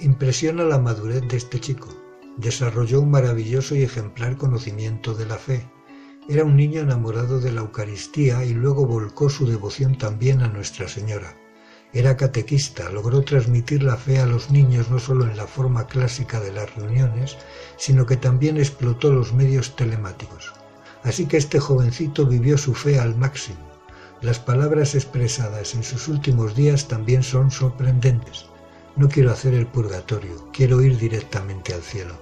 Impresiona 0.00 0.64
la 0.64 0.78
madurez 0.78 1.22
de 1.28 1.38
este 1.38 1.60
chico. 1.60 1.88
Desarrolló 2.36 3.00
un 3.00 3.10
maravilloso 3.10 3.74
y 3.74 3.84
ejemplar 3.84 4.36
conocimiento 4.36 5.14
de 5.14 5.26
la 5.26 5.38
fe. 5.38 5.66
Era 6.26 6.42
un 6.42 6.56
niño 6.56 6.80
enamorado 6.80 7.38
de 7.38 7.52
la 7.52 7.60
Eucaristía 7.60 8.42
y 8.46 8.54
luego 8.54 8.86
volcó 8.86 9.28
su 9.28 9.46
devoción 9.46 9.98
también 9.98 10.40
a 10.40 10.48
Nuestra 10.48 10.88
Señora. 10.88 11.36
Era 11.92 12.16
catequista, 12.16 12.88
logró 12.88 13.20
transmitir 13.20 13.82
la 13.82 13.98
fe 13.98 14.18
a 14.18 14.24
los 14.24 14.50
niños 14.50 14.90
no 14.90 14.98
solo 14.98 15.26
en 15.26 15.36
la 15.36 15.46
forma 15.46 15.86
clásica 15.86 16.40
de 16.40 16.50
las 16.50 16.74
reuniones, 16.76 17.36
sino 17.76 18.06
que 18.06 18.16
también 18.16 18.56
explotó 18.56 19.12
los 19.12 19.34
medios 19.34 19.76
telemáticos. 19.76 20.54
Así 21.02 21.26
que 21.26 21.36
este 21.36 21.60
jovencito 21.60 22.24
vivió 22.24 22.56
su 22.56 22.74
fe 22.74 22.98
al 22.98 23.14
máximo. 23.16 23.60
Las 24.22 24.38
palabras 24.38 24.94
expresadas 24.94 25.74
en 25.74 25.82
sus 25.82 26.08
últimos 26.08 26.54
días 26.54 26.88
también 26.88 27.22
son 27.22 27.50
sorprendentes. 27.50 28.46
No 28.96 29.10
quiero 29.10 29.30
hacer 29.30 29.52
el 29.52 29.66
purgatorio, 29.66 30.48
quiero 30.54 30.80
ir 30.80 30.96
directamente 30.96 31.74
al 31.74 31.82
cielo. 31.82 32.14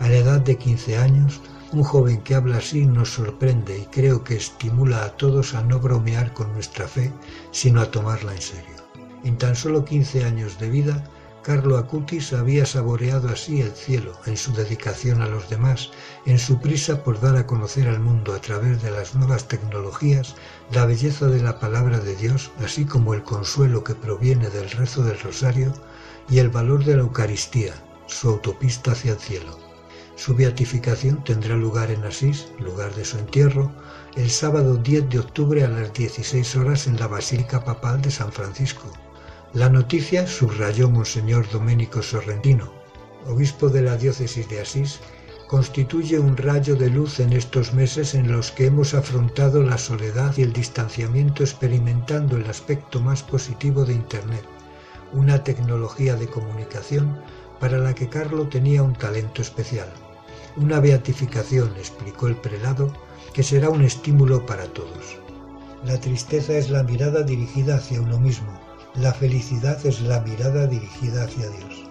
A 0.00 0.08
la 0.08 0.16
edad 0.16 0.40
de 0.40 0.56
15 0.56 0.96
años, 0.96 1.40
un 1.72 1.84
joven 1.84 2.20
que 2.22 2.34
habla 2.34 2.56
así 2.56 2.84
nos 2.84 3.14
sorprende 3.14 3.78
y 3.78 3.86
creo 3.86 4.24
que 4.24 4.36
estimula 4.36 5.04
a 5.04 5.16
todos 5.16 5.54
a 5.54 5.62
no 5.62 5.78
bromear 5.78 6.34
con 6.34 6.52
nuestra 6.52 6.88
fe, 6.88 7.12
sino 7.52 7.80
a 7.80 7.90
tomarla 7.90 8.34
en 8.34 8.42
serio. 8.42 8.76
En 9.22 9.38
tan 9.38 9.54
solo 9.54 9.84
15 9.84 10.24
años 10.24 10.58
de 10.58 10.68
vida, 10.68 11.04
Carlo 11.42 11.78
Acutis 11.78 12.32
había 12.32 12.66
saboreado 12.66 13.28
así 13.28 13.60
el 13.60 13.72
cielo 13.72 14.12
en 14.26 14.36
su 14.36 14.52
dedicación 14.52 15.22
a 15.22 15.28
los 15.28 15.48
demás, 15.48 15.90
en 16.26 16.38
su 16.38 16.60
prisa 16.60 17.02
por 17.04 17.20
dar 17.20 17.36
a 17.36 17.46
conocer 17.46 17.88
al 17.88 18.00
mundo 18.00 18.34
a 18.34 18.40
través 18.40 18.82
de 18.82 18.90
las 18.90 19.14
nuevas 19.14 19.46
tecnologías 19.48 20.34
la 20.72 20.86
belleza 20.86 21.28
de 21.28 21.40
la 21.40 21.58
palabra 21.58 22.00
de 22.00 22.16
Dios, 22.16 22.50
así 22.64 22.84
como 22.84 23.14
el 23.14 23.22
consuelo 23.22 23.84
que 23.84 23.94
proviene 23.94 24.50
del 24.50 24.70
rezo 24.70 25.02
del 25.02 25.20
rosario 25.20 25.72
y 26.28 26.38
el 26.38 26.50
valor 26.50 26.84
de 26.84 26.96
la 26.96 27.02
Eucaristía, 27.02 27.74
su 28.06 28.28
autopista 28.28 28.92
hacia 28.92 29.12
el 29.12 29.18
cielo. 29.18 29.69
Su 30.20 30.34
beatificación 30.34 31.24
tendrá 31.24 31.56
lugar 31.56 31.90
en 31.90 32.04
Asís, 32.04 32.48
lugar 32.58 32.94
de 32.94 33.06
su 33.06 33.16
entierro, 33.16 33.72
el 34.16 34.28
sábado 34.28 34.76
10 34.76 35.08
de 35.08 35.18
octubre 35.18 35.64
a 35.64 35.68
las 35.68 35.94
16 35.94 36.56
horas 36.56 36.86
en 36.86 37.00
la 37.00 37.06
Basílica 37.06 37.64
Papal 37.64 38.02
de 38.02 38.10
San 38.10 38.30
Francisco. 38.30 38.92
La 39.54 39.70
noticia 39.70 40.26
subrayó 40.26 40.90
Monseñor 40.90 41.48
Domenico 41.48 42.02
Sorrentino, 42.02 42.70
obispo 43.26 43.70
de 43.70 43.80
la 43.80 43.96
diócesis 43.96 44.46
de 44.50 44.60
Asís, 44.60 45.00
constituye 45.48 46.18
un 46.18 46.36
rayo 46.36 46.76
de 46.76 46.90
luz 46.90 47.18
en 47.18 47.32
estos 47.32 47.72
meses 47.72 48.14
en 48.14 48.30
los 48.30 48.50
que 48.50 48.66
hemos 48.66 48.92
afrontado 48.92 49.62
la 49.62 49.78
soledad 49.78 50.34
y 50.36 50.42
el 50.42 50.52
distanciamiento 50.52 51.44
experimentando 51.44 52.36
el 52.36 52.44
aspecto 52.44 53.00
más 53.00 53.22
positivo 53.22 53.86
de 53.86 53.94
Internet, 53.94 54.44
una 55.14 55.42
tecnología 55.42 56.14
de 56.14 56.28
comunicación 56.28 57.18
para 57.58 57.78
la 57.78 57.94
que 57.94 58.10
Carlo 58.10 58.48
tenía 58.48 58.82
un 58.82 58.92
talento 58.92 59.40
especial. 59.40 59.88
Una 60.56 60.80
beatificación, 60.80 61.72
explicó 61.76 62.26
el 62.26 62.36
prelado, 62.36 62.92
que 63.32 63.42
será 63.42 63.70
un 63.70 63.82
estímulo 63.84 64.44
para 64.46 64.64
todos. 64.64 65.18
La 65.84 65.98
tristeza 66.00 66.54
es 66.54 66.70
la 66.70 66.82
mirada 66.82 67.22
dirigida 67.22 67.76
hacia 67.76 68.00
uno 68.00 68.18
mismo, 68.18 68.52
la 68.94 69.14
felicidad 69.14 69.78
es 69.86 70.00
la 70.00 70.20
mirada 70.20 70.66
dirigida 70.66 71.24
hacia 71.24 71.48
Dios. 71.48 71.84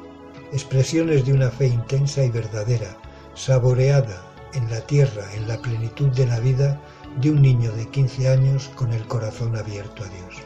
Expresiones 0.51 1.26
de 1.26 1.34
una 1.34 1.49
fe 1.49 1.68
intensa 1.68 2.24
y 2.24 2.30
verdadera, 2.30 2.97
saboreada 3.34 4.22
en 4.53 4.70
la 4.70 4.82
tierra, 4.82 5.24
en 5.34 5.47
la 5.47 5.62
plenitud 5.62 6.10
de 6.10 6.26
la 6.26 6.39
vida 6.39 6.80
de 7.22 7.32
un 7.32 7.41
niño 7.41 7.72
de 7.72 7.88
15 7.88 8.30
años 8.30 8.70
con 8.76 8.91
el 8.91 9.07
corazón 9.07 9.55
abierto 9.55 10.03
a 10.03 10.07
Dios. 10.07 10.43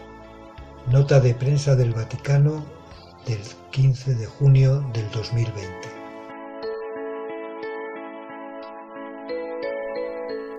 Nota 0.91 1.20
de 1.20 1.34
prensa 1.34 1.76
del 1.76 1.93
Vaticano 1.93 2.64
del 3.26 3.39
15 3.72 4.16
de 4.16 4.26
junio 4.28 4.86
del 4.93 5.09
2020. 5.11 5.92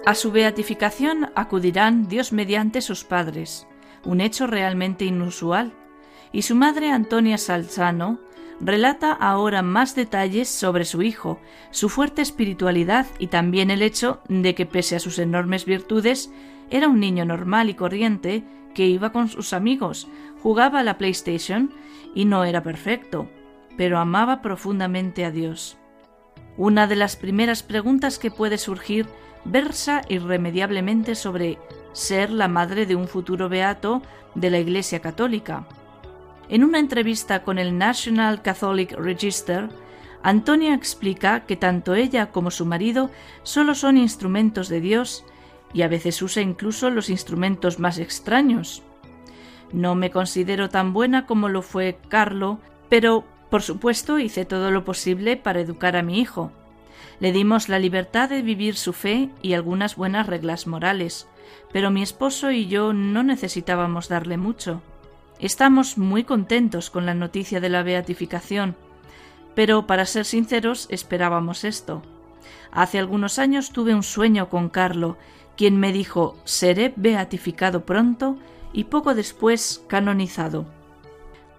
A 0.06 0.14
su 0.14 0.32
beatificación 0.32 1.30
acudirán 1.34 2.08
Dios 2.08 2.30
mediante 2.30 2.82
sus 2.82 3.04
padres, 3.04 3.66
un 4.04 4.20
hecho 4.20 4.46
realmente 4.46 5.06
inusual, 5.06 5.72
y 6.30 6.42
su 6.42 6.54
madre 6.54 6.90
Antonia 6.90 7.38
Salzano 7.38 8.20
relata 8.60 9.12
ahora 9.12 9.62
más 9.62 9.94
detalles 9.94 10.50
sobre 10.50 10.84
su 10.84 11.00
hijo, 11.00 11.40
su 11.70 11.88
fuerte 11.88 12.20
espiritualidad 12.20 13.06
y 13.18 13.28
también 13.28 13.70
el 13.70 13.80
hecho 13.80 14.20
de 14.28 14.54
que 14.54 14.66
pese 14.66 14.96
a 14.96 15.00
sus 15.00 15.18
enormes 15.18 15.64
virtudes 15.64 16.30
era 16.68 16.88
un 16.88 17.00
niño 17.00 17.24
normal 17.24 17.70
y 17.70 17.74
corriente 17.74 18.44
que 18.74 18.86
iba 18.86 19.10
con 19.10 19.28
sus 19.28 19.54
amigos, 19.54 20.06
jugaba 20.42 20.80
a 20.80 20.84
la 20.84 20.98
PlayStation 20.98 21.72
y 22.14 22.26
no 22.26 22.44
era 22.44 22.62
perfecto, 22.62 23.30
pero 23.78 23.98
amaba 23.98 24.42
profundamente 24.42 25.24
a 25.24 25.30
Dios. 25.30 25.78
Una 26.58 26.86
de 26.86 26.96
las 26.96 27.16
primeras 27.16 27.62
preguntas 27.62 28.18
que 28.18 28.30
puede 28.30 28.58
surgir 28.58 29.06
versa 29.44 30.02
irremediablemente 30.08 31.14
sobre 31.14 31.58
ser 31.92 32.30
la 32.30 32.48
madre 32.48 32.86
de 32.86 32.96
un 32.96 33.08
futuro 33.08 33.48
beato 33.48 34.02
de 34.34 34.50
la 34.50 34.58
Iglesia 34.58 35.00
Católica. 35.00 35.66
En 36.48 36.64
una 36.64 36.78
entrevista 36.78 37.42
con 37.42 37.58
el 37.58 37.78
National 37.78 38.42
Catholic 38.42 38.92
Register, 38.92 39.68
Antonia 40.22 40.74
explica 40.74 41.40
que 41.46 41.56
tanto 41.56 41.94
ella 41.94 42.30
como 42.30 42.50
su 42.50 42.66
marido 42.66 43.10
solo 43.42 43.74
son 43.74 43.96
instrumentos 43.96 44.68
de 44.68 44.80
Dios 44.80 45.24
y 45.72 45.82
a 45.82 45.88
veces 45.88 46.22
usa 46.22 46.42
incluso 46.42 46.90
los 46.90 47.10
instrumentos 47.10 47.78
más 47.78 47.98
extraños. 47.98 48.82
No 49.72 49.94
me 49.94 50.10
considero 50.10 50.68
tan 50.68 50.92
buena 50.92 51.26
como 51.26 51.48
lo 51.48 51.60
fue 51.62 51.98
Carlo, 52.08 52.60
pero 52.88 53.24
por 53.50 53.62
supuesto 53.62 54.18
hice 54.18 54.44
todo 54.44 54.70
lo 54.70 54.84
posible 54.84 55.36
para 55.36 55.60
educar 55.60 55.96
a 55.96 56.02
mi 56.02 56.20
hijo. 56.20 56.52
Le 57.20 57.32
dimos 57.32 57.68
la 57.68 57.78
libertad 57.78 58.28
de 58.28 58.42
vivir 58.42 58.76
su 58.76 58.92
fe 58.92 59.30
y 59.42 59.54
algunas 59.54 59.96
buenas 59.96 60.26
reglas 60.26 60.66
morales, 60.66 61.28
pero 61.72 61.90
mi 61.90 62.02
esposo 62.02 62.50
y 62.50 62.66
yo 62.66 62.92
no 62.92 63.22
necesitábamos 63.22 64.08
darle 64.08 64.36
mucho. 64.36 64.82
Estamos 65.38 65.98
muy 65.98 66.24
contentos 66.24 66.90
con 66.90 67.06
la 67.06 67.14
noticia 67.14 67.60
de 67.60 67.68
la 67.68 67.82
beatificación, 67.82 68.76
pero 69.54 69.86
para 69.86 70.06
ser 70.06 70.24
sinceros 70.24 70.86
esperábamos 70.90 71.64
esto. 71.64 72.02
Hace 72.70 72.98
algunos 72.98 73.38
años 73.38 73.70
tuve 73.70 73.94
un 73.94 74.02
sueño 74.02 74.48
con 74.48 74.68
Carlo, 74.68 75.16
quien 75.56 75.78
me 75.78 75.92
dijo 75.92 76.36
seré 76.44 76.92
beatificado 76.96 77.84
pronto 77.84 78.36
y 78.72 78.84
poco 78.84 79.14
después 79.14 79.84
canonizado. 79.86 80.66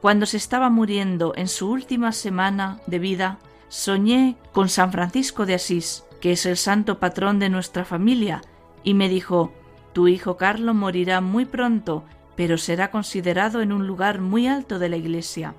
Cuando 0.01 0.25
se 0.25 0.37
estaba 0.37 0.69
muriendo 0.69 1.33
en 1.35 1.47
su 1.47 1.69
última 1.71 2.11
semana 2.11 2.79
de 2.85 2.99
vida, 2.99 3.39
soñé 3.67 4.37
con 4.51 4.69
San 4.69 4.91
Francisco 4.91 5.45
de 5.45 5.55
Asís, 5.55 6.03
que 6.21 6.31
es 6.31 6.45
el 6.45 6.57
santo 6.57 6.99
patrón 6.99 7.39
de 7.39 7.49
nuestra 7.49 7.85
familia, 7.85 8.41
y 8.83 8.93
me 8.93 9.09
dijo, 9.09 9.53
tu 9.93 10.07
hijo 10.07 10.37
Carlo 10.37 10.73
morirá 10.73 11.21
muy 11.21 11.45
pronto, 11.45 12.03
pero 12.35 12.57
será 12.57 12.91
considerado 12.91 13.61
en 13.61 13.71
un 13.71 13.87
lugar 13.87 14.21
muy 14.21 14.47
alto 14.47 14.79
de 14.79 14.89
la 14.89 14.97
iglesia. 14.97 15.55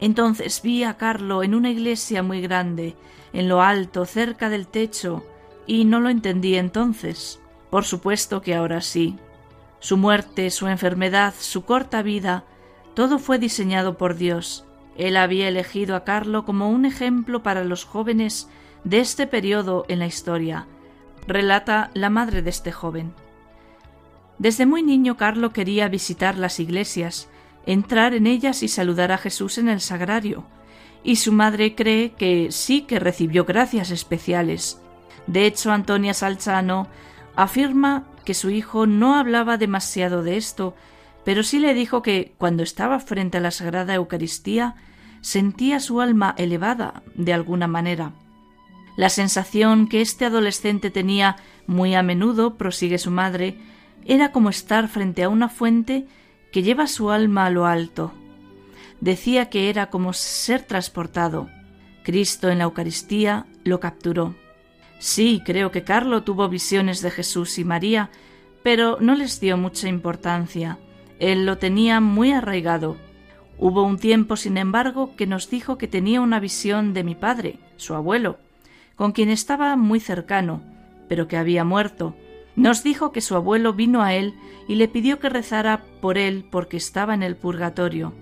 Entonces 0.00 0.62
vi 0.62 0.84
a 0.84 0.96
Carlo 0.96 1.42
en 1.42 1.54
una 1.54 1.70
iglesia 1.70 2.22
muy 2.22 2.40
grande, 2.40 2.96
en 3.32 3.48
lo 3.48 3.62
alto, 3.62 4.04
cerca 4.04 4.48
del 4.48 4.66
techo, 4.66 5.24
y 5.66 5.84
no 5.84 6.00
lo 6.00 6.08
entendí 6.08 6.56
entonces. 6.56 7.40
Por 7.70 7.84
supuesto 7.84 8.40
que 8.40 8.54
ahora 8.54 8.80
sí. 8.80 9.16
Su 9.80 9.96
muerte, 9.96 10.50
su 10.50 10.66
enfermedad, 10.66 11.34
su 11.38 11.64
corta 11.64 12.02
vida, 12.02 12.44
todo 12.94 13.18
fue 13.18 13.38
diseñado 13.38 13.98
por 13.98 14.16
Dios, 14.16 14.64
él 14.98 15.16
había 15.16 15.48
elegido 15.48 15.96
a 15.96 16.04
Carlo 16.04 16.44
como 16.44 16.68
un 16.68 16.84
ejemplo 16.84 17.42
para 17.42 17.64
los 17.64 17.84
jóvenes 17.84 18.48
de 18.84 18.98
este 18.98 19.26
periodo 19.26 19.86
en 19.88 20.00
la 20.00 20.06
historia, 20.06 20.66
relata 21.26 21.90
la 21.94 22.10
madre 22.10 22.42
de 22.42 22.50
este 22.50 22.72
joven. 22.72 23.14
Desde 24.38 24.66
muy 24.66 24.82
niño 24.82 25.16
Carlo 25.16 25.52
quería 25.52 25.88
visitar 25.88 26.36
las 26.36 26.60
iglesias, 26.60 27.28
entrar 27.64 28.12
en 28.12 28.26
ellas 28.26 28.62
y 28.62 28.68
saludar 28.68 29.12
a 29.12 29.18
Jesús 29.18 29.58
en 29.58 29.68
el 29.68 29.80
sagrario, 29.80 30.44
y 31.04 31.16
su 31.16 31.32
madre 31.32 31.74
cree 31.74 32.12
que 32.12 32.48
sí 32.50 32.82
que 32.82 32.98
recibió 32.98 33.44
gracias 33.44 33.90
especiales. 33.90 34.80
De 35.28 35.46
hecho, 35.46 35.70
Antonia 35.70 36.12
Salzano 36.12 36.88
afirma 37.36 38.04
que 38.24 38.34
su 38.34 38.50
hijo 38.50 38.86
no 38.86 39.14
hablaba 39.14 39.58
demasiado 39.58 40.22
de 40.22 40.36
esto, 40.36 40.74
pero 41.24 41.42
sí 41.42 41.60
le 41.60 41.74
dijo 41.74 42.02
que 42.02 42.34
cuando 42.36 42.62
estaba 42.62 42.98
frente 42.98 43.38
a 43.38 43.40
la 43.40 43.50
Sagrada 43.50 43.94
Eucaristía 43.94 44.76
sentía 45.20 45.80
su 45.80 46.00
alma 46.00 46.34
elevada 46.38 47.02
de 47.14 47.32
alguna 47.32 47.66
manera. 47.66 48.12
La 48.96 49.08
sensación 49.08 49.88
que 49.88 50.00
este 50.00 50.24
adolescente 50.24 50.90
tenía 50.90 51.36
muy 51.66 51.94
a 51.94 52.02
menudo, 52.02 52.56
prosigue 52.56 52.98
su 52.98 53.10
madre, 53.10 53.58
era 54.04 54.32
como 54.32 54.50
estar 54.50 54.88
frente 54.88 55.22
a 55.22 55.28
una 55.28 55.48
fuente 55.48 56.06
que 56.50 56.62
lleva 56.62 56.86
su 56.86 57.10
alma 57.10 57.46
a 57.46 57.50
lo 57.50 57.66
alto. 57.66 58.12
Decía 59.00 59.50
que 59.50 59.70
era 59.70 59.90
como 59.90 60.12
ser 60.12 60.62
transportado. 60.62 61.48
Cristo 62.02 62.48
en 62.48 62.58
la 62.58 62.64
Eucaristía 62.64 63.46
lo 63.64 63.80
capturó. 63.80 64.34
Sí, 64.98 65.42
creo 65.44 65.70
que 65.70 65.84
Carlo 65.84 66.24
tuvo 66.24 66.48
visiones 66.48 67.00
de 67.02 67.10
Jesús 67.10 67.58
y 67.58 67.64
María, 67.64 68.10
pero 68.62 68.98
no 69.00 69.14
les 69.14 69.40
dio 69.40 69.56
mucha 69.56 69.88
importancia. 69.88 70.78
Él 71.20 71.46
lo 71.46 71.58
tenía 71.58 72.00
muy 72.00 72.32
arraigado. 72.32 72.96
Hubo 73.58 73.82
un 73.82 73.98
tiempo, 73.98 74.36
sin 74.36 74.56
embargo, 74.56 75.14
que 75.16 75.26
nos 75.26 75.50
dijo 75.50 75.78
que 75.78 75.88
tenía 75.88 76.20
una 76.20 76.38
visión 76.38 76.94
de 76.94 77.02
mi 77.02 77.14
padre, 77.14 77.58
su 77.76 77.94
abuelo, 77.94 78.38
con 78.94 79.12
quien 79.12 79.30
estaba 79.30 79.74
muy 79.76 79.98
cercano, 80.00 80.62
pero 81.08 81.26
que 81.26 81.36
había 81.36 81.64
muerto, 81.64 82.14
Nos 82.56 82.82
dijo 82.82 83.12
que 83.12 83.20
su 83.20 83.36
abuelo 83.36 83.72
vino 83.72 84.02
a 84.02 84.14
él 84.14 84.34
y 84.66 84.74
le 84.74 84.88
pidió 84.88 85.20
que 85.20 85.28
rezara 85.28 85.84
por 86.00 86.18
él 86.18 86.44
porque 86.50 86.76
estaba 86.76 87.14
en 87.14 87.22
el 87.22 87.36
purgatorio. 87.36 88.12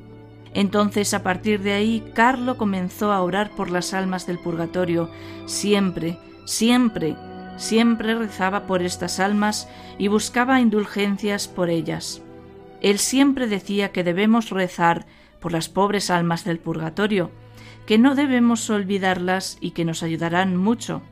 Entonces, 0.52 1.14
a 1.14 1.22
partir 1.22 1.62
de 1.62 1.72
ahí, 1.72 2.04
Carlo 2.12 2.58
comenzó 2.58 3.12
a 3.12 3.22
orar 3.22 3.48
por 3.56 3.70
las 3.70 3.94
almas 3.94 4.26
del 4.26 4.38
purgatorio. 4.38 5.08
Siempre, 5.46 6.18
siempre, 6.44 7.16
siempre 7.56 8.14
rezaba 8.14 8.66
por 8.66 8.82
estas 8.82 9.20
almas 9.20 9.70
y 9.96 10.08
buscaba 10.08 10.60
indulgencias 10.60 11.48
por 11.48 11.70
ellas. 11.70 12.20
Él 12.82 12.98
siempre 12.98 13.46
decía 13.46 13.90
que 13.90 14.04
debemos 14.04 14.50
rezar 14.50 15.06
por 15.46 15.52
las 15.52 15.68
pobres 15.68 16.10
almas 16.10 16.44
del 16.44 16.58
purgatorio, 16.58 17.30
que 17.86 17.98
no 17.98 18.16
debemos 18.16 18.68
olvidarlas 18.68 19.58
y 19.60 19.70
que 19.70 19.84
nos 19.84 20.02
ayudarán 20.02 20.56
mucho. 20.56 21.02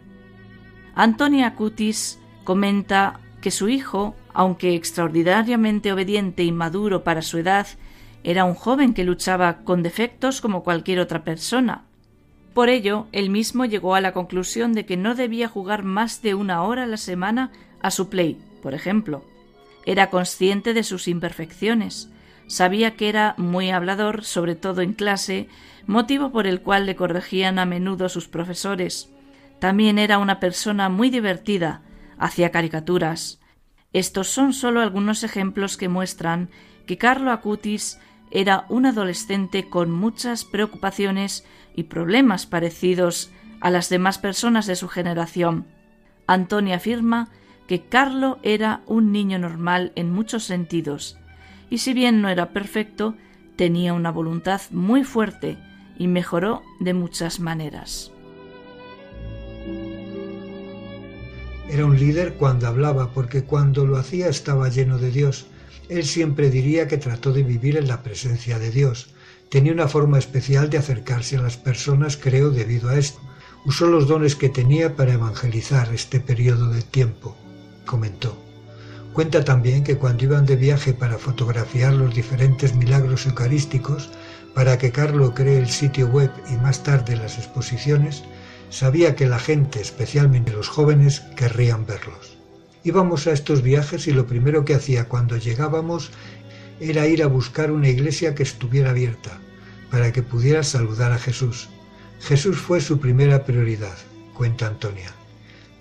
Antonia 0.97 1.55
Cutis 1.55 2.19
comenta 2.43 3.21
que 3.41 3.53
su 3.53 3.69
hijo, 3.69 4.17
aunque 4.33 4.75
extraordinariamente 4.75 5.93
obediente 5.93 6.43
y 6.43 6.51
maduro 6.51 7.05
para 7.05 7.23
su 7.23 7.39
edad, 7.39 7.69
era 8.25 8.45
un 8.45 8.55
joven 8.55 8.93
que 8.93 9.05
luchaba 9.05 9.59
con 9.59 9.85
defectos 9.85 10.41
como 10.41 10.65
cualquier 10.65 10.99
otra 10.99 11.23
persona. 11.23 11.85
Por 12.55 12.71
ello, 12.71 13.07
él 13.13 13.31
mismo 13.31 13.67
llegó 13.67 13.95
a 13.95 14.01
la 14.01 14.13
conclusión 14.13 14.73
de 14.73 14.85
que 14.85 14.97
no 14.97 15.15
debía 15.15 15.47
jugar 15.47 15.85
más 15.85 16.23
de 16.23 16.35
una 16.35 16.65
hora 16.65 16.83
a 16.83 16.89
la 16.89 16.97
semana 16.97 17.53
a 17.83 17.93
su 17.93 18.09
play, 18.09 18.37
por 18.65 18.75
ejemplo. 18.75 19.25
Era 19.87 20.11
consciente 20.11 20.75
de 20.75 20.83
sus 20.83 21.07
imperfecciones, 21.07 22.11
sabía 22.47 22.97
que 22.97 23.09
era 23.09 23.35
muy 23.39 23.71
hablador, 23.71 24.25
sobre 24.25 24.55
todo 24.55 24.83
en 24.83 24.93
clase, 24.93 25.49
motivo 25.87 26.33
por 26.33 26.47
el 26.47 26.61
cual 26.61 26.87
le 26.87 26.97
corregían 26.97 27.59
a 27.59 27.67
menudo 27.67 28.09
sus 28.09 28.29
profesores. 28.29 29.11
También 29.59 29.99
era 29.99 30.19
una 30.19 30.41
persona 30.41 30.89
muy 30.89 31.11
divertida, 31.11 31.83
hacía 32.19 32.51
caricaturas. 32.51 33.41
Estos 33.93 34.29
son 34.29 34.53
solo 34.53 34.81
algunos 34.81 35.25
ejemplos 35.25 35.77
que 35.77 35.89
muestran 35.89 36.51
que 36.87 36.99
Carlo 36.99 37.31
Acutis 37.31 37.99
era 38.31 38.67
un 38.69 38.87
adolescente 38.87 39.69
con 39.69 39.91
muchas 39.91 40.45
preocupaciones 40.45 41.45
y 41.75 41.85
problemas 41.85 42.47
parecidos 42.47 43.31
a 43.61 43.71
las 43.71 43.89
demás 43.89 44.19
personas 44.19 44.67
de 44.67 44.77
su 44.77 44.89
generación. 44.89 45.67
Antonia 46.27 46.77
afirma 46.77 47.29
que 47.67 47.83
Carlo 47.83 48.39
era 48.43 48.83
un 48.87 49.13
niño 49.13 49.39
normal 49.39 49.93
en 49.95 50.11
muchos 50.11 50.45
sentidos, 50.45 51.17
y 51.75 51.79
si 51.79 51.93
bien 51.93 52.23
no 52.23 52.29
era 52.29 52.51
perfecto, 52.51 53.17
tenía 53.57 53.95
una 53.95 54.13
voluntad 54.13 54.61
muy 54.71 55.03
fuerte 55.03 55.59
y 55.99 56.07
mejoró 56.07 56.63
de 56.79 56.95
muchas 56.95 57.41
maneras. 57.41 58.13
Era 61.69 61.85
un 61.85 61.99
líder 61.99 62.35
cuando 62.35 62.69
hablaba, 62.69 63.11
porque 63.11 63.43
cuando 63.43 63.87
lo 63.87 63.97
hacía 63.97 64.29
estaba 64.29 64.69
lleno 64.69 64.99
de 64.99 65.11
Dios. 65.11 65.47
Él 65.89 66.05
siempre 66.05 66.49
diría 66.49 66.87
que 66.87 66.97
trató 66.97 67.33
de 67.33 67.43
vivir 67.43 67.77
en 67.77 67.89
la 67.89 68.05
presencia 68.05 68.61
de 68.61 68.71
Dios. 68.71 69.13
Tenía 69.49 69.73
una 69.73 69.89
forma 69.89 70.19
especial 70.19 70.71
de 70.71 70.79
acercarse 70.79 71.39
a 71.39 71.43
las 71.43 71.57
personas, 71.57 72.17
creo, 72.17 72.51
debido 72.51 72.91
a 72.91 72.99
esto. 72.99 73.19
Usó 73.67 73.89
los 73.89 74.07
dones 74.07 74.37
que 74.37 74.49
tenía 74.49 74.95
para 74.95 75.15
evangelizar 75.15 75.93
este 75.93 76.21
periodo 76.21 76.71
de 76.71 76.83
tiempo, 76.83 77.37
comentó. 77.85 78.44
Cuenta 79.15 79.45
también 79.45 79.85
que 79.85 79.97
cuando 79.97 80.25
iban 80.25 80.45
de 80.45 80.57
viaje 80.57 80.93
para 80.93 81.19
fotografiar 81.19 81.93
los 81.93 82.13
diferentes 82.13 82.75
milagros 82.75 83.27
eucarísticos, 83.27 84.11
para 84.55 84.77
que 84.77 84.91
Carlo 84.91 85.35
cree 85.35 85.59
el 85.59 85.69
sitio 85.69 86.09
web 86.09 86.33
y 86.51 86.57
más 86.57 86.83
tarde 86.83 87.15
las 87.15 87.39
exposiciones, 87.39 88.25
sabía 88.71 89.15
que 89.15 89.29
la 89.29 89.39
gente, 89.39 89.81
especialmente 89.81 90.53
los 90.53 90.67
jóvenes, 90.67 91.21
querrían 91.37 91.87
verlos. 91.87 92.39
Íbamos 92.83 93.29
a 93.29 93.33
estos 93.33 93.63
viajes 93.63 94.09
y 94.09 94.11
lo 94.11 94.27
primero 94.27 94.65
que 94.65 94.75
hacía 94.75 95.09
cuando 95.09 95.37
llegábamos 95.37 96.11
era 96.81 97.07
ir 97.07 97.23
a 97.23 97.29
buscar 97.29 97.71
una 97.71 97.89
iglesia 97.89 98.35
que 98.35 98.43
estuviera 98.43 98.91
abierta, 98.91 99.39
para 99.93 100.11
que 100.11 100.25
pudiera 100.25 100.65
saludar 100.65 101.13
a 101.13 101.21
Jesús. 101.21 101.69
Jesús 102.19 102.59
fue 102.59 102.81
su 102.81 102.99
primera 102.99 103.45
prioridad, 103.45 103.97
cuenta 104.35 104.67
Antonia. 104.67 105.13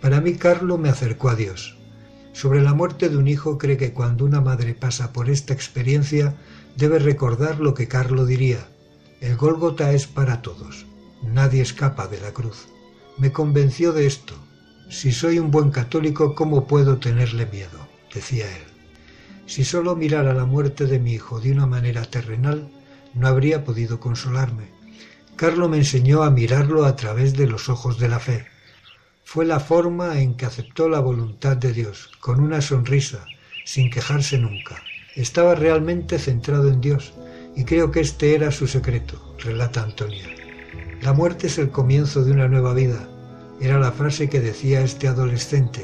Para 0.01 0.21
mí 0.21 0.35
Carlo 0.35 0.77
me 0.77 0.89
acercó 0.89 1.29
a 1.29 1.35
Dios. 1.35 1.79
Sobre 2.33 2.61
la 2.61 2.73
muerte 2.73 3.09
de 3.09 3.17
un 3.17 3.27
hijo 3.27 3.57
cree 3.57 3.77
que 3.77 3.93
cuando 3.93 4.25
una 4.25 4.41
madre 4.41 4.73
pasa 4.73 5.13
por 5.13 5.29
esta 5.29 5.53
experiencia 5.53 6.35
debe 6.75 6.99
recordar 6.99 7.59
lo 7.59 7.73
que 7.73 7.87
Carlo 7.87 8.25
diría. 8.25 8.67
El 9.21 9.37
Gólgota 9.37 9.93
es 9.93 10.07
para 10.07 10.41
todos. 10.41 10.85
Nadie 11.21 11.61
escapa 11.61 12.07
de 12.07 12.19
la 12.19 12.33
cruz. 12.33 12.67
Me 13.17 13.31
convenció 13.31 13.93
de 13.93 14.07
esto. 14.07 14.33
Si 14.89 15.11
soy 15.11 15.39
un 15.39 15.51
buen 15.51 15.69
católico, 15.69 16.35
¿cómo 16.35 16.67
puedo 16.67 16.97
tenerle 16.97 17.45
miedo? 17.45 17.87
decía 18.13 18.45
él. 18.45 18.63
Si 19.45 19.63
solo 19.63 19.95
mirara 19.95 20.33
la 20.33 20.45
muerte 20.45 20.85
de 20.85 20.99
mi 20.99 21.13
hijo 21.13 21.39
de 21.39 21.51
una 21.51 21.67
manera 21.67 22.03
terrenal, 22.03 22.69
no 23.13 23.27
habría 23.27 23.63
podido 23.63 23.99
consolarme. 23.99 24.71
Carlo 25.35 25.69
me 25.69 25.77
enseñó 25.77 26.23
a 26.23 26.31
mirarlo 26.31 26.85
a 26.85 26.95
través 26.95 27.33
de 27.33 27.47
los 27.47 27.69
ojos 27.69 27.99
de 27.99 28.07
la 28.07 28.19
fe. 28.19 28.45
Fue 29.33 29.45
la 29.45 29.59
forma 29.59 30.21
en 30.21 30.35
que 30.35 30.45
aceptó 30.45 30.87
la 30.87 30.99
voluntad 30.99 31.57
de 31.57 31.73
Dios, 31.73 32.11
con 32.19 32.39
una 32.39 32.61
sonrisa, 32.61 33.25
sin 33.65 33.89
quejarse 33.89 34.37
nunca. 34.37 34.83
Estaba 35.15 35.55
realmente 35.55 36.19
centrado 36.19 36.69
en 36.69 36.81
Dios, 36.81 37.15
y 37.55 37.63
creo 37.63 37.89
que 37.89 38.01
este 38.01 38.35
era 38.35 38.51
su 38.51 38.67
secreto, 38.67 39.35
relata 39.39 39.81
Antonia. 39.81 40.29
La 41.01 41.13
muerte 41.13 41.47
es 41.47 41.57
el 41.57 41.71
comienzo 41.71 42.23
de 42.23 42.31
una 42.31 42.47
nueva 42.47 42.75
vida. 42.75 43.09
Era 43.59 43.79
la 43.79 43.91
frase 43.91 44.29
que 44.29 44.39
decía 44.39 44.81
este 44.81 45.07
adolescente. 45.07 45.81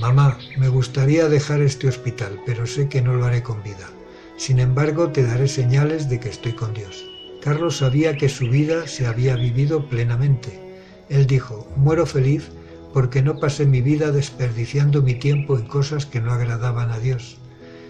Mamá, 0.00 0.36
me 0.58 0.66
gustaría 0.66 1.28
dejar 1.28 1.60
este 1.60 1.86
hospital, 1.86 2.40
pero 2.46 2.66
sé 2.66 2.88
que 2.88 3.00
no 3.00 3.14
lo 3.14 3.26
haré 3.26 3.44
con 3.44 3.62
vida. 3.62 3.88
Sin 4.36 4.58
embargo, 4.58 5.12
te 5.12 5.22
daré 5.22 5.46
señales 5.46 6.08
de 6.08 6.18
que 6.18 6.30
estoy 6.30 6.54
con 6.54 6.74
Dios. 6.74 7.08
Carlos 7.44 7.76
sabía 7.76 8.16
que 8.16 8.28
su 8.28 8.48
vida 8.48 8.88
se 8.88 9.06
había 9.06 9.36
vivido 9.36 9.88
plenamente. 9.88 10.69
Él 11.10 11.26
dijo, 11.26 11.68
muero 11.76 12.06
feliz 12.06 12.50
porque 12.94 13.20
no 13.20 13.38
pasé 13.38 13.66
mi 13.66 13.82
vida 13.82 14.12
desperdiciando 14.12 15.02
mi 15.02 15.14
tiempo 15.14 15.58
en 15.58 15.66
cosas 15.66 16.06
que 16.06 16.20
no 16.20 16.32
agradaban 16.32 16.90
a 16.90 16.98
Dios. 16.98 17.36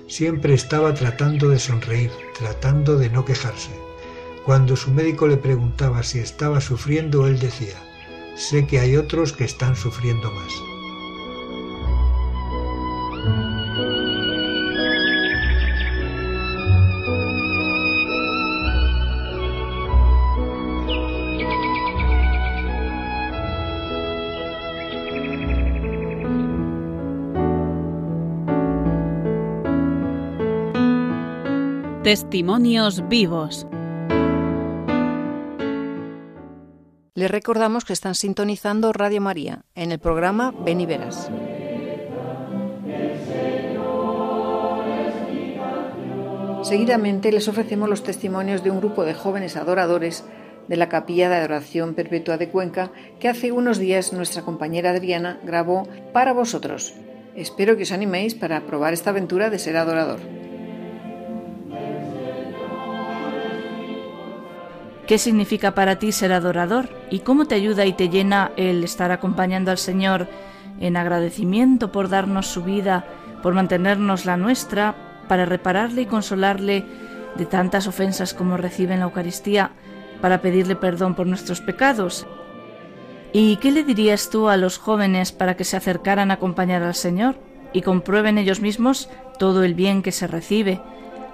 Siempre 0.08 0.54
estaba 0.54 0.92
tratando 0.94 1.50
de 1.50 1.58
sonreír, 1.58 2.10
tratando 2.38 2.96
de 2.96 3.10
no 3.10 3.24
quejarse. 3.24 3.70
Cuando 4.44 4.74
su 4.74 4.90
médico 4.90 5.28
le 5.28 5.36
preguntaba 5.36 6.02
si 6.02 6.18
estaba 6.18 6.60
sufriendo, 6.60 7.26
él 7.26 7.38
decía, 7.38 7.76
sé 8.36 8.66
que 8.66 8.80
hay 8.80 8.96
otros 8.96 9.32
que 9.32 9.44
están 9.44 9.76
sufriendo 9.76 10.30
más. 10.32 10.52
Testimonios 32.02 33.06
vivos. 33.10 33.66
Les 37.14 37.30
recordamos 37.30 37.84
que 37.84 37.92
están 37.92 38.14
sintonizando 38.14 38.94
Radio 38.94 39.20
María 39.20 39.66
en 39.74 39.92
el 39.92 39.98
programa 39.98 40.54
Ven 40.64 40.80
y 40.80 40.86
Verás. 40.86 41.30
Seguidamente 46.62 47.32
les 47.32 47.46
ofrecemos 47.48 47.90
los 47.90 48.02
testimonios 48.02 48.64
de 48.64 48.70
un 48.70 48.78
grupo 48.78 49.04
de 49.04 49.12
jóvenes 49.12 49.58
adoradores 49.58 50.24
de 50.68 50.78
la 50.78 50.88
Capilla 50.88 51.28
de 51.28 51.36
Adoración 51.36 51.92
Perpetua 51.92 52.38
de 52.38 52.48
Cuenca 52.48 52.92
que 53.18 53.28
hace 53.28 53.52
unos 53.52 53.76
días 53.76 54.14
nuestra 54.14 54.40
compañera 54.40 54.92
Adriana 54.92 55.38
grabó 55.44 55.86
para 56.14 56.32
vosotros. 56.32 56.94
Espero 57.36 57.76
que 57.76 57.82
os 57.82 57.92
animéis 57.92 58.34
para 58.34 58.62
probar 58.62 58.94
esta 58.94 59.10
aventura 59.10 59.50
de 59.50 59.58
ser 59.58 59.76
adorador. 59.76 60.39
¿Qué 65.10 65.18
significa 65.18 65.74
para 65.74 65.98
ti 65.98 66.12
ser 66.12 66.32
adorador? 66.32 66.88
¿Y 67.10 67.18
cómo 67.18 67.46
te 67.46 67.56
ayuda 67.56 67.84
y 67.84 67.94
te 67.94 68.10
llena 68.10 68.52
el 68.56 68.84
estar 68.84 69.10
acompañando 69.10 69.72
al 69.72 69.78
Señor 69.78 70.28
en 70.78 70.96
agradecimiento 70.96 71.90
por 71.90 72.08
darnos 72.08 72.46
su 72.46 72.62
vida, 72.62 73.04
por 73.42 73.52
mantenernos 73.52 74.24
la 74.24 74.36
nuestra, 74.36 74.94
para 75.26 75.46
repararle 75.46 76.02
y 76.02 76.06
consolarle 76.06 76.84
de 77.34 77.44
tantas 77.44 77.88
ofensas 77.88 78.34
como 78.34 78.56
recibe 78.56 78.94
en 78.94 79.00
la 79.00 79.06
Eucaristía, 79.06 79.72
para 80.20 80.42
pedirle 80.42 80.76
perdón 80.76 81.16
por 81.16 81.26
nuestros 81.26 81.60
pecados? 81.60 82.24
¿Y 83.32 83.56
qué 83.56 83.72
le 83.72 83.82
dirías 83.82 84.30
tú 84.30 84.48
a 84.48 84.56
los 84.56 84.78
jóvenes 84.78 85.32
para 85.32 85.56
que 85.56 85.64
se 85.64 85.76
acercaran 85.76 86.30
a 86.30 86.34
acompañar 86.34 86.84
al 86.84 86.94
Señor 86.94 87.34
y 87.72 87.82
comprueben 87.82 88.38
ellos 88.38 88.60
mismos 88.60 89.10
todo 89.40 89.64
el 89.64 89.74
bien 89.74 90.02
que 90.02 90.12
se 90.12 90.28
recibe? 90.28 90.80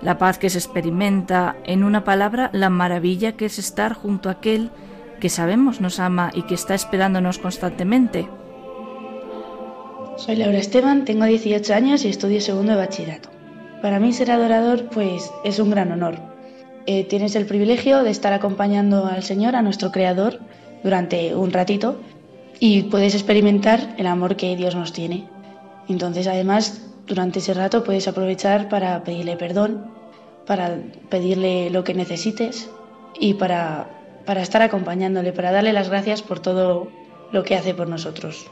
La 0.02 0.18
paz 0.18 0.38
que 0.38 0.50
se 0.50 0.58
experimenta, 0.58 1.56
en 1.64 1.84
una 1.84 2.04
palabra, 2.04 2.50
la 2.52 2.70
maravilla 2.70 3.32
que 3.32 3.46
es 3.46 3.58
estar 3.58 3.94
junto 3.94 4.28
a 4.28 4.32
aquel 4.32 4.70
que 5.20 5.28
sabemos 5.28 5.80
nos 5.80 5.98
ama 5.98 6.30
y 6.34 6.42
que 6.42 6.54
está 6.54 6.74
esperándonos 6.74 7.38
constantemente. 7.38 8.28
Soy 10.16 10.36
Laura 10.36 10.58
Esteban, 10.58 11.04
tengo 11.04 11.24
18 11.24 11.74
años 11.74 12.04
y 12.04 12.08
estudio 12.08 12.40
segundo 12.40 12.72
de 12.72 12.78
bachillerato. 12.78 13.30
Para 13.82 14.00
mí 14.00 14.12
ser 14.12 14.30
adorador 14.30 14.88
pues 14.90 15.30
es 15.44 15.58
un 15.58 15.70
gran 15.70 15.92
honor. 15.92 16.18
Eh, 16.86 17.04
tienes 17.04 17.34
el 17.34 17.46
privilegio 17.46 18.02
de 18.02 18.10
estar 18.10 18.32
acompañando 18.32 19.06
al 19.06 19.22
Señor, 19.22 19.56
a 19.56 19.62
nuestro 19.62 19.90
Creador, 19.92 20.40
durante 20.82 21.34
un 21.34 21.52
ratito 21.52 22.00
y 22.60 22.84
puedes 22.84 23.14
experimentar 23.14 23.94
el 23.98 24.06
amor 24.06 24.36
que 24.36 24.56
Dios 24.56 24.74
nos 24.74 24.92
tiene. 24.92 25.28
Entonces 25.88 26.26
además 26.26 26.80
durante 27.06 27.38
ese 27.38 27.54
rato 27.54 27.84
puedes 27.84 28.08
aprovechar 28.08 28.68
para 28.68 29.02
pedirle 29.04 29.36
perdón, 29.36 29.90
para 30.46 30.78
pedirle 31.08 31.70
lo 31.70 31.84
que 31.84 31.94
necesites 31.94 32.70
y 33.18 33.34
para, 33.34 33.88
para 34.24 34.42
estar 34.42 34.62
acompañándole, 34.62 35.32
para 35.32 35.52
darle 35.52 35.72
las 35.72 35.88
gracias 35.88 36.22
por 36.22 36.40
todo 36.40 36.88
lo 37.32 37.42
que 37.42 37.56
hace 37.56 37.74
por 37.74 37.88
nosotros. 37.88 38.46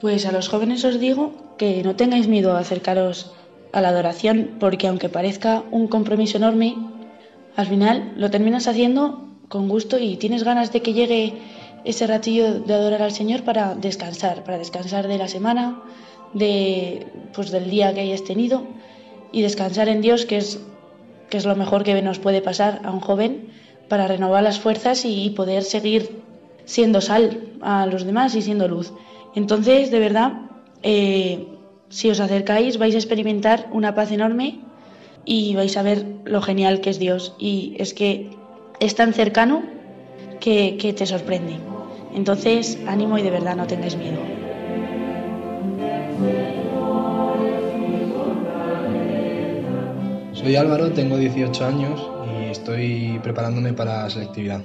Pues 0.00 0.26
a 0.26 0.32
los 0.32 0.48
jóvenes 0.48 0.84
os 0.84 0.98
digo 0.98 1.54
que 1.58 1.82
no 1.82 1.94
tengáis 1.94 2.26
miedo 2.26 2.56
a 2.56 2.60
acercaros 2.60 3.32
a 3.72 3.80
la 3.80 3.90
adoración, 3.90 4.56
porque 4.58 4.88
aunque 4.88 5.08
parezca 5.08 5.62
un 5.70 5.88
compromiso 5.88 6.38
enorme, 6.38 6.76
al 7.56 7.66
final 7.66 8.12
lo 8.16 8.30
terminas 8.30 8.66
haciendo 8.66 9.28
con 9.48 9.68
gusto 9.68 9.98
y 9.98 10.16
tienes 10.16 10.44
ganas 10.44 10.72
de 10.72 10.80
que 10.82 10.94
llegue 10.94 11.34
ese 11.84 12.06
ratillo 12.06 12.60
de 12.60 12.74
adorar 12.74 13.02
al 13.02 13.12
Señor 13.12 13.42
para 13.42 13.74
descansar, 13.74 14.44
para 14.44 14.58
descansar 14.58 15.08
de 15.08 15.18
la 15.18 15.28
semana, 15.28 15.82
de 16.34 17.06
pues 17.34 17.50
del 17.50 17.70
día 17.70 17.94
que 17.94 18.00
hayas 18.00 18.24
tenido 18.24 18.64
y 19.32 19.42
descansar 19.42 19.88
en 19.88 20.00
Dios, 20.00 20.26
que 20.26 20.38
es 20.38 20.60
que 21.30 21.38
es 21.38 21.46
lo 21.46 21.56
mejor 21.56 21.84
que 21.84 22.02
nos 22.02 22.18
puede 22.18 22.42
pasar 22.42 22.80
a 22.84 22.90
un 22.90 23.00
joven 23.00 23.48
para 23.88 24.06
renovar 24.08 24.42
las 24.42 24.58
fuerzas 24.58 25.04
y 25.04 25.30
poder 25.30 25.62
seguir 25.62 26.22
siendo 26.64 27.00
sal 27.00 27.40
a 27.60 27.86
los 27.86 28.04
demás 28.04 28.34
y 28.34 28.42
siendo 28.42 28.68
luz. 28.68 28.92
Entonces, 29.34 29.90
de 29.90 29.98
verdad, 30.00 30.32
eh, 30.82 31.46
si 31.88 32.10
os 32.10 32.20
acercáis 32.20 32.78
vais 32.78 32.94
a 32.94 32.98
experimentar 32.98 33.68
una 33.72 33.94
paz 33.94 34.12
enorme 34.12 34.60
y 35.24 35.54
vais 35.54 35.76
a 35.76 35.82
ver 35.82 36.04
lo 36.24 36.42
genial 36.42 36.80
que 36.80 36.90
es 36.90 36.98
Dios. 36.98 37.34
Y 37.38 37.74
es 37.78 37.94
que 37.94 38.30
es 38.80 38.94
tan 38.94 39.12
cercano 39.12 39.62
que, 40.40 40.76
que 40.78 40.92
te 40.92 41.06
sorprende. 41.06 41.56
Entonces, 42.14 42.78
ánimo 42.86 43.18
y 43.18 43.22
de 43.22 43.30
verdad 43.30 43.56
no 43.56 43.66
tengáis 43.66 43.96
miedo. 43.96 44.39
Soy 50.40 50.56
Álvaro, 50.56 50.90
tengo 50.92 51.18
18 51.18 51.66
años 51.66 52.00
y 52.26 52.50
estoy 52.50 53.20
preparándome 53.22 53.74
para 53.74 54.04
la 54.04 54.10
selectividad. 54.10 54.62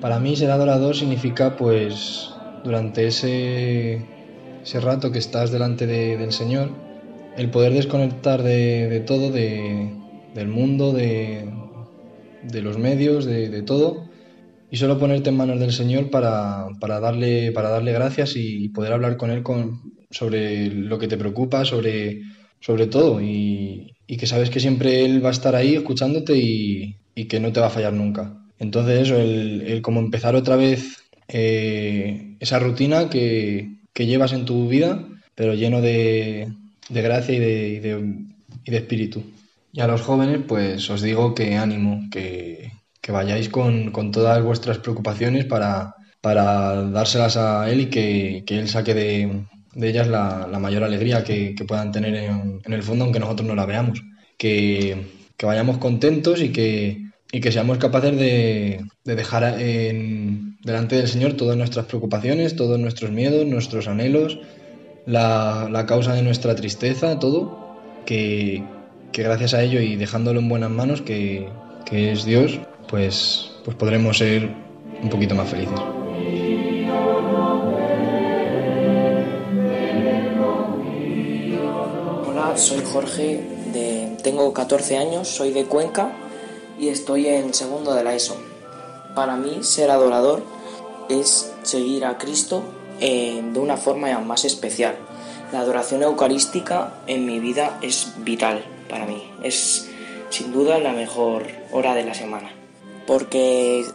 Para 0.00 0.18
mí 0.18 0.34
ser 0.34 0.50
adorador 0.50 0.96
significa 0.96 1.54
pues 1.54 2.30
durante 2.64 3.06
ese, 3.06 4.06
ese 4.62 4.80
rato 4.80 5.12
que 5.12 5.18
estás 5.18 5.50
delante 5.50 5.86
del 5.86 6.32
Señor, 6.32 6.70
el 7.36 7.50
poder 7.50 7.74
desconectar 7.74 8.42
de, 8.42 9.04
todo, 9.06 9.30
de, 9.30 9.92
del 10.34 10.48
mundo, 10.48 10.94
de, 10.94 11.46
de 12.44 12.62
los 12.62 12.78
medios, 12.78 13.26
de, 13.26 13.62
todo, 13.64 14.08
y 14.70 14.78
solo 14.78 14.98
ponerte 14.98 15.28
en 15.28 15.36
manos 15.36 15.60
del 15.60 15.72
Señor 15.72 16.08
para, 16.08 16.68
para, 16.80 17.00
darle, 17.00 17.52
para 17.52 17.68
darle 17.68 17.92
gracias 17.92 18.32
y 18.34 18.70
poder 18.70 18.94
hablar 18.94 19.18
con 19.18 19.30
Él 19.30 19.42
con, 19.42 19.92
sobre 20.10 20.68
lo 20.68 20.98
que 20.98 21.06
te 21.06 21.18
preocupa, 21.18 21.66
sobre, 21.66 22.22
sobre 22.60 22.86
todo, 22.86 23.20
y, 23.20 23.97
y 24.08 24.16
que 24.16 24.26
sabes 24.26 24.50
que 24.50 24.58
siempre 24.58 25.04
Él 25.04 25.22
va 25.22 25.28
a 25.28 25.32
estar 25.32 25.54
ahí 25.54 25.76
escuchándote 25.76 26.36
y, 26.36 26.96
y 27.14 27.26
que 27.26 27.38
no 27.38 27.52
te 27.52 27.60
va 27.60 27.66
a 27.66 27.70
fallar 27.70 27.92
nunca. 27.92 28.34
Entonces 28.58 29.02
eso, 29.02 29.16
el, 29.16 29.62
el 29.66 29.82
como 29.82 30.00
empezar 30.00 30.34
otra 30.34 30.56
vez 30.56 30.96
eh, 31.28 32.34
esa 32.40 32.58
rutina 32.58 33.10
que, 33.10 33.76
que, 33.92 34.06
llevas 34.06 34.32
en 34.32 34.46
tu 34.46 34.66
vida, 34.66 35.06
pero 35.34 35.54
lleno 35.54 35.82
de, 35.82 36.48
de 36.88 37.02
gracia 37.02 37.34
y 37.34 37.38
de, 37.38 37.80
de, 37.80 38.14
y 38.64 38.70
de 38.70 38.76
espíritu. 38.78 39.22
Y 39.72 39.80
a 39.80 39.86
los 39.86 40.00
jóvenes, 40.00 40.40
pues 40.48 40.88
os 40.88 41.02
digo 41.02 41.34
que 41.34 41.56
ánimo, 41.56 42.08
que, 42.10 42.72
que 43.02 43.12
vayáis 43.12 43.50
con, 43.50 43.92
con, 43.92 44.10
todas 44.10 44.42
vuestras 44.42 44.78
preocupaciones 44.78 45.44
para, 45.44 45.94
para 46.22 46.82
dárselas 46.84 47.36
a 47.36 47.70
Él 47.70 47.80
y 47.82 47.86
que, 47.86 48.42
que 48.46 48.58
Él 48.58 48.68
saque 48.68 48.94
de, 48.94 49.44
de 49.78 49.88
ellas 49.88 50.08
la, 50.08 50.48
la, 50.50 50.58
mayor 50.58 50.82
alegría 50.82 51.22
que, 51.22 51.54
que 51.54 51.64
puedan 51.64 51.92
tener 51.92 52.12
en, 52.14 52.60
en, 52.64 52.72
el 52.72 52.82
fondo, 52.82 53.04
aunque 53.04 53.20
nosotros 53.20 53.46
no 53.46 53.54
la 53.54 53.64
veamos. 53.64 54.02
Que, 54.36 55.06
que 55.36 55.46
vayamos 55.46 55.78
contentos 55.78 56.42
y 56.42 56.50
que, 56.50 57.10
y 57.30 57.40
que 57.40 57.52
seamos 57.52 57.78
capaces 57.78 58.18
de, 58.18 58.84
de 59.04 59.14
dejar 59.14 59.60
en, 59.60 60.58
delante 60.64 60.96
del 60.96 61.06
Señor 61.06 61.34
todas 61.34 61.56
nuestras 61.56 61.86
preocupaciones, 61.86 62.56
todos 62.56 62.78
nuestros 62.78 63.12
miedos, 63.12 63.46
nuestros 63.46 63.86
anhelos, 63.86 64.40
la, 65.06 65.68
la 65.70 65.86
causa 65.86 66.12
de 66.12 66.22
nuestra 66.22 66.56
tristeza, 66.56 67.20
todo, 67.20 67.78
que, 68.04 68.64
que, 69.12 69.22
gracias 69.22 69.54
a 69.54 69.62
ello 69.62 69.80
y 69.80 69.94
dejándolo 69.94 70.40
en 70.40 70.48
buenas 70.48 70.70
manos, 70.70 71.02
que, 71.02 71.48
que 71.86 72.10
es 72.10 72.24
Dios, 72.24 72.58
pues, 72.88 73.52
pues 73.64 73.76
podremos 73.76 74.18
ser 74.18 74.50
un 75.00 75.08
poquito 75.08 75.36
más 75.36 75.48
felices. 75.48 75.78
Soy 82.58 82.82
Jorge, 82.84 83.40
tengo 84.22 84.52
14 84.52 84.98
años, 84.98 85.28
soy 85.28 85.52
de 85.52 85.64
Cuenca 85.66 86.12
y 86.78 86.88
estoy 86.88 87.28
en 87.28 87.54
segundo 87.54 87.94
de 87.94 88.02
la 88.02 88.14
ESO. 88.14 88.36
Para 89.14 89.36
mí 89.36 89.62
ser 89.62 89.90
adorador 89.90 90.42
es 91.08 91.52
seguir 91.62 92.04
a 92.04 92.18
Cristo 92.18 92.62
eh, 93.00 93.40
de 93.52 93.60
una 93.60 93.76
forma 93.76 94.18
más 94.18 94.44
especial. 94.44 94.96
La 95.52 95.60
adoración 95.60 96.02
eucarística 96.02 96.94
en 97.06 97.26
mi 97.26 97.38
vida 97.38 97.78
es 97.80 98.12
vital 98.18 98.64
para 98.88 99.06
mí. 99.06 99.30
Es 99.42 99.88
sin 100.30 100.52
duda 100.52 100.78
la 100.78 100.92
mejor 100.92 101.46
hora 101.72 101.94
de 101.94 102.04
la 102.04 102.14
semana. 102.14 102.50
Porque 103.06 103.86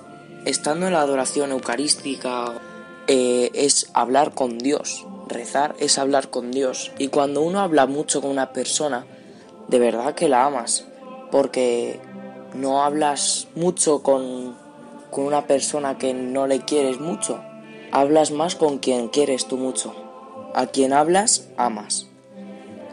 estando 0.46 0.88
en 0.88 0.94
la 0.94 1.02
adoración 1.02 1.52
eucarística 1.52 2.54
eh, 3.08 3.52
es 3.54 3.90
hablar 3.94 4.34
con 4.34 4.58
Dios. 4.58 5.06
Rezar 5.28 5.76
es 5.80 5.98
hablar 5.98 6.30
con 6.30 6.52
Dios. 6.52 6.92
Y 6.98 7.08
cuando 7.08 7.42
uno 7.42 7.62
habla 7.62 7.86
mucho 7.86 8.22
con 8.22 8.32
una 8.32 8.54
persona, 8.54 9.06
de 9.68 9.80
verdad 9.80 10.16
que 10.16 10.30
la 10.30 10.46
amas. 10.46 10.86
Porque 11.32 12.00
no 12.54 12.84
hablas 12.84 13.48
mucho 13.56 14.04
con, 14.04 14.56
con 15.10 15.26
una 15.26 15.48
persona 15.48 15.98
que 15.98 16.14
no 16.14 16.48
le 16.48 16.62
quieres 16.62 17.00
mucho. 17.00 17.40
Hablas 17.92 18.32
más 18.32 18.56
con 18.56 18.80
quien 18.80 19.08
quieres 19.08 19.48
tú 19.48 19.58
mucho. 19.58 19.94
A 20.54 20.68
quien 20.68 20.94
hablas, 20.94 21.48
amas. 21.58 22.08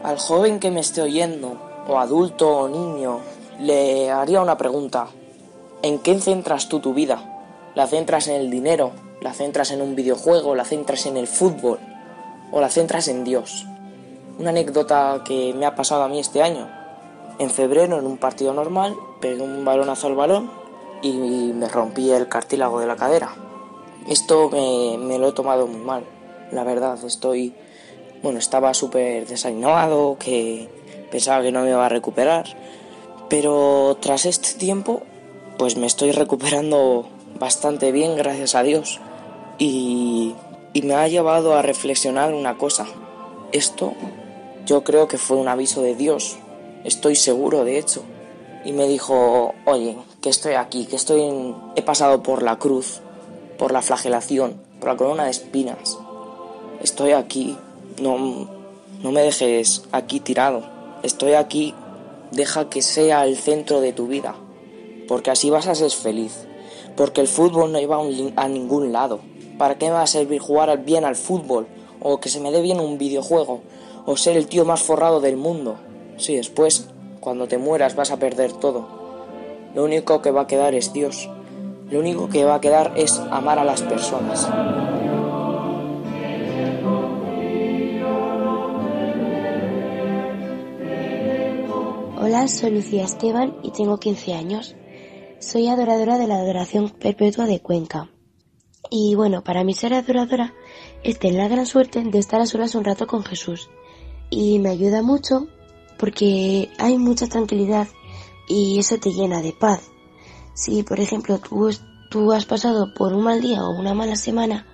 Al 0.02 0.18
joven 0.18 0.60
que 0.60 0.70
me 0.70 0.80
esté 0.80 1.02
oyendo, 1.02 1.60
o 1.86 1.98
adulto 1.98 2.48
o 2.48 2.68
niño, 2.68 3.20
le 3.58 4.10
haría 4.10 4.40
una 4.40 4.56
pregunta. 4.56 5.08
¿En 5.82 5.98
qué 5.98 6.18
centras 6.20 6.68
tú 6.68 6.80
tu 6.80 6.94
vida? 6.94 7.72
¿La 7.74 7.86
centras 7.86 8.28
en 8.28 8.36
el 8.36 8.50
dinero? 8.50 8.92
¿La 9.20 9.34
centras 9.34 9.70
en 9.70 9.82
un 9.82 9.96
videojuego? 9.96 10.54
¿La 10.54 10.64
centras 10.64 11.04
en 11.06 11.16
el 11.16 11.26
fútbol? 11.26 11.78
¿O 12.52 12.60
la 12.60 12.68
centras 12.68 13.08
en 13.08 13.24
Dios? 13.24 13.66
Una 14.38 14.50
anécdota 14.50 15.22
que 15.24 15.54
me 15.54 15.66
ha 15.66 15.74
pasado 15.74 16.02
a 16.02 16.08
mí 16.08 16.18
este 16.18 16.42
año. 16.42 16.68
En 17.38 17.50
febrero, 17.50 17.98
en 17.98 18.06
un 18.06 18.18
partido 18.18 18.52
normal, 18.52 18.96
pegué 19.20 19.42
un 19.42 19.64
balonazo 19.64 20.06
al 20.06 20.14
balón 20.14 20.50
y 21.02 21.52
me 21.54 21.68
rompí 21.68 22.10
el 22.10 22.28
cartílago 22.28 22.80
de 22.80 22.86
la 22.86 22.96
cadera. 22.96 23.34
Esto 24.08 24.50
me, 24.50 25.18
lo 25.18 25.28
he 25.28 25.32
tomado 25.32 25.66
muy 25.66 25.80
mal, 25.80 26.04
la 26.52 26.64
verdad. 26.64 26.98
Estoy, 27.04 27.54
bueno, 28.22 28.38
estaba 28.38 28.74
súper 28.74 29.26
desanimado, 29.26 30.16
que 30.18 30.68
pensaba 31.10 31.42
que 31.42 31.52
no 31.52 31.62
me 31.62 31.70
iba 31.70 31.84
a 31.84 31.88
recuperar. 31.88 32.46
Pero 33.28 33.96
tras 34.00 34.26
este 34.26 34.58
tiempo, 34.58 35.02
pues 35.58 35.76
me 35.76 35.86
estoy 35.86 36.12
recuperando 36.12 37.06
bastante 37.38 37.92
bien, 37.92 38.16
gracias 38.16 38.54
a 38.54 38.62
Dios. 38.62 39.00
Y, 39.58 40.34
y 40.72 40.82
me 40.82 40.94
ha 40.94 41.08
llevado 41.08 41.54
a 41.54 41.62
reflexionar 41.62 42.34
una 42.34 42.58
cosa. 42.58 42.86
Esto 43.52 43.94
yo 44.66 44.84
creo 44.84 45.08
que 45.08 45.18
fue 45.18 45.36
un 45.36 45.48
aviso 45.48 45.82
de 45.82 45.94
Dios. 45.94 46.36
Estoy 46.84 47.16
seguro, 47.16 47.64
de 47.64 47.78
hecho 47.78 48.02
y 48.64 48.72
me 48.72 48.86
dijo, 48.86 49.54
oye, 49.64 49.96
que 50.20 50.28
estoy 50.28 50.54
aquí, 50.54 50.86
que 50.86 50.96
estoy 50.96 51.22
en... 51.22 51.56
he 51.76 51.82
pasado 51.82 52.22
por 52.22 52.42
la 52.42 52.58
cruz, 52.58 53.00
por 53.58 53.72
la 53.72 53.82
flagelación, 53.82 54.60
por 54.78 54.90
la 54.90 54.96
corona 54.96 55.24
de 55.24 55.30
espinas. 55.30 55.98
Estoy 56.82 57.12
aquí, 57.12 57.56
no, 58.00 58.48
no 59.02 59.12
me 59.12 59.22
dejes 59.22 59.84
aquí 59.92 60.20
tirado. 60.20 60.62
Estoy 61.02 61.34
aquí, 61.34 61.74
deja 62.32 62.68
que 62.68 62.82
sea 62.82 63.24
el 63.24 63.36
centro 63.36 63.80
de 63.80 63.92
tu 63.92 64.06
vida, 64.06 64.34
porque 65.08 65.30
así 65.30 65.48
vas 65.50 65.66
a 65.66 65.74
ser 65.74 65.90
feliz. 65.90 66.46
Porque 66.96 67.22
el 67.22 67.28
fútbol 67.28 67.72
no 67.72 67.80
iba 67.80 67.98
a 68.36 68.48
ningún 68.48 68.92
lado. 68.92 69.20
¿Para 69.60 69.74
qué 69.74 69.88
me 69.88 69.92
va 69.92 70.04
a 70.04 70.06
servir 70.06 70.40
jugar 70.40 70.86
bien 70.86 71.04
al 71.04 71.16
fútbol? 71.16 71.66
¿O 72.00 72.18
que 72.18 72.30
se 72.30 72.40
me 72.40 72.50
dé 72.50 72.62
bien 72.62 72.80
un 72.80 72.96
videojuego? 72.96 73.60
¿O 74.06 74.16
ser 74.16 74.38
el 74.38 74.46
tío 74.46 74.64
más 74.64 74.82
forrado 74.82 75.20
del 75.20 75.36
mundo? 75.36 75.76
Si 76.16 76.34
después, 76.34 76.88
cuando 77.20 77.46
te 77.46 77.58
mueras, 77.58 77.94
vas 77.94 78.10
a 78.10 78.16
perder 78.16 78.54
todo. 78.54 78.88
Lo 79.74 79.84
único 79.84 80.22
que 80.22 80.30
va 80.30 80.40
a 80.40 80.46
quedar 80.46 80.74
es 80.74 80.94
Dios. 80.94 81.28
Lo 81.90 81.98
único 81.98 82.30
que 82.30 82.46
va 82.46 82.54
a 82.54 82.60
quedar 82.62 82.94
es 82.96 83.18
amar 83.30 83.58
a 83.58 83.64
las 83.64 83.82
personas. 83.82 84.48
Hola, 92.18 92.48
soy 92.48 92.70
Lucía 92.70 93.04
Esteban 93.04 93.58
y 93.62 93.72
tengo 93.72 93.98
15 93.98 94.32
años. 94.32 94.74
Soy 95.38 95.68
adoradora 95.68 96.16
de 96.16 96.28
la 96.28 96.36
Adoración 96.36 96.88
Perpetua 96.88 97.44
de 97.44 97.60
Cuenca. 97.60 98.08
Y 98.88 99.14
bueno, 99.14 99.42
para 99.44 99.64
mí 99.64 99.74
ser 99.74 99.92
adoradora 99.92 100.54
es 101.02 101.18
tener 101.18 101.36
la 101.36 101.48
gran 101.48 101.66
suerte 101.66 102.02
de 102.02 102.18
estar 102.18 102.40
a 102.40 102.46
solas 102.46 102.74
un 102.74 102.84
rato 102.84 103.06
con 103.06 103.24
Jesús. 103.24 103.68
Y 104.30 104.58
me 104.58 104.70
ayuda 104.70 105.02
mucho 105.02 105.48
porque 105.98 106.70
hay 106.78 106.96
mucha 106.96 107.26
tranquilidad 107.26 107.88
y 108.48 108.78
eso 108.78 108.98
te 108.98 109.12
llena 109.12 109.42
de 109.42 109.52
paz. 109.52 109.90
Si, 110.54 110.82
por 110.82 110.98
ejemplo, 110.98 111.40
tú, 112.10 112.32
has 112.32 112.46
pasado 112.46 112.92
por 112.94 113.12
un 113.12 113.22
mal 113.22 113.40
día 113.40 113.64
o 113.64 113.78
una 113.78 113.94
mala 113.94 114.16
semana, 114.16 114.66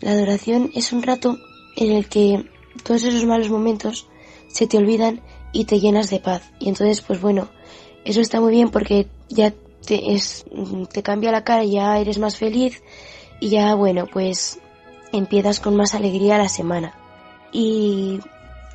la 0.00 0.12
adoración 0.12 0.70
es 0.74 0.92
un 0.92 1.02
rato 1.02 1.36
en 1.76 1.92
el 1.92 2.08
que 2.08 2.48
todos 2.84 3.02
esos 3.02 3.24
malos 3.24 3.50
momentos 3.50 4.08
se 4.48 4.66
te 4.66 4.76
olvidan 4.76 5.22
y 5.52 5.64
te 5.64 5.80
llenas 5.80 6.10
de 6.10 6.20
paz. 6.20 6.42
Y 6.60 6.68
entonces, 6.68 7.00
pues 7.00 7.20
bueno, 7.20 7.48
eso 8.04 8.20
está 8.20 8.40
muy 8.40 8.52
bien 8.52 8.70
porque 8.70 9.08
ya 9.28 9.52
te, 9.86 10.00
te 10.92 11.02
cambia 11.02 11.32
la 11.32 11.44
cara, 11.44 11.64
ya 11.64 11.98
eres 11.98 12.18
más 12.18 12.36
feliz 12.36 12.82
y 13.40 13.50
ya, 13.50 13.74
bueno, 13.74 14.06
pues 14.06 14.58
empiezas 15.12 15.60
con 15.60 15.76
más 15.76 15.94
alegría 15.94 16.38
la 16.38 16.48
semana. 16.48 16.94
Y 17.52 18.20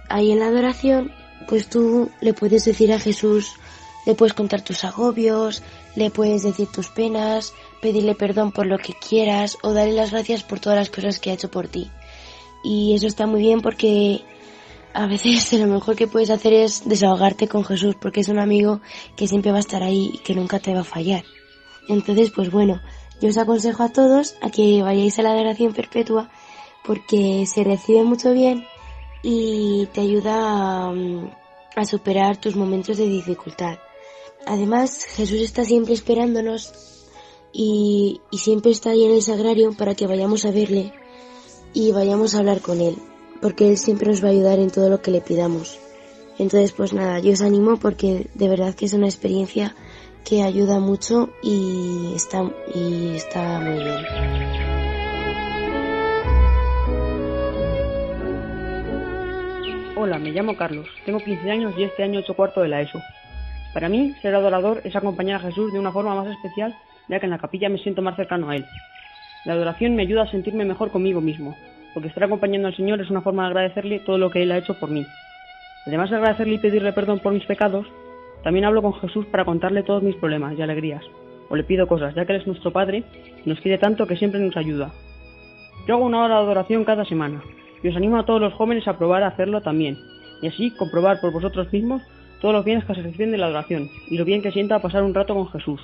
ahí 0.10 0.32
en 0.32 0.40
la 0.40 0.48
adoración, 0.48 1.12
pues 1.48 1.70
tú 1.70 2.10
le 2.22 2.34
puedes 2.34 2.66
decir 2.66 2.92
a 2.94 3.00
Jesús, 3.00 3.56
le 4.06 4.16
puedes 4.16 4.34
contar 4.34 4.62
tus 4.62 4.84
agobios, 4.84 5.64
le 5.96 6.10
puedes 6.10 6.44
decir 6.44 6.68
tus 6.68 6.90
penas, 6.90 7.54
pedirle 7.82 8.16
perdón 8.16 8.52
por 8.52 8.66
lo 8.66 8.78
que 8.78 8.94
quieras 8.94 9.58
o 9.62 9.74
darle 9.74 9.94
las 9.94 10.12
gracias 10.12 10.44
por 10.44 10.60
todas 10.60 10.78
las 10.78 10.90
cosas 10.90 11.20
que 11.20 11.32
ha 11.32 11.34
hecho 11.34 11.52
por 11.52 11.68
ti. 11.68 11.90
Y 12.64 12.94
eso 12.96 13.08
está 13.08 13.28
muy 13.28 13.42
bien 13.42 13.62
porque 13.62 14.24
a 14.94 15.08
veces 15.08 15.52
lo 15.60 15.68
mejor 15.68 15.96
que 15.96 16.08
puedes 16.08 16.30
hacer 16.30 16.54
es 16.54 16.88
desahogarte 16.88 17.48
con 17.48 17.66
Jesús 17.66 17.96
porque 18.00 18.22
es 18.22 18.30
un 18.30 18.40
amigo 18.40 18.82
que 19.16 19.28
siempre 19.28 19.52
va 19.52 19.58
a 19.58 19.62
estar 19.62 19.84
ahí 19.84 20.12
y 20.14 20.18
que 20.20 20.36
nunca 20.36 20.60
te 20.60 20.74
va 20.74 20.82
a 20.82 20.86
fallar. 20.86 21.24
Entonces, 21.90 22.32
pues 22.32 22.50
bueno, 22.50 22.82
yo 23.24 23.30
os 23.30 23.38
aconsejo 23.38 23.84
a 23.84 23.90
todos 23.90 24.36
a 24.42 24.50
que 24.50 24.84
vayáis 24.84 25.18
a 25.18 25.24
la 25.24 25.32
adoración 25.32 25.72
perpetua 25.72 26.30
porque 26.84 27.46
se 27.48 27.64
recibe 27.64 28.04
mucho 28.04 28.34
bien 28.34 28.66
y 29.22 29.88
te 29.94 30.02
ayuda 30.02 30.34
a, 30.36 30.92
mm, 30.92 31.32
a 31.78 31.86
superar 31.86 32.36
tus 32.36 32.58
momentos 32.58 32.98
de 32.98 33.06
dificultad. 33.08 33.78
Además, 34.46 35.06
Jesús 35.06 35.40
está 35.40 35.64
siempre 35.64 35.94
esperándonos 35.94 36.74
y, 37.54 38.20
y 38.30 38.40
siempre 38.40 38.72
está 38.72 38.90
ahí 38.90 39.06
en 39.06 39.14
el 39.14 39.22
sagrario 39.22 39.72
para 39.72 39.96
que 39.96 40.06
vayamos 40.06 40.44
a 40.44 40.52
verle 40.52 40.92
y 41.74 41.94
vayamos 41.94 42.36
a 42.36 42.40
hablar 42.40 42.60
con 42.60 42.82
él 42.82 42.98
porque 43.40 43.70
Él 43.70 43.78
siempre 43.78 44.10
nos 44.10 44.22
va 44.24 44.28
a 44.28 44.32
ayudar 44.32 44.60
en 44.60 44.72
todo 44.72 44.90
lo 44.90 45.02
que 45.02 45.12
le 45.12 45.22
pidamos. 45.22 45.78
Entonces, 46.40 46.72
pues 46.72 46.94
nada, 46.94 47.20
yo 47.20 47.34
os 47.34 47.42
animo 47.42 47.78
porque 47.78 48.28
de 48.34 48.48
verdad 48.50 48.74
que 48.74 48.86
es 48.86 48.94
una 48.94 49.08
experiencia 49.08 49.76
que 50.24 50.42
ayuda 50.42 50.80
mucho 50.80 51.30
y 51.42 52.14
está, 52.16 52.44
y 52.74 53.16
está 53.16 53.60
muy 53.60 53.84
bien. 53.84 54.06
Hola, 59.96 60.18
me 60.18 60.32
llamo 60.32 60.56
Carlos, 60.56 60.88
tengo 61.06 61.20
15 61.20 61.52
años 61.52 61.74
y 61.78 61.84
este 61.84 62.04
año 62.04 62.20
he 62.20 62.22
hecho 62.24 62.36
cuarto 62.36 62.62
de 62.62 62.70
la 62.70 62.82
ESO. 62.82 63.00
Para 63.74 63.90
mí, 63.90 64.14
ser 64.22 64.36
adorador 64.36 64.82
es 64.84 64.96
acompañar 64.96 65.38
a 65.40 65.48
Jesús 65.48 65.74
de 65.74 65.80
una 65.80 65.92
forma 65.92 66.16
más 66.16 66.28
especial, 66.28 66.76
ya 67.08 67.20
que 67.20 67.26
en 67.26 67.32
la 67.32 67.40
capilla 67.40 67.70
me 67.70 67.80
siento 67.80 68.02
más 68.02 68.16
cercano 68.16 68.50
a 68.50 68.56
Él. 68.56 68.66
La 69.46 69.54
adoración 69.54 69.96
me 69.96 70.04
ayuda 70.04 70.24
a 70.24 70.32
sentirme 70.32 70.66
mejor 70.66 70.92
conmigo 70.92 71.22
mismo, 71.22 71.56
porque 71.94 72.10
estar 72.10 72.24
acompañando 72.24 72.68
al 72.68 72.76
Señor 72.76 73.02
es 73.02 73.10
una 73.10 73.22
forma 73.22 73.44
de 73.44 73.50
agradecerle 73.50 74.00
todo 74.00 74.18
lo 74.18 74.30
que 74.30 74.44
Él 74.44 74.52
ha 74.52 74.58
hecho 74.58 74.80
por 74.80 74.90
mí. 74.90 75.06
Además 75.86 76.10
de 76.10 76.16
agradecerle 76.18 76.56
y 76.56 76.60
pedirle 76.60 76.94
perdón 76.94 77.20
por 77.20 77.34
mis 77.34 77.46
pecados, 77.46 77.88
también 78.44 78.66
hablo 78.66 78.82
con 78.82 78.94
Jesús 78.96 79.26
para 79.28 79.46
contarle 79.46 79.84
todos 79.84 80.04
mis 80.04 80.16
problemas 80.16 80.58
y 80.58 80.62
alegrías, 80.62 81.04
o 81.50 81.56
le 81.56 81.64
pido 81.64 81.88
cosas, 81.88 82.14
ya 82.16 82.26
que 82.26 82.34
Él 82.34 82.42
es 82.42 82.48
nuestro 82.48 82.72
Padre 82.72 83.04
y 83.46 83.50
nos 83.50 83.60
quiere 83.62 83.78
tanto 83.78 84.06
que 84.06 84.18
siempre 84.18 84.40
nos 84.40 84.58
ayuda. 84.58 84.92
Yo 85.88 85.96
hago 85.96 86.06
una 86.06 86.24
hora 86.24 86.36
de 86.36 86.42
adoración 86.42 86.86
cada 86.86 87.06
semana, 87.06 87.42
y 87.82 87.88
os 87.88 87.96
animo 87.96 88.18
a 88.18 88.26
todos 88.26 88.42
los 88.42 88.54
jóvenes 88.54 88.88
a 88.88 88.98
probar 88.98 89.24
a 89.24 89.28
hacerlo 89.28 89.62
también, 89.62 89.98
y 90.42 90.48
así 90.48 90.72
comprobar 90.72 91.20
por 91.22 91.32
vosotros 91.32 91.72
mismos 91.72 92.02
todos 92.42 92.54
los 92.54 92.66
bienes 92.66 92.86
que 92.86 92.96
se 92.96 93.02
reciben 93.02 93.32
de 93.32 93.38
la 93.38 93.48
adoración, 93.48 93.90
y 94.10 94.18
lo 94.18 94.26
bien 94.26 94.42
que 94.42 94.52
sienta 94.52 94.80
pasar 94.80 95.04
un 95.04 95.14
rato 95.14 95.34
con 95.34 95.48
Jesús. 95.50 95.82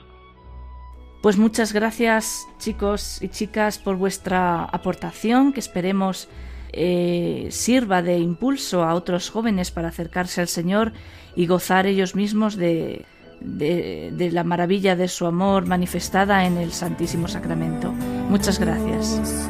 Pues 1.21 1.37
muchas 1.37 1.73
gracias 1.73 2.47
chicos 2.59 3.21
y 3.21 3.27
chicas 3.27 3.77
por 3.77 3.97
vuestra 3.97 4.63
aportación, 4.63 5.51
que 5.51 5.59
esperemos 5.59 6.29
eh, 6.71 7.47
sirva 7.49 8.01
de 8.01 8.19
impulso 8.19 8.83
a 8.83 8.93
otros 8.93 9.29
jóvenes 9.29 9.71
para 9.71 9.89
acercarse 9.89 10.39
al 10.39 10.47
Señor 10.47 10.93
y 11.39 11.47
gozar 11.47 11.85
ellos 11.85 12.15
mismos 12.15 12.57
de, 12.57 13.05
de 13.39 14.29
la 14.33 14.43
maravilla 14.43 14.97
de 14.97 15.07
su 15.07 15.25
amor 15.25 15.65
manifestada 15.65 16.45
en 16.45 16.57
el 16.57 16.73
Santísimo 16.73 17.29
Sacramento. 17.29 17.93
Muchas 18.29 18.59
gracias. 18.59 19.49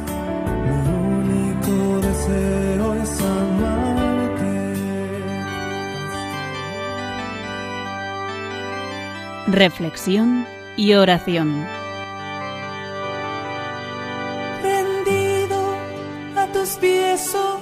Reflexión 9.48 10.46
y 10.76 10.92
oración. 10.94 11.66
Rendido 14.62 15.74
a 16.36 16.46
tus 16.52 16.68
pies, 16.76 17.34
oh 17.34 17.58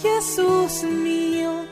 Jesús 0.00 0.84
mío, 0.84 1.71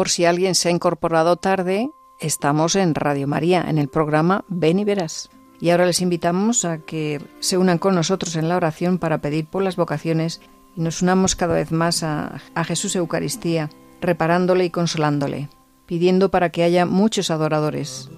Por 0.00 0.08
si 0.08 0.24
alguien 0.24 0.54
se 0.54 0.70
ha 0.70 0.72
incorporado 0.72 1.36
tarde, 1.36 1.90
estamos 2.20 2.74
en 2.74 2.94
Radio 2.94 3.26
María, 3.26 3.66
en 3.68 3.76
el 3.76 3.88
programa 3.88 4.46
Ven 4.48 4.78
y 4.78 4.84
Verás. 4.84 5.28
Y 5.60 5.68
ahora 5.68 5.84
les 5.84 6.00
invitamos 6.00 6.64
a 6.64 6.78
que 6.78 7.20
se 7.40 7.58
unan 7.58 7.76
con 7.76 7.94
nosotros 7.96 8.34
en 8.36 8.48
la 8.48 8.56
oración 8.56 8.96
para 8.96 9.20
pedir 9.20 9.44
por 9.44 9.62
las 9.62 9.76
vocaciones 9.76 10.40
y 10.74 10.80
nos 10.80 11.02
unamos 11.02 11.36
cada 11.36 11.52
vez 11.52 11.70
más 11.70 12.02
a, 12.02 12.40
a 12.54 12.64
Jesús 12.64 12.96
Eucaristía, 12.96 13.68
reparándole 14.00 14.64
y 14.64 14.70
consolándole 14.70 15.50
pidiendo 15.84 16.30
para 16.30 16.48
que 16.48 16.62
haya 16.62 16.86
muchos 16.86 17.30
adoradores. 17.30 18.08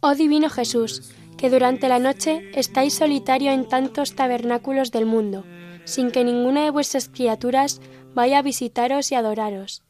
Oh 0.00 0.14
Divino 0.16 0.50
Jesús, 0.50 1.14
que 1.36 1.50
durante 1.50 1.88
la 1.88 1.98
noche 1.98 2.50
estáis 2.54 2.94
solitario 2.94 3.52
en 3.52 3.68
tantos 3.68 4.14
tabernáculos 4.14 4.90
del 4.90 5.06
mundo, 5.06 5.44
sin 5.84 6.10
que 6.10 6.24
ninguna 6.24 6.64
de 6.64 6.70
vuestras 6.70 7.08
criaturas 7.08 7.80
vaya 8.14 8.38
a 8.38 8.42
visitaros 8.42 9.12
y 9.12 9.14
adoraros. 9.14 9.82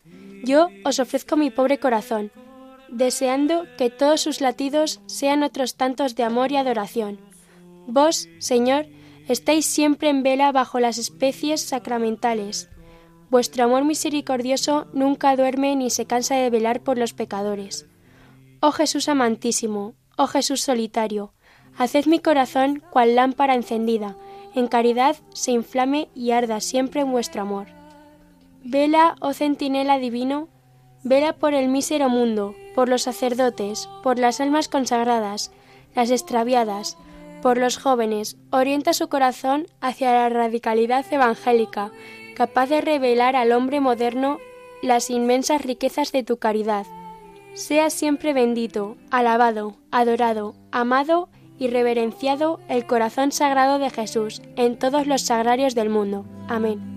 Yo 0.44 0.68
os 0.84 0.98
ofrezco 0.98 1.36
mi 1.36 1.50
pobre 1.50 1.78
corazón, 1.78 2.32
deseando 2.88 3.64
que 3.78 3.90
todos 3.90 4.20
sus 4.20 4.40
latidos 4.40 5.00
sean 5.06 5.42
otros 5.42 5.76
tantos 5.76 6.14
de 6.14 6.22
amor 6.22 6.52
y 6.52 6.56
adoración 6.56 7.18
Vos, 7.86 8.28
Señor, 8.38 8.86
estáis 9.28 9.66
siempre 9.66 10.08
en 10.08 10.22
vela 10.22 10.52
bajo 10.52 10.80
las 10.80 10.96
especies 10.96 11.60
sacramentales. 11.60 12.70
Vuestro 13.30 13.64
amor 13.64 13.84
misericordioso 13.84 14.86
nunca 14.94 15.36
duerme 15.36 15.76
ni 15.76 15.90
se 15.90 16.06
cansa 16.06 16.36
de 16.36 16.48
velar 16.50 16.80
por 16.80 16.96
los 16.96 17.12
pecadores. 17.12 17.86
Oh 18.60 18.72
Jesús 18.72 19.08
amantísimo, 19.08 19.94
oh 20.16 20.26
Jesús 20.26 20.60
solitario, 20.60 21.32
haced 21.76 22.06
mi 22.06 22.20
corazón 22.20 22.82
cual 22.90 23.14
lámpara 23.14 23.54
encendida, 23.54 24.16
en 24.54 24.68
caridad 24.68 25.16
se 25.32 25.50
inflame 25.50 26.08
y 26.14 26.30
arda 26.30 26.60
siempre 26.60 27.00
en 27.00 27.10
vuestro 27.10 27.42
amor. 27.42 27.66
Vela, 28.62 29.16
oh 29.20 29.32
centinela 29.32 29.98
divino, 29.98 30.48
vela 31.02 31.34
por 31.34 31.54
el 31.54 31.68
mísero 31.68 32.08
mundo, 32.08 32.54
por 32.74 32.88
los 32.88 33.02
sacerdotes, 33.02 33.88
por 34.02 34.18
las 34.18 34.40
almas 34.40 34.68
consagradas, 34.68 35.50
las 35.94 36.10
extraviadas, 36.10 36.96
por 37.42 37.58
los 37.58 37.76
jóvenes, 37.76 38.38
orienta 38.50 38.94
su 38.94 39.08
corazón 39.08 39.66
hacia 39.80 40.12
la 40.12 40.28
radicalidad 40.30 41.04
evangélica, 41.10 41.92
capaz 42.34 42.68
de 42.68 42.80
revelar 42.80 43.36
al 43.36 43.52
hombre 43.52 43.80
moderno 43.80 44.38
las 44.82 45.10
inmensas 45.10 45.62
riquezas 45.62 46.10
de 46.10 46.22
tu 46.22 46.38
caridad. 46.38 46.86
Sea 47.54 47.88
siempre 47.88 48.32
bendito, 48.32 48.96
alabado, 49.12 49.76
adorado, 49.92 50.56
amado 50.72 51.28
y 51.56 51.68
reverenciado 51.68 52.58
el 52.68 52.84
corazón 52.84 53.30
sagrado 53.30 53.78
de 53.78 53.90
Jesús 53.90 54.42
en 54.56 54.76
todos 54.76 55.06
los 55.06 55.22
sagrarios 55.22 55.76
del 55.76 55.88
mundo. 55.88 56.26
Amén. 56.48 56.94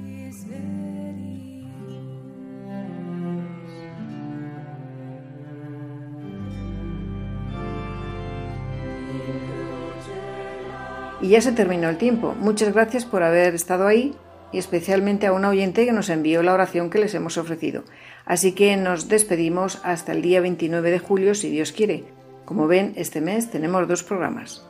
Y 11.22 11.30
ya 11.30 11.42
se 11.42 11.52
terminó 11.52 11.88
el 11.90 11.98
tiempo. 11.98 12.36
Muchas 12.40 12.74
gracias 12.74 13.06
por 13.06 13.22
haber 13.22 13.54
estado 13.54 13.86
ahí 13.86 14.16
y 14.52 14.58
especialmente 14.58 15.28
a 15.28 15.34
una 15.34 15.50
oyente 15.50 15.86
que 15.86 15.92
nos 15.92 16.10
envió 16.10 16.42
la 16.42 16.54
oración 16.54 16.90
que 16.90 17.00
les 17.00 17.14
hemos 17.14 17.38
ofrecido. 17.38 17.84
Así 18.28 18.52
que 18.52 18.76
nos 18.76 19.08
despedimos 19.08 19.80
hasta 19.84 20.12
el 20.12 20.22
día 20.22 20.42
29 20.42 20.92
de 20.92 21.00
julio, 21.00 21.34
si 21.34 21.50
Dios 21.50 21.72
quiere. 21.72 22.04
Como 22.46 22.68
ven, 22.68 22.94
este 22.98 23.22
mes 23.22 23.50
tenemos 23.50 23.88
dos 23.88 24.04
programas. 24.04 24.66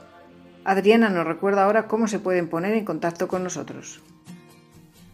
Adriana 0.63 1.09
nos 1.09 1.25
recuerda 1.25 1.63
ahora 1.63 1.87
cómo 1.87 2.07
se 2.07 2.19
pueden 2.19 2.49
poner 2.49 2.73
en 2.75 2.85
contacto 2.85 3.27
con 3.27 3.43
nosotros. 3.43 4.01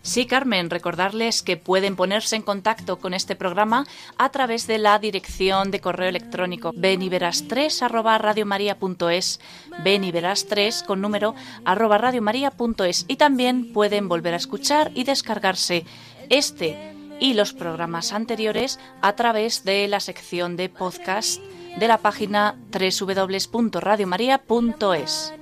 Sí, 0.01 0.25
Carmen, 0.25 0.69
recordarles 0.69 1.41
que 1.41 1.55
pueden 1.55 1.95
ponerse 1.95 2.35
en 2.35 2.41
contacto 2.41 2.99
con 2.99 3.13
este 3.13 3.37
programa 3.37 3.85
a 4.17 4.29
través 4.29 4.67
de 4.67 4.77
la 4.77 4.99
dirección 4.99 5.71
de 5.71 5.79
correo 5.79 6.09
electrónico 6.09 6.73
beniveras3 6.73 7.81
arroba 7.81 8.17
radiomaria.es, 8.17 9.39
beniveras3 9.85 10.85
con 10.85 10.99
número 10.99 11.35
arroba 11.63 11.97
radiomaria.es 11.99 13.05
y 13.07 13.15
también 13.15 13.71
pueden 13.71 14.09
volver 14.09 14.33
a 14.33 14.37
escuchar 14.37 14.91
y 14.93 15.05
descargarse 15.05 15.85
este 16.29 16.93
y 17.19 17.33
los 17.33 17.53
programas 17.53 18.13
anteriores 18.13 18.79
a 19.01 19.15
través 19.15 19.63
de 19.63 19.87
la 19.87 19.99
sección 19.99 20.55
de 20.55 20.69
podcast 20.69 21.41
de 21.77 21.87
la 21.87 21.97
página 21.97 22.55
www.radiomaria.es 22.71 25.33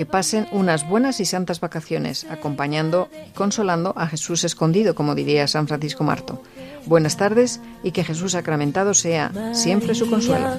que 0.00 0.06
pasen 0.06 0.48
unas 0.52 0.88
buenas 0.88 1.20
y 1.20 1.26
santas 1.26 1.60
vacaciones, 1.60 2.24
acompañando 2.30 3.10
y 3.28 3.34
consolando 3.34 3.92
a 3.98 4.06
Jesús 4.06 4.44
escondido, 4.44 4.94
como 4.94 5.14
diría 5.14 5.46
San 5.46 5.68
Francisco 5.68 6.04
Marto. 6.04 6.42
Buenas 6.86 7.18
tardes 7.18 7.60
y 7.82 7.90
que 7.90 8.02
Jesús 8.02 8.32
sacramentado 8.32 8.94
sea 8.94 9.30
siempre 9.52 9.94
su 9.94 10.08
consuelo. 10.08 10.56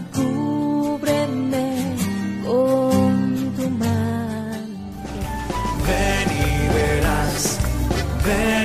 Ven 5.87 6.27
y 6.29 6.73
verás, 6.75 7.59
ven 8.23 8.60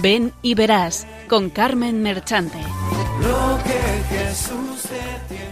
Ven 0.00 0.32
y 0.40 0.54
verás 0.54 1.06
con 1.28 1.50
Carmen 1.50 2.02
Merchante. 2.02 2.58
Lo 3.20 3.58
que 3.62 4.14
Jesús 4.14 4.82
te 4.82 5.34
tiene. 5.34 5.51